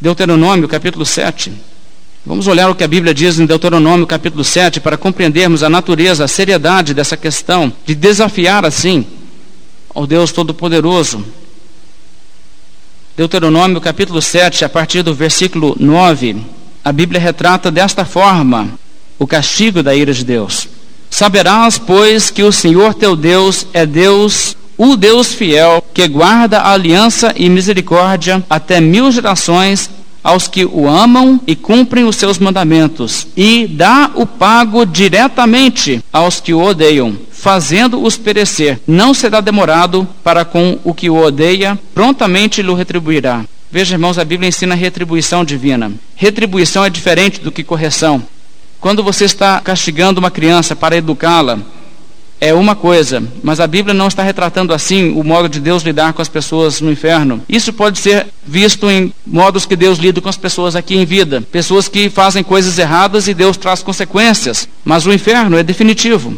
Deuteronômio 0.00 0.66
capítulo 0.66 1.06
7. 1.06 1.52
Vamos 2.26 2.48
olhar 2.48 2.68
o 2.68 2.74
que 2.74 2.82
a 2.82 2.88
Bíblia 2.88 3.14
diz 3.14 3.38
em 3.38 3.46
Deuteronômio 3.46 4.08
capítulo 4.08 4.42
7 4.42 4.80
para 4.80 4.98
compreendermos 4.98 5.62
a 5.62 5.70
natureza, 5.70 6.24
a 6.24 6.28
seriedade 6.28 6.92
dessa 6.92 7.16
questão 7.16 7.72
de 7.86 7.94
desafiar 7.94 8.66
assim 8.66 9.06
ao 9.94 10.04
Deus 10.04 10.32
Todo-Poderoso 10.32 11.24
Deuteronômio 13.18 13.80
capítulo 13.80 14.22
7, 14.22 14.64
a 14.64 14.68
partir 14.68 15.02
do 15.02 15.12
versículo 15.12 15.76
9, 15.80 16.36
a 16.84 16.92
Bíblia 16.92 17.20
retrata 17.20 17.68
desta 17.68 18.04
forma 18.04 18.68
o 19.18 19.26
castigo 19.26 19.82
da 19.82 19.92
ira 19.92 20.14
de 20.14 20.24
Deus. 20.24 20.68
Saberás, 21.10 21.78
pois, 21.78 22.30
que 22.30 22.44
o 22.44 22.52
Senhor 22.52 22.94
teu 22.94 23.16
Deus 23.16 23.66
é 23.74 23.84
Deus, 23.84 24.56
o 24.76 24.94
Deus 24.94 25.34
fiel, 25.34 25.82
que 25.92 26.06
guarda 26.06 26.60
a 26.60 26.72
aliança 26.72 27.34
e 27.34 27.50
misericórdia 27.50 28.40
até 28.48 28.80
mil 28.80 29.10
gerações 29.10 29.90
aos 30.22 30.46
que 30.46 30.64
o 30.64 30.88
amam 30.88 31.40
e 31.44 31.56
cumprem 31.56 32.04
os 32.04 32.14
seus 32.14 32.38
mandamentos, 32.38 33.26
e 33.36 33.66
dá 33.66 34.12
o 34.14 34.26
pago 34.26 34.86
diretamente 34.86 36.04
aos 36.12 36.40
que 36.40 36.54
o 36.54 36.62
odeiam, 36.62 37.18
fazendo-os 37.40 38.16
perecer. 38.16 38.80
Não 38.86 39.14
será 39.14 39.40
demorado 39.40 40.06
para 40.24 40.44
com 40.44 40.78
o 40.82 40.92
que 40.92 41.08
o 41.08 41.16
odeia, 41.16 41.78
prontamente 41.94 42.60
lhe 42.60 42.74
retribuirá. 42.74 43.44
Veja, 43.70 43.94
irmãos, 43.94 44.18
a 44.18 44.24
Bíblia 44.24 44.48
ensina 44.48 44.74
retribuição 44.74 45.44
divina. 45.44 45.92
Retribuição 46.16 46.84
é 46.84 46.90
diferente 46.90 47.40
do 47.40 47.52
que 47.52 47.62
correção. 47.62 48.22
Quando 48.80 49.02
você 49.02 49.24
está 49.24 49.60
castigando 49.60 50.18
uma 50.18 50.30
criança 50.30 50.74
para 50.74 50.96
educá-la, 50.96 51.58
é 52.40 52.54
uma 52.54 52.76
coisa, 52.76 53.22
mas 53.42 53.58
a 53.58 53.66
Bíblia 53.66 53.92
não 53.92 54.06
está 54.06 54.22
retratando 54.22 54.72
assim 54.72 55.10
o 55.10 55.24
modo 55.24 55.48
de 55.48 55.58
Deus 55.58 55.82
lidar 55.82 56.12
com 56.12 56.22
as 56.22 56.28
pessoas 56.28 56.80
no 56.80 56.90
inferno. 56.90 57.42
Isso 57.48 57.72
pode 57.72 57.98
ser 57.98 58.28
visto 58.46 58.88
em 58.88 59.12
modos 59.26 59.66
que 59.66 59.74
Deus 59.74 59.98
lida 59.98 60.20
com 60.20 60.28
as 60.28 60.36
pessoas 60.36 60.76
aqui 60.76 60.96
em 60.96 61.04
vida. 61.04 61.42
Pessoas 61.52 61.88
que 61.88 62.08
fazem 62.08 62.44
coisas 62.44 62.78
erradas 62.78 63.26
e 63.26 63.34
Deus 63.34 63.56
traz 63.56 63.82
consequências, 63.82 64.68
mas 64.84 65.04
o 65.04 65.12
inferno 65.12 65.58
é 65.58 65.62
definitivo. 65.64 66.36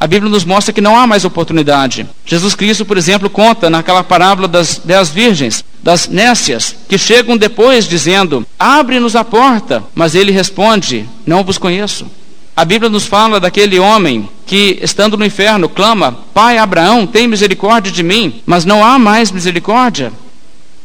A 0.00 0.06
Bíblia 0.06 0.30
nos 0.30 0.44
mostra 0.44 0.72
que 0.72 0.80
não 0.80 0.96
há 0.96 1.08
mais 1.08 1.24
oportunidade. 1.24 2.06
Jesus 2.24 2.54
Cristo, 2.54 2.84
por 2.84 2.96
exemplo, 2.96 3.28
conta 3.28 3.68
naquela 3.68 4.04
parábola 4.04 4.46
das 4.46 4.80
dez 4.84 5.08
virgens, 5.08 5.64
das 5.82 6.06
nécias, 6.06 6.76
que 6.88 6.96
chegam 6.96 7.36
depois 7.36 7.88
dizendo: 7.88 8.46
Abre-nos 8.56 9.16
a 9.16 9.24
porta. 9.24 9.82
Mas 9.96 10.14
ele 10.14 10.30
responde: 10.30 11.08
Não 11.26 11.42
vos 11.42 11.58
conheço. 11.58 12.06
A 12.54 12.64
Bíblia 12.64 12.88
nos 12.88 13.06
fala 13.06 13.40
daquele 13.40 13.78
homem 13.78 14.28
que, 14.46 14.78
estando 14.80 15.16
no 15.16 15.24
inferno, 15.24 15.68
clama: 15.68 16.16
Pai 16.32 16.58
Abraão, 16.58 17.04
tem 17.04 17.26
misericórdia 17.26 17.90
de 17.90 18.04
mim, 18.04 18.40
mas 18.46 18.64
não 18.64 18.84
há 18.84 19.00
mais 19.00 19.32
misericórdia. 19.32 20.12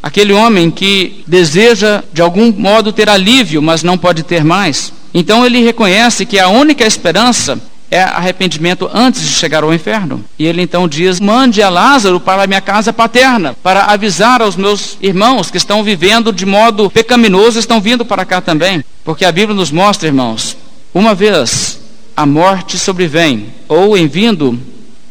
Aquele 0.01 0.33
homem 0.33 0.71
que 0.71 1.23
deseja 1.27 2.03
de 2.11 2.21
algum 2.21 2.51
modo 2.51 2.91
ter 2.91 3.09
alívio, 3.09 3.61
mas 3.61 3.83
não 3.83 3.97
pode 3.97 4.23
ter 4.23 4.43
mais. 4.43 4.91
Então 5.13 5.45
ele 5.45 5.63
reconhece 5.63 6.25
que 6.25 6.39
a 6.39 6.49
única 6.49 6.83
esperança 6.83 7.61
é 7.93 8.01
arrependimento 8.01 8.89
antes 8.91 9.21
de 9.21 9.27
chegar 9.27 9.63
ao 9.63 9.71
inferno. 9.71 10.25
E 10.39 10.47
ele 10.47 10.63
então 10.63 10.87
diz: 10.87 11.19
Mande 11.19 11.61
a 11.61 11.69
Lázaro 11.69 12.19
para 12.19 12.43
a 12.43 12.47
minha 12.47 12.59
casa 12.59 12.91
paterna, 12.91 13.55
para 13.61 13.83
avisar 13.83 14.41
aos 14.41 14.55
meus 14.55 14.97
irmãos 14.99 15.51
que 15.51 15.57
estão 15.57 15.83
vivendo 15.83 16.33
de 16.33 16.43
modo 16.43 16.89
pecaminoso, 16.89 17.59
estão 17.59 17.79
vindo 17.79 18.03
para 18.03 18.25
cá 18.25 18.41
também. 18.41 18.83
Porque 19.03 19.23
a 19.23 19.31
Bíblia 19.31 19.55
nos 19.55 19.69
mostra, 19.69 20.07
irmãos, 20.07 20.57
uma 20.91 21.13
vez 21.13 21.79
a 22.17 22.25
morte 22.25 22.79
sobrevém, 22.79 23.53
ou 23.67 23.95
em 23.95 24.07
vindo 24.07 24.59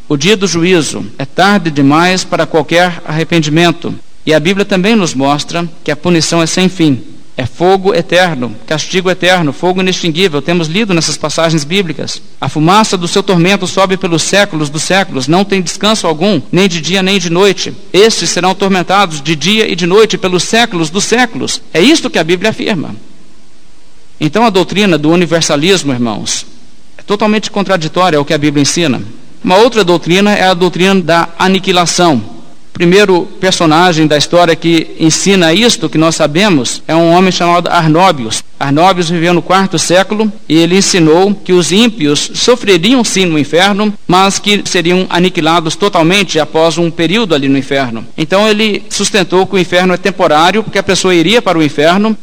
o 0.09 0.17
dia 0.17 0.35
do 0.35 0.45
juízo, 0.45 1.05
é 1.17 1.23
tarde 1.23 1.71
demais 1.71 2.25
para 2.25 2.45
qualquer 2.45 3.01
arrependimento. 3.05 3.95
E 4.25 4.33
a 4.33 4.39
Bíblia 4.41 4.65
também 4.65 4.95
nos 4.95 5.13
mostra 5.13 5.67
que 5.85 5.91
a 5.91 5.95
punição 5.95 6.41
é 6.41 6.45
sem 6.45 6.67
fim. 6.67 7.01
É 7.35 7.47
fogo 7.47 7.95
eterno, 7.95 8.55
castigo 8.67 9.09
eterno, 9.09 9.51
fogo 9.51 9.81
inextinguível. 9.81 10.39
Temos 10.39 10.67
lido 10.67 10.93
nessas 10.93 11.17
passagens 11.17 11.63
bíblicas. 11.63 12.21
A 12.39 12.47
fumaça 12.47 12.95
do 12.95 13.07
seu 13.07 13.23
tormento 13.23 13.65
sobe 13.65 13.97
pelos 13.97 14.21
séculos 14.21 14.69
dos 14.69 14.83
séculos, 14.83 15.27
não 15.27 15.43
tem 15.43 15.61
descanso 15.61 16.05
algum, 16.05 16.39
nem 16.51 16.69
de 16.69 16.79
dia 16.79 17.01
nem 17.01 17.17
de 17.17 17.31
noite. 17.31 17.73
Estes 17.91 18.29
serão 18.29 18.51
atormentados 18.51 19.19
de 19.19 19.35
dia 19.35 19.71
e 19.71 19.75
de 19.75 19.87
noite 19.87 20.15
pelos 20.15 20.43
séculos 20.43 20.91
dos 20.91 21.05
séculos. 21.05 21.59
É 21.73 21.81
isto 21.81 22.09
que 22.09 22.19
a 22.19 22.23
Bíblia 22.23 22.51
afirma. 22.51 22.95
Então 24.19 24.45
a 24.45 24.51
doutrina 24.51 24.95
do 24.95 25.09
universalismo, 25.09 25.91
irmãos, 25.91 26.45
é 26.99 27.01
totalmente 27.01 27.49
contraditória 27.49 28.19
ao 28.19 28.25
que 28.25 28.33
a 28.33 28.37
Bíblia 28.37 28.61
ensina. 28.61 29.01
Uma 29.43 29.57
outra 29.57 29.83
doutrina 29.83 30.33
é 30.33 30.43
a 30.43 30.53
doutrina 30.53 31.01
da 31.01 31.29
aniquilação. 31.37 32.23
Primeiro 32.73 33.27
personagem 33.39 34.07
da 34.07 34.17
história 34.17 34.55
que 34.55 34.95
ensina 34.99 35.53
isto, 35.53 35.87
que 35.87 35.97
nós 35.97 36.15
sabemos, 36.15 36.81
é 36.87 36.95
um 36.95 37.11
homem 37.11 37.31
chamado 37.31 37.69
Arnóbios. 37.69 38.43
Arnóbios 38.59 39.11
viveu 39.11 39.31
no 39.31 39.43
quarto 39.43 39.77
século 39.77 40.31
e 40.49 40.57
ele 40.57 40.77
ensinou 40.77 41.35
que 41.35 41.53
os 41.53 41.71
ímpios 41.71 42.31
sofreriam 42.33 43.03
sim 43.03 43.25
no 43.25 43.37
inferno, 43.37 43.93
mas 44.07 44.39
que 44.39 44.63
seriam 44.65 45.05
aniquilados 45.11 45.75
totalmente 45.75 46.39
após 46.39 46.79
um 46.79 46.89
período 46.89 47.35
ali 47.35 47.47
no 47.47 47.59
inferno. 47.59 48.07
Então 48.17 48.49
ele 48.49 48.83
sustentou 48.89 49.45
que 49.45 49.53
o 49.53 49.59
inferno 49.59 49.93
é 49.93 49.97
temporário, 49.97 50.63
porque 50.63 50.79
a 50.79 50.83
pessoa 50.83 51.13
iria 51.13 51.43
para 51.43 51.59
o 51.59 51.63
inferno, 51.63 52.17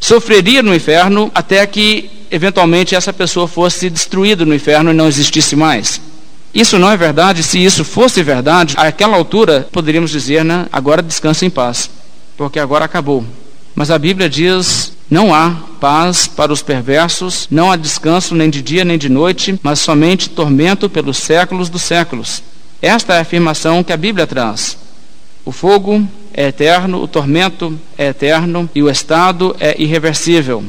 sofreria 0.00 0.64
no 0.64 0.74
inferno 0.74 1.30
até 1.32 1.64
que 1.64 2.10
eventualmente 2.28 2.96
essa 2.96 3.12
pessoa 3.12 3.46
fosse 3.46 3.88
destruída 3.88 4.44
no 4.44 4.52
inferno 4.52 4.90
e 4.90 4.94
não 4.94 5.06
existisse 5.06 5.54
mais. 5.54 6.00
Isso 6.54 6.78
não 6.78 6.90
é 6.90 6.96
verdade. 6.96 7.42
Se 7.42 7.62
isso 7.62 7.84
fosse 7.84 8.22
verdade, 8.22 8.74
àquela 8.78 9.16
altura 9.16 9.66
poderíamos 9.72 10.12
dizer, 10.12 10.44
né, 10.44 10.66
agora 10.70 11.02
descansa 11.02 11.44
em 11.44 11.50
paz, 11.50 11.90
porque 12.36 12.60
agora 12.60 12.84
acabou. 12.84 13.24
Mas 13.74 13.90
a 13.90 13.98
Bíblia 13.98 14.30
diz: 14.30 14.92
não 15.10 15.34
há 15.34 15.50
paz 15.80 16.28
para 16.28 16.52
os 16.52 16.62
perversos, 16.62 17.48
não 17.50 17.72
há 17.72 17.76
descanso 17.76 18.36
nem 18.36 18.48
de 18.48 18.62
dia 18.62 18.84
nem 18.84 18.96
de 18.96 19.08
noite, 19.08 19.58
mas 19.64 19.80
somente 19.80 20.30
tormento 20.30 20.88
pelos 20.88 21.16
séculos 21.16 21.68
dos 21.68 21.82
séculos. 21.82 22.40
Esta 22.80 23.14
é 23.14 23.18
a 23.18 23.22
afirmação 23.22 23.82
que 23.82 23.92
a 23.92 23.96
Bíblia 23.96 24.26
traz. 24.26 24.78
O 25.44 25.50
fogo 25.50 26.06
é 26.32 26.48
eterno, 26.48 27.02
o 27.02 27.08
tormento 27.08 27.78
é 27.98 28.08
eterno 28.08 28.70
e 28.74 28.82
o 28.82 28.88
estado 28.88 29.56
é 29.58 29.74
irreversível. 29.80 30.64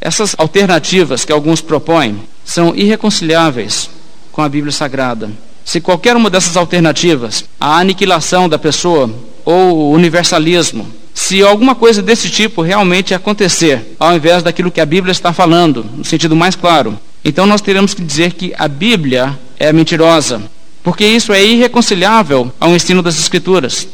Essas 0.00 0.34
alternativas 0.38 1.24
que 1.24 1.32
alguns 1.32 1.60
propõem 1.60 2.20
são 2.44 2.74
irreconciliáveis 2.74 3.90
com 4.32 4.42
a 4.42 4.48
Bíblia 4.48 4.72
Sagrada. 4.72 5.30
Se 5.64 5.80
qualquer 5.80 6.16
uma 6.16 6.30
dessas 6.30 6.56
alternativas, 6.56 7.44
a 7.60 7.78
aniquilação 7.78 8.48
da 8.48 8.58
pessoa 8.58 9.08
ou 9.44 9.76
o 9.76 9.90
universalismo, 9.92 10.88
se 11.14 11.42
alguma 11.42 11.74
coisa 11.74 12.02
desse 12.02 12.30
tipo 12.30 12.62
realmente 12.62 13.14
acontecer, 13.14 13.94
ao 14.00 14.16
invés 14.16 14.42
daquilo 14.42 14.70
que 14.70 14.80
a 14.80 14.86
Bíblia 14.86 15.12
está 15.12 15.32
falando, 15.32 15.84
no 15.96 16.04
sentido 16.04 16.34
mais 16.34 16.56
claro, 16.56 16.98
então 17.24 17.46
nós 17.46 17.60
teremos 17.60 17.94
que 17.94 18.02
dizer 18.02 18.32
que 18.32 18.52
a 18.58 18.66
Bíblia 18.66 19.38
é 19.58 19.72
mentirosa, 19.72 20.42
porque 20.82 21.04
isso 21.04 21.32
é 21.32 21.44
irreconciliável 21.44 22.50
ao 22.58 22.74
ensino 22.74 23.02
das 23.02 23.18
Escrituras. 23.18 23.86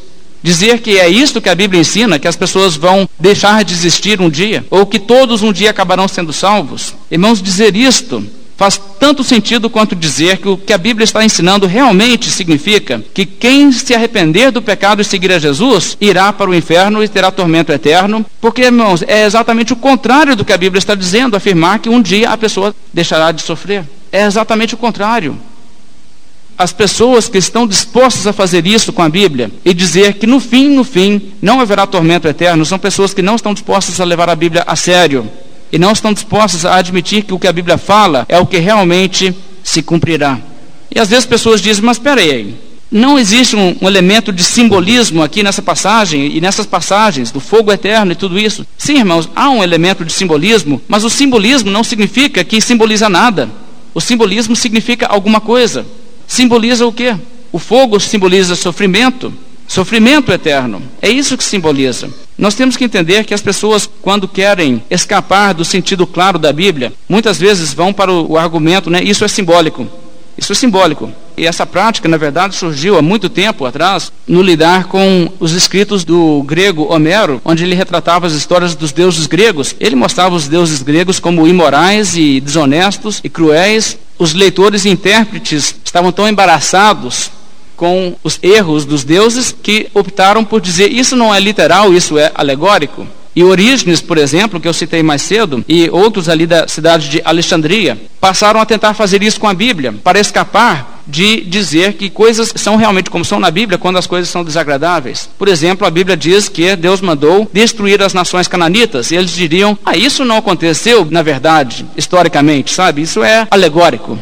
Dizer 0.43 0.79
que 0.79 0.99
é 0.99 1.09
isto 1.09 1.41
que 1.41 1.49
a 1.49 1.55
Bíblia 1.55 1.81
ensina, 1.81 2.19
que 2.19 2.29
as 2.29 2.37
pessoas 2.37 2.77
vão 2.77 3.09
deixar 3.19 3.65
de 3.65 3.75
existir 3.75 4.21
um 4.21 4.31
dia, 4.31 4.65
ou 4.71 4.87
que 4.87 5.01
todos 5.01 5.43
um 5.43 5.53
dia 5.53 5.71
acabarão 5.71 6.07
sendo 6.07 6.33
salvos. 6.33 6.95
Irmãos, 7.11 7.43
dizer 7.43 7.75
isto 7.77 8.25
faz 8.59 8.79
tanto 8.99 9.23
sentido 9.23 9.71
quanto 9.71 9.95
dizer 9.95 10.39
que 10.39 10.49
o 10.49 10.57
que 10.57 10.73
a 10.73 10.79
Bíblia 10.79 11.05
está 11.05 11.25
ensinando 11.25 11.65
realmente 11.65 12.29
significa 12.29 13.01
que 13.15 13.25
quem 13.25 13.71
se 13.71 13.95
arrepender 13.95 14.51
do 14.51 14.61
pecado 14.61 15.01
e 15.01 15.05
seguir 15.05 15.31
a 15.31 15.39
Jesus 15.39 15.97
irá 16.01 16.33
para 16.33 16.51
o 16.51 16.55
inferno 16.55 17.03
e 17.03 17.09
terá 17.09 17.31
tormento 17.31 17.71
eterno, 17.71 18.27
porque, 18.41 18.63
irmãos, 18.63 19.05
é 19.07 19.25
exatamente 19.25 19.73
o 19.73 19.77
contrário 19.77 20.35
do 20.35 20.45
que 20.45 20.53
a 20.53 20.59
Bíblia 20.59 20.81
está 20.81 20.97
dizendo, 20.97 21.37
afirmar 21.37 21.79
que 21.79 21.89
um 21.89 22.03
dia 22.03 22.31
a 22.31 22.37
pessoa 22.37 22.75
deixará 22.93 23.31
de 23.31 23.43
sofrer. 23.43 23.85
É 24.11 24.25
exatamente 24.25 24.75
o 24.75 24.79
contrário. 24.79 25.39
as 26.59 26.73
pessoas 26.73 27.29
que 27.29 27.39
estão 27.39 27.69
dispostas 27.69 28.27
a 28.27 28.33
fazer 28.33 28.67
isso 28.67 28.93
com 28.93 29.01
a 29.01 29.09
Bíblia 29.09 29.49
e 29.65 29.73
dizer 29.73 30.15
que 30.15 30.27
no 30.27 30.41
fim, 30.41 30.71
no 30.75 30.83
fim, 30.83 31.31
não 31.41 31.61
haverá 31.61 31.87
tormento 31.87 32.27
eterno, 32.27 32.67
são 32.67 32.81
pessoas 32.81 33.15
que 33.15 33.23
não 33.23 33.37
estão 33.37 33.55
dispostas 33.55 34.01
a 34.01 34.05
levar 34.05 34.29
a 34.29 34.35
Bíblia 34.35 34.65
a 34.67 34.75
sério 34.75 35.31
e 35.73 35.79
não 35.79 35.93
estão 35.93 36.13
dispostas 36.13 36.65
a 36.65 36.77
admitir 36.77 37.25
que 37.25 37.35
o 37.35 37.39
que 37.39 37.47
a 37.47 37.53
Bíblia 37.53 37.79
fala 37.79 38.25
é 38.29 38.39
o 38.39 38.47
que 38.47 38.59
realmente 38.59 39.35
se 39.63 39.83
cumprirá. 39.83 40.39
E 40.95 40.99
às 40.99 41.09
vezes 41.09 41.27
pessoas 41.27 41.61
dizem, 41.61 41.85
mas 41.85 41.99
espera 41.99 42.21
aí, 42.21 42.55
não 42.91 43.19
existe 43.19 43.55
um, 43.55 43.77
um, 43.83 43.87
elemento 43.87 44.33
de 44.33 44.43
simbolismo 44.43 45.23
aqui 45.23 45.43
nessa 45.43 45.61
passagem 45.61 46.35
e 46.35 46.41
nessas 46.41 46.65
passagens 46.65 47.31
do 47.31 47.39
fogo 47.39 47.71
eterno 47.71 48.13
e 48.13 48.15
tudo 48.15 48.39
isso. 48.39 48.67
Sim, 48.79 48.99
irmãos, 48.99 49.29
há 49.37 49.51
um 49.51 49.63
elemento 49.63 50.05
de 50.05 50.13
simbolismo, 50.13 50.81
mas 50.89 51.05
o 51.05 51.11
simbolismo 51.11 51.71
não 51.71 51.85
significa 51.85 52.43
que 52.43 52.61
simboliza 52.61 53.09
nada. 53.09 53.51
O 53.93 54.01
simbolismo 54.01 54.57
significa 54.57 55.07
alguma 55.07 55.41
coisa. 55.41 55.85
Simboliza 56.27 56.87
o 56.87 56.93
quê? 56.93 57.15
O 57.53 57.59
fogo 57.59 58.01
simboliza 58.01 58.55
sofrimento, 58.55 59.33
sofrimento 59.69 60.33
eterno. 60.33 60.83
É 61.01 61.09
isso 61.09 61.37
que 61.37 61.45
simboliza. 61.45 62.09
Nós 62.37 62.55
temos 62.55 62.77
que 62.77 62.85
entender 62.85 63.25
que 63.25 63.35
as 63.35 63.43
pessoas, 63.43 63.89
quando 64.01 64.27
querem 64.27 64.83
escapar 64.91 65.53
do 65.53 65.65
sentido 65.65 66.07
claro 66.07 66.39
da 66.39 66.53
Bíblia, 66.53 66.93
muitas 67.09 67.39
vezes 67.39 67.75
vão 67.75 67.93
para 67.93 68.11
o, 68.11 68.39
argumento, 68.39 68.89
né? 68.89 69.03
Isso 69.03 69.25
é 69.25 69.29
simbólico. 69.29 69.87
Isso 70.37 70.53
é 70.53 70.55
simbólico. 70.55 71.13
E 71.37 71.47
essa 71.47 71.67
prática, 71.67 72.09
na 72.09 72.17
verdade, 72.17 72.55
surgiu 72.55 72.97
há 72.97 73.03
muito 73.03 73.29
tempo 73.29 73.67
atrás 73.67 74.13
no 74.27 74.41
lidar 74.41 74.85
com 74.85 75.29
os 75.41 75.53
escritos 75.53 76.05
do 76.05 76.43
grego 76.45 76.93
Homero, 76.93 77.41
onde 77.45 77.65
ele 77.65 77.75
retratava 77.75 78.27
as 78.27 78.33
histórias 78.33 78.75
dos 78.75 78.93
deuses 78.93 79.27
gregos. 79.27 79.75
Ele 79.81 79.97
mostrava 79.97 80.35
os 80.35 80.49
deuses 80.49 80.81
gregos 80.81 81.19
como 81.19 81.47
imorais 81.47 82.17
e 82.17 82.41
desonestos 82.41 83.21
e 83.23 83.29
cruéis. 83.29 83.99
Os 84.17 84.33
leitores 84.33 84.85
e 84.85 84.89
intérpretes 84.89 85.75
estavam 85.85 86.13
tão 86.13 86.29
embaraçados 86.29 87.31
com 87.79 88.17
os 88.25 88.41
erros 88.43 88.85
dos 88.85 89.05
deuses 89.05 89.55
que 89.63 89.89
optaram 89.95 90.45
por 90.45 90.61
dizer 90.61 90.93
isso 90.93 91.15
não 91.15 91.33
é 91.33 91.39
literal, 91.39 91.95
isso 91.95 92.19
é 92.19 92.31
alegórico. 92.35 93.07
E 93.37 93.45
Orígenes, 93.45 94.01
por 94.01 94.19
exemplo, 94.19 94.59
que 94.59 94.67
eu 94.67 94.73
citei 94.73 95.01
mais 95.01 95.23
cedo, 95.23 95.65
e 95.69 95.89
outros 95.91 96.29
ali 96.29 96.45
da 96.45 96.67
cidade 96.67 97.09
de 97.09 97.23
Alexandria, 97.25 97.97
passaram 98.21 98.61
a 98.61 98.67
tentar 98.67 98.95
fazer 98.95 99.23
isso 99.23 99.39
com 99.39 99.47
a 99.47 99.55
Bíblia, 99.55 99.95
para 100.03 100.19
escapar 100.19 101.03
de 101.07 101.43
dizer 101.43 101.93
que 101.93 102.11
coisas 102.11 102.53
são 102.57 102.75
realmente 102.75 103.09
como 103.09 103.25
são 103.25 103.39
na 103.39 103.51
Bíblia 103.51 103.79
quando 103.79 103.97
as 103.97 104.09
coisas 104.09 104.29
são 104.29 104.43
desagradáveis. 104.43 105.31
Por 105.39 105.47
exemplo, 105.47 105.87
a 105.87 105.91
Bíblia 105.91 106.17
diz 106.17 106.49
que 106.49 106.75
Deus 106.75 107.01
mandou 107.01 107.49
destruir 107.53 108.03
as 108.03 108.13
nações 108.13 108.49
cananitas, 108.49 109.13
e 109.13 109.15
eles 109.15 109.31
diriam: 109.31 109.79
"Ah, 109.87 109.97
isso 109.97 110.25
não 110.25 110.39
aconteceu 110.39 111.07
na 111.09 111.23
verdade, 111.23 111.87
historicamente, 111.97 112.75
sabe? 112.75 113.03
Isso 113.03 113.23
é 113.23 113.47
alegórico". 113.49 114.19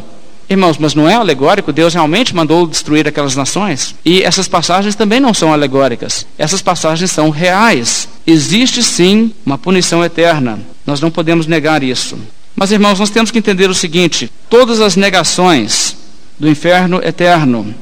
Irmãos, 0.49 0.78
mas 0.78 0.94
não 0.94 1.09
é 1.09 1.14
alegórico? 1.14 1.72
Deus 1.72 1.92
realmente 1.92 2.34
mandou 2.34 2.66
destruir 2.66 3.09
aquelas 3.09 3.34
nações? 3.34 3.97
E 4.05 4.22
essas 4.22 4.47
passagens 4.47 4.94
também 4.94 5.18
não 5.18 5.34
são 5.34 5.53
alegóricas. 5.53 6.24
Essas 6.38 6.62
passagens 6.62 7.11
são 7.11 7.30
reais. 7.30 8.09
Existe 8.24 8.82
sim 8.82 9.32
uma 9.44 9.59
punição 9.59 10.05
eterna. 10.05 10.61
Nós 10.86 11.01
não 11.01 11.11
podemos 11.11 11.49
negar 11.49 11.82
isso. 11.82 12.16
Mas, 12.55 12.70
irmãos, 12.70 13.01
nós 13.01 13.11
temos 13.11 13.32
que 13.32 13.38
entender 13.38 13.68
o 13.68 13.74
seguinte: 13.74 14.30
todas 14.49 14.80
as 14.80 14.94
negações 14.94 15.97
do 16.38 16.49
inferno 16.49 17.01
eterno 17.03 17.74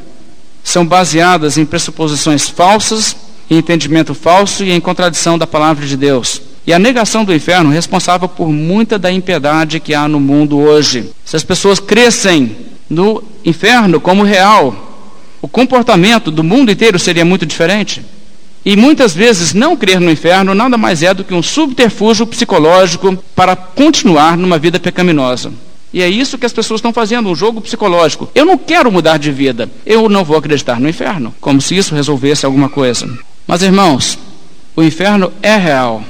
são 0.63 0.87
baseadas 0.87 1.59
em 1.59 1.67
pressuposições 1.67 2.49
falsas, 2.49 3.15
em 3.51 3.59
entendimento 3.59 4.15
falso 4.15 4.65
e 4.65 4.73
em 4.73 4.81
contradição 4.81 5.37
da 5.37 5.47
palavra 5.47 5.87
de 5.87 5.99
Deus. 5.99 6.41
E 6.67 6.73
a 6.73 6.79
negação 6.79 7.25
do 7.25 7.35
inferno 7.35 7.71
é 7.71 7.75
responsável 7.75 8.29
por 8.29 8.49
muita 8.49 8.99
da 8.99 9.13
impiedade 9.13 9.81
que 9.81 9.95
há 9.95 10.09
no 10.09 10.19
mundo 10.19 10.59
hoje. 10.59 11.11
Se 11.25 11.37
as 11.37 11.45
pessoas 11.45 11.79
crescem 11.79 12.57
no 12.89 13.23
inferno 13.45 14.01
como 14.01 14.23
real, 14.23 14.75
o 15.43 15.49
comportamento 15.49 16.31
do 16.31 16.43
mundo 16.43 16.73
inteiro 16.73 16.99
seria 16.99 17.25
muito 17.25 17.45
diferente. 17.45 18.03
E 18.65 18.77
muitas 18.77 19.15
vezes 19.15 19.53
não 19.53 19.77
crer 19.77 20.01
no 20.01 20.11
inferno 20.11 20.55
nada 20.55 20.79
mais 20.79 21.03
é 21.03 21.13
do 21.13 21.23
que 21.23 21.35
um 21.35 21.43
subterfúgio 21.43 22.27
psicológico 22.27 23.15
para 23.37 23.55
continuar 23.55 24.39
numa 24.39 24.59
vida 24.59 24.81
pecaminosa. 24.81 25.53
E 25.93 26.03
é 26.03 26.09
isso 26.09 26.39
que 26.39 26.47
as 26.47 26.53
pessoas 26.53 26.79
estão 26.79 26.93
fazendo, 26.93 27.29
um 27.29 27.37
jogo 27.37 27.61
psicológico. 27.61 28.29
Eu 28.35 28.47
não 28.47 28.57
quero 28.57 28.91
mudar 28.91 29.19
de 29.19 29.31
vida, 29.31 29.71
eu 29.85 30.09
não 30.09 30.25
vou 30.25 30.39
acreditar 30.39 30.81
no 30.81 30.89
inferno, 30.89 31.35
como 31.43 31.61
se 31.61 31.77
isso 31.77 31.95
resolvesse 31.95 32.47
alguma 32.47 32.71
coisa. 32.71 33.07
Mas 33.47 33.63
irmãos, 33.63 34.19
o 34.75 34.83
inferno 34.83 35.31
é 35.43 35.57
real. 35.57 36.03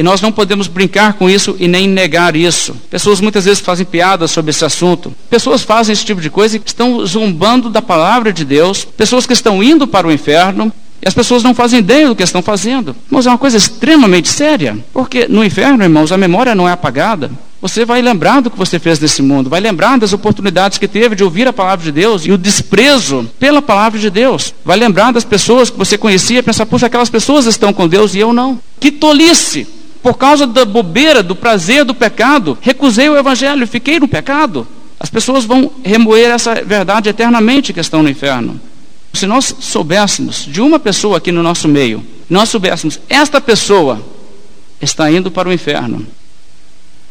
E 0.00 0.02
nós 0.02 0.22
não 0.22 0.32
podemos 0.32 0.66
brincar 0.66 1.12
com 1.12 1.28
isso 1.28 1.54
e 1.60 1.68
nem 1.68 1.86
negar 1.86 2.34
isso. 2.34 2.74
Pessoas 2.88 3.20
muitas 3.20 3.44
vezes 3.44 3.60
fazem 3.60 3.84
piadas 3.84 4.30
sobre 4.30 4.48
esse 4.48 4.64
assunto. 4.64 5.14
Pessoas 5.28 5.60
fazem 5.60 5.92
esse 5.92 6.06
tipo 6.06 6.22
de 6.22 6.30
coisa 6.30 6.56
e 6.56 6.62
estão 6.64 7.04
zombando 7.04 7.68
da 7.68 7.82
palavra 7.82 8.32
de 8.32 8.42
Deus. 8.42 8.82
Pessoas 8.82 9.26
que 9.26 9.34
estão 9.34 9.62
indo 9.62 9.86
para 9.86 10.08
o 10.08 10.10
inferno 10.10 10.72
e 11.02 11.06
as 11.06 11.12
pessoas 11.12 11.42
não 11.42 11.54
fazem 11.54 11.80
ideia 11.80 12.08
do 12.08 12.16
que 12.16 12.22
estão 12.22 12.40
fazendo. 12.40 12.96
Mas 13.10 13.26
é 13.26 13.28
uma 13.28 13.36
coisa 13.36 13.58
extremamente 13.58 14.30
séria. 14.30 14.78
Porque 14.90 15.28
no 15.28 15.44
inferno, 15.44 15.84
irmãos, 15.84 16.10
a 16.10 16.16
memória 16.16 16.54
não 16.54 16.66
é 16.66 16.72
apagada. 16.72 17.30
Você 17.60 17.84
vai 17.84 18.00
lembrar 18.00 18.40
do 18.40 18.50
que 18.50 18.56
você 18.56 18.78
fez 18.78 18.98
nesse 18.98 19.20
mundo, 19.20 19.50
vai 19.50 19.60
lembrar 19.60 19.98
das 19.98 20.14
oportunidades 20.14 20.78
que 20.78 20.88
teve 20.88 21.14
de 21.14 21.22
ouvir 21.22 21.46
a 21.46 21.52
palavra 21.52 21.84
de 21.84 21.92
Deus 21.92 22.24
e 22.24 22.32
o 22.32 22.38
desprezo 22.38 23.30
pela 23.38 23.60
palavra 23.60 23.98
de 23.98 24.08
Deus. 24.08 24.54
Vai 24.64 24.78
lembrar 24.78 25.12
das 25.12 25.24
pessoas 25.24 25.68
que 25.68 25.76
você 25.76 25.98
conhecia 25.98 26.38
e 26.38 26.42
pensar, 26.42 26.64
puxa, 26.64 26.86
aquelas 26.86 27.10
pessoas 27.10 27.44
estão 27.44 27.70
com 27.70 27.86
Deus 27.86 28.14
e 28.14 28.18
eu 28.18 28.32
não. 28.32 28.58
Que 28.80 28.90
tolice! 28.90 29.79
Por 30.02 30.16
causa 30.16 30.46
da 30.46 30.64
bobeira, 30.64 31.22
do 31.22 31.36
prazer 31.36 31.84
do 31.84 31.94
pecado, 31.94 32.56
recusei 32.60 33.08
o 33.08 33.16
evangelho, 33.16 33.66
fiquei 33.66 34.00
no 34.00 34.08
pecado. 34.08 34.66
As 34.98 35.10
pessoas 35.10 35.44
vão 35.44 35.72
remoer 35.84 36.30
essa 36.30 36.62
verdade 36.62 37.08
eternamente 37.08 37.72
que 37.72 37.80
estão 37.80 38.02
no 38.02 38.08
inferno. 38.08 38.60
Se 39.12 39.26
nós 39.26 39.54
soubéssemos 39.60 40.46
de 40.46 40.60
uma 40.60 40.78
pessoa 40.78 41.18
aqui 41.18 41.32
no 41.32 41.42
nosso 41.42 41.68
meio, 41.68 42.04
nós 42.28 42.48
soubéssemos, 42.48 43.00
esta 43.08 43.40
pessoa 43.40 44.00
está 44.80 45.10
indo 45.10 45.30
para 45.30 45.48
o 45.48 45.52
inferno, 45.52 46.06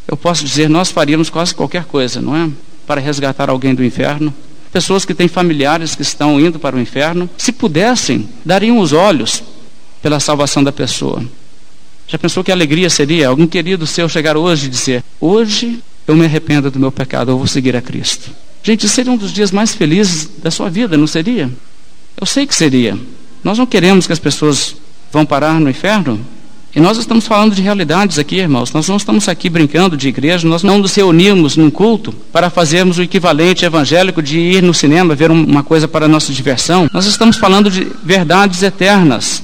eu 0.08 0.16
posso 0.16 0.44
dizer, 0.44 0.68
nós 0.68 0.90
faríamos 0.90 1.30
quase 1.30 1.54
qualquer 1.54 1.84
coisa, 1.84 2.20
não 2.20 2.34
é? 2.34 2.50
Para 2.84 3.00
resgatar 3.00 3.48
alguém 3.48 3.74
do 3.74 3.84
inferno. 3.84 4.34
Pessoas 4.72 5.04
que 5.04 5.14
têm 5.14 5.28
familiares 5.28 5.94
que 5.94 6.02
estão 6.02 6.40
indo 6.40 6.58
para 6.58 6.74
o 6.74 6.80
inferno, 6.80 7.30
se 7.38 7.52
pudessem, 7.52 8.28
dariam 8.44 8.78
os 8.80 8.92
olhos 8.92 9.40
pela 10.02 10.18
salvação 10.18 10.64
da 10.64 10.72
pessoa. 10.72 11.22
Já 12.10 12.18
pensou 12.18 12.42
que 12.42 12.50
alegria 12.50 12.90
seria 12.90 13.28
algum 13.28 13.46
querido 13.46 13.86
seu 13.86 14.08
chegar 14.08 14.36
hoje 14.36 14.66
e 14.66 14.68
dizer: 14.68 15.04
Hoje 15.20 15.78
eu 16.08 16.16
me 16.16 16.24
arrependo 16.24 16.68
do 16.68 16.80
meu 16.80 16.90
pecado, 16.90 17.30
eu 17.30 17.38
vou 17.38 17.46
seguir 17.46 17.76
a 17.76 17.80
Cristo. 17.80 18.30
Gente, 18.64 18.88
seria 18.88 19.12
um 19.12 19.16
dos 19.16 19.32
dias 19.32 19.52
mais 19.52 19.76
felizes 19.76 20.28
da 20.42 20.50
sua 20.50 20.68
vida, 20.68 20.96
não 20.96 21.06
seria? 21.06 21.48
Eu 22.20 22.26
sei 22.26 22.48
que 22.48 22.54
seria. 22.54 22.98
Nós 23.44 23.56
não 23.56 23.64
queremos 23.64 24.08
que 24.08 24.12
as 24.12 24.18
pessoas 24.18 24.74
vão 25.12 25.24
parar 25.24 25.60
no 25.60 25.70
inferno. 25.70 26.20
E 26.74 26.80
nós 26.80 26.98
estamos 26.98 27.26
falando 27.26 27.54
de 27.54 27.62
realidades 27.62 28.18
aqui, 28.18 28.36
irmãos. 28.36 28.72
Nós 28.72 28.88
não 28.88 28.96
estamos 28.96 29.28
aqui 29.28 29.48
brincando 29.48 29.96
de 29.96 30.08
igreja, 30.08 30.48
nós 30.48 30.64
não 30.64 30.78
nos 30.78 30.94
reunimos 30.94 31.56
num 31.56 31.70
culto 31.70 32.12
para 32.32 32.50
fazermos 32.50 32.98
o 32.98 33.02
equivalente 33.02 33.64
evangélico 33.64 34.20
de 34.20 34.38
ir 34.38 34.62
no 34.62 34.74
cinema 34.74 35.14
ver 35.14 35.30
uma 35.30 35.62
coisa 35.62 35.86
para 35.86 36.08
nossa 36.08 36.32
diversão. 36.32 36.88
Nós 36.92 37.06
estamos 37.06 37.36
falando 37.36 37.70
de 37.70 37.86
verdades 38.04 38.62
eternas 38.62 39.42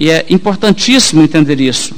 e 0.00 0.10
é 0.10 0.24
importantíssimo 0.30 1.22
entender 1.22 1.60
isso. 1.60 1.94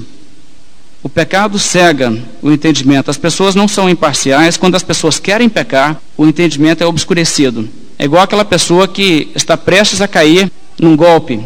O 1.04 1.08
pecado 1.08 1.56
cega 1.56 2.12
o 2.42 2.50
entendimento. 2.50 3.10
As 3.10 3.16
pessoas 3.16 3.54
não 3.54 3.68
são 3.68 3.88
imparciais. 3.88 4.56
Quando 4.56 4.74
as 4.74 4.82
pessoas 4.82 5.20
querem 5.20 5.48
pecar, 5.48 6.00
o 6.16 6.26
entendimento 6.26 6.82
é 6.82 6.86
obscurecido. 6.86 7.68
É 7.96 8.04
igual 8.04 8.24
aquela 8.24 8.44
pessoa 8.44 8.88
que 8.88 9.30
está 9.36 9.56
prestes 9.56 10.00
a 10.00 10.08
cair 10.08 10.50
num 10.80 10.96
golpe. 10.96 11.40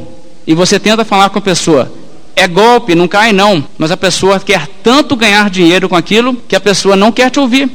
E 0.47 0.55
você 0.55 0.81
tenta 0.81 1.05
falar 1.05 1.29
com 1.29 1.39
a 1.39 1.43
pessoa. 1.43 1.93
É 2.35 2.49
golpe, 2.49 2.95
não 2.95 3.07
cai 3.07 3.33
não. 3.33 3.63
Mas 3.77 3.91
a 3.91 3.97
pessoa 3.97 4.41
quer 4.41 4.67
tanto 4.83 5.15
ganhar 5.15 5.51
dinheiro 5.51 5.91
com 5.91 5.97
aquilo 5.97 6.35
que 6.49 6.57
a 6.57 6.61
pessoa 6.61 6.97
não 6.97 7.13
quer 7.13 7.31
te 7.31 7.39
ouvir. 7.39 7.71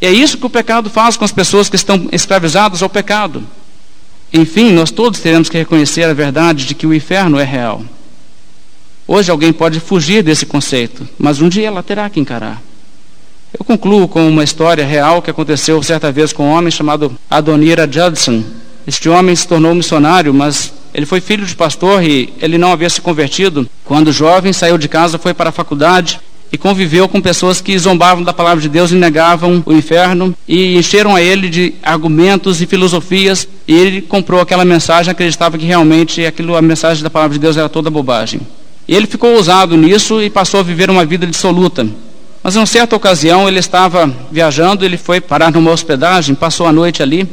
E 0.00 0.06
é 0.06 0.10
isso 0.10 0.38
que 0.38 0.46
o 0.46 0.50
pecado 0.50 0.90
faz 0.90 1.16
com 1.16 1.24
as 1.24 1.32
pessoas 1.32 1.68
que 1.68 1.76
estão 1.76 2.08
escravizadas 2.10 2.82
ao 2.82 2.88
pecado. 2.88 3.44
Enfim, 4.32 4.72
nós 4.72 4.90
todos 4.90 5.20
teremos 5.20 5.48
que 5.48 5.58
reconhecer 5.58 6.04
a 6.04 6.14
verdade 6.14 6.66
de 6.66 6.74
que 6.74 6.86
o 6.86 6.94
inferno 6.94 7.38
é 7.38 7.44
real. 7.44 7.84
Hoje 9.12 9.28
alguém 9.28 9.52
pode 9.52 9.80
fugir 9.80 10.22
desse 10.22 10.46
conceito, 10.46 11.04
mas 11.18 11.40
um 11.40 11.48
dia 11.48 11.66
ela 11.66 11.82
terá 11.82 12.08
que 12.08 12.20
encarar. 12.20 12.62
Eu 13.52 13.64
concluo 13.64 14.06
com 14.06 14.28
uma 14.28 14.44
história 14.44 14.86
real 14.86 15.20
que 15.20 15.28
aconteceu 15.28 15.82
certa 15.82 16.12
vez 16.12 16.32
com 16.32 16.44
um 16.44 16.52
homem 16.52 16.70
chamado 16.70 17.18
Adonira 17.28 17.90
Judson. 17.90 18.44
Este 18.86 19.08
homem 19.08 19.34
se 19.34 19.48
tornou 19.48 19.74
missionário, 19.74 20.32
mas 20.32 20.72
ele 20.94 21.06
foi 21.06 21.20
filho 21.20 21.44
de 21.44 21.56
pastor 21.56 22.04
e 22.04 22.32
ele 22.40 22.56
não 22.56 22.70
havia 22.70 22.88
se 22.88 23.00
convertido. 23.00 23.68
Quando 23.84 24.12
jovem, 24.12 24.52
saiu 24.52 24.78
de 24.78 24.86
casa, 24.86 25.18
foi 25.18 25.34
para 25.34 25.48
a 25.48 25.52
faculdade 25.52 26.20
e 26.52 26.56
conviveu 26.56 27.08
com 27.08 27.20
pessoas 27.20 27.60
que 27.60 27.76
zombavam 27.76 28.22
da 28.22 28.32
palavra 28.32 28.62
de 28.62 28.68
Deus 28.68 28.92
e 28.92 28.94
negavam 28.94 29.60
o 29.66 29.72
inferno 29.72 30.32
e 30.46 30.78
encheram 30.78 31.16
a 31.16 31.20
ele 31.20 31.48
de 31.48 31.74
argumentos 31.82 32.62
e 32.62 32.66
filosofias 32.66 33.48
e 33.66 33.74
ele 33.74 34.02
comprou 34.02 34.40
aquela 34.40 34.64
mensagem, 34.64 35.10
acreditava 35.10 35.58
que 35.58 35.66
realmente 35.66 36.24
aquilo, 36.24 36.54
a 36.54 36.62
mensagem 36.62 37.02
da 37.02 37.10
palavra 37.10 37.34
de 37.34 37.40
Deus 37.40 37.56
era 37.56 37.68
toda 37.68 37.90
bobagem. 37.90 38.40
E 38.90 38.94
ele 38.96 39.06
ficou 39.06 39.36
ousado 39.36 39.76
nisso 39.76 40.20
e 40.20 40.28
passou 40.28 40.58
a 40.58 40.64
viver 40.64 40.90
uma 40.90 41.04
vida 41.04 41.24
dissoluta. 41.24 41.86
Mas 42.42 42.56
em 42.56 42.66
certa 42.66 42.96
ocasião 42.96 43.46
ele 43.46 43.60
estava 43.60 44.12
viajando, 44.32 44.84
ele 44.84 44.96
foi 44.96 45.20
parar 45.20 45.52
numa 45.52 45.70
hospedagem, 45.70 46.34
passou 46.34 46.66
a 46.66 46.72
noite 46.72 47.00
ali. 47.00 47.24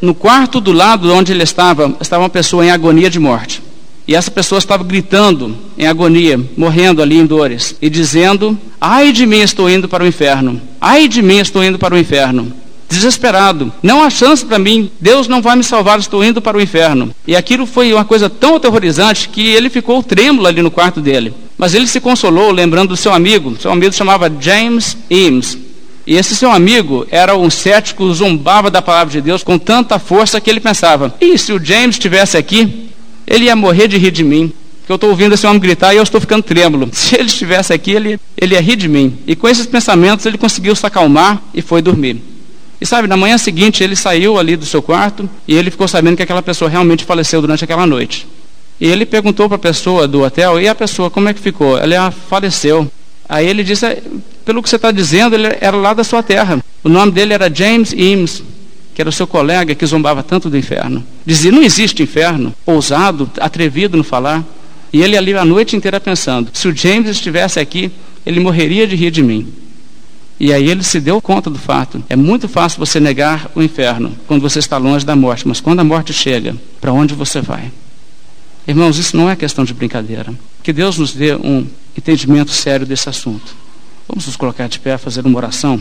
No 0.00 0.14
quarto 0.14 0.60
do 0.60 0.70
lado 0.70 1.12
onde 1.12 1.32
ele 1.32 1.42
estava, 1.42 1.96
estava 2.00 2.22
uma 2.22 2.28
pessoa 2.28 2.64
em 2.64 2.70
agonia 2.70 3.10
de 3.10 3.18
morte. 3.18 3.60
E 4.06 4.14
essa 4.14 4.30
pessoa 4.30 4.60
estava 4.60 4.84
gritando 4.84 5.56
em 5.76 5.88
agonia, 5.88 6.40
morrendo 6.56 7.02
ali 7.02 7.18
em 7.18 7.26
dores, 7.26 7.74
e 7.82 7.90
dizendo: 7.90 8.56
Ai 8.80 9.10
de 9.10 9.26
mim, 9.26 9.40
estou 9.40 9.68
indo 9.68 9.88
para 9.88 10.04
o 10.04 10.06
inferno. 10.06 10.62
Ai 10.80 11.08
de 11.08 11.22
mim, 11.22 11.38
estou 11.38 11.64
indo 11.64 11.76
para 11.76 11.92
o 11.92 11.98
inferno. 11.98 12.52
Desesperado. 12.88 13.72
Não 13.82 14.02
há 14.02 14.10
chance 14.10 14.44
para 14.44 14.58
mim. 14.58 14.90
Deus 15.00 15.28
não 15.28 15.42
vai 15.42 15.56
me 15.56 15.64
salvar, 15.64 15.98
estou 15.98 16.24
indo 16.24 16.40
para 16.40 16.56
o 16.56 16.60
inferno. 16.60 17.14
E 17.26 17.34
aquilo 17.34 17.66
foi 17.66 17.92
uma 17.92 18.04
coisa 18.04 18.28
tão 18.28 18.56
aterrorizante 18.56 19.28
que 19.28 19.46
ele 19.46 19.70
ficou 19.70 20.02
trêmulo 20.02 20.46
ali 20.46 20.62
no 20.62 20.70
quarto 20.70 21.00
dele. 21.00 21.34
Mas 21.56 21.74
ele 21.74 21.86
se 21.86 22.00
consolou 22.00 22.50
lembrando 22.50 22.90
do 22.90 22.96
seu 22.96 23.12
amigo. 23.12 23.56
Seu 23.60 23.72
amigo 23.72 23.92
chamava 23.92 24.30
James 24.40 24.96
Eames. 25.10 25.58
E 26.06 26.16
esse 26.16 26.36
seu 26.36 26.50
amigo 26.50 27.06
era 27.10 27.36
um 27.36 27.48
cético, 27.48 28.12
zombava 28.12 28.70
da 28.70 28.82
palavra 28.82 29.12
de 29.12 29.20
Deus 29.20 29.42
com 29.42 29.58
tanta 29.58 29.98
força 29.98 30.40
que 30.40 30.50
ele 30.50 30.60
pensava: 30.60 31.14
e 31.20 31.38
se 31.38 31.52
o 31.52 31.64
James 31.64 31.96
estivesse 31.96 32.36
aqui, 32.36 32.90
ele 33.26 33.46
ia 33.46 33.56
morrer 33.56 33.88
de 33.88 33.96
rir 33.96 34.10
de 34.10 34.22
mim. 34.22 34.52
Porque 34.80 34.92
eu 34.92 34.96
estou 34.96 35.08
ouvindo 35.08 35.32
esse 35.32 35.46
homem 35.46 35.58
gritar 35.58 35.94
e 35.94 35.96
eu 35.96 36.02
estou 36.02 36.20
ficando 36.20 36.42
trêmulo. 36.42 36.88
Se 36.92 37.14
ele 37.14 37.24
estivesse 37.24 37.72
aqui, 37.72 37.92
ele, 37.92 38.20
ele 38.36 38.54
ia 38.54 38.60
rir 38.60 38.76
de 38.76 38.86
mim. 38.86 39.16
E 39.26 39.34
com 39.34 39.48
esses 39.48 39.64
pensamentos 39.64 40.26
ele 40.26 40.36
conseguiu 40.36 40.76
se 40.76 40.84
acalmar 40.84 41.42
e 41.54 41.62
foi 41.62 41.80
dormir. 41.80 42.20
E 42.84 42.86
sabe, 42.86 43.08
na 43.08 43.16
manhã 43.16 43.38
seguinte 43.38 43.82
ele 43.82 43.96
saiu 43.96 44.38
ali 44.38 44.56
do 44.56 44.66
seu 44.66 44.82
quarto 44.82 45.26
e 45.48 45.54
ele 45.54 45.70
ficou 45.70 45.88
sabendo 45.88 46.18
que 46.18 46.22
aquela 46.22 46.42
pessoa 46.42 46.68
realmente 46.68 47.02
faleceu 47.02 47.40
durante 47.40 47.64
aquela 47.64 47.86
noite. 47.86 48.26
E 48.78 48.86
ele 48.86 49.06
perguntou 49.06 49.48
para 49.48 49.56
a 49.56 49.58
pessoa 49.58 50.06
do 50.06 50.22
hotel, 50.22 50.60
e 50.60 50.68
a 50.68 50.74
pessoa, 50.74 51.08
como 51.08 51.26
é 51.30 51.32
que 51.32 51.40
ficou? 51.40 51.78
Ela 51.78 52.08
ah, 52.08 52.10
faleceu. 52.10 52.86
Aí 53.26 53.48
ele 53.48 53.64
disse, 53.64 53.86
é, 53.86 54.02
pelo 54.44 54.62
que 54.62 54.68
você 54.68 54.76
está 54.76 54.90
dizendo, 54.90 55.34
ele 55.34 55.48
era 55.62 55.74
lá 55.74 55.94
da 55.94 56.04
sua 56.04 56.22
terra. 56.22 56.62
O 56.82 56.90
nome 56.90 57.10
dele 57.10 57.32
era 57.32 57.50
James 57.50 57.94
Eames, 57.94 58.42
que 58.94 59.00
era 59.00 59.08
o 59.08 59.12
seu 59.12 59.26
colega 59.26 59.74
que 59.74 59.86
zombava 59.86 60.22
tanto 60.22 60.50
do 60.50 60.58
inferno. 60.58 61.02
Dizia, 61.24 61.50
não 61.50 61.62
existe 61.62 62.02
inferno, 62.02 62.54
ousado, 62.66 63.30
atrevido 63.40 63.96
no 63.96 64.04
falar. 64.04 64.44
E 64.92 65.02
ele 65.02 65.16
ali 65.16 65.32
a 65.32 65.42
noite 65.42 65.74
inteira 65.74 65.98
pensando, 65.98 66.50
se 66.52 66.68
o 66.68 66.76
James 66.76 67.08
estivesse 67.08 67.58
aqui, 67.58 67.90
ele 68.26 68.40
morreria 68.40 68.86
de 68.86 68.94
rir 68.94 69.10
de 69.10 69.22
mim. 69.22 69.63
E 70.38 70.52
aí 70.52 70.68
ele 70.68 70.82
se 70.82 71.00
deu 71.00 71.20
conta 71.20 71.48
do 71.48 71.58
fato. 71.58 72.02
É 72.08 72.16
muito 72.16 72.48
fácil 72.48 72.78
você 72.78 72.98
negar 72.98 73.50
o 73.54 73.62
inferno 73.62 74.12
quando 74.26 74.42
você 74.42 74.58
está 74.58 74.76
longe 74.76 75.04
da 75.04 75.14
morte, 75.14 75.46
mas 75.46 75.60
quando 75.60 75.80
a 75.80 75.84
morte 75.84 76.12
chega, 76.12 76.56
para 76.80 76.92
onde 76.92 77.14
você 77.14 77.40
vai? 77.40 77.70
Irmãos, 78.66 78.98
isso 78.98 79.16
não 79.16 79.28
é 79.28 79.36
questão 79.36 79.64
de 79.64 79.74
brincadeira. 79.74 80.34
Que 80.62 80.72
Deus 80.72 80.98
nos 80.98 81.12
dê 81.12 81.34
um 81.34 81.66
entendimento 81.96 82.50
sério 82.50 82.86
desse 82.86 83.08
assunto. 83.08 83.54
Vamos 84.08 84.26
nos 84.26 84.36
colocar 84.36 84.68
de 84.68 84.80
pé, 84.80 84.98
fazer 84.98 85.24
uma 85.24 85.36
oração. 85.36 85.80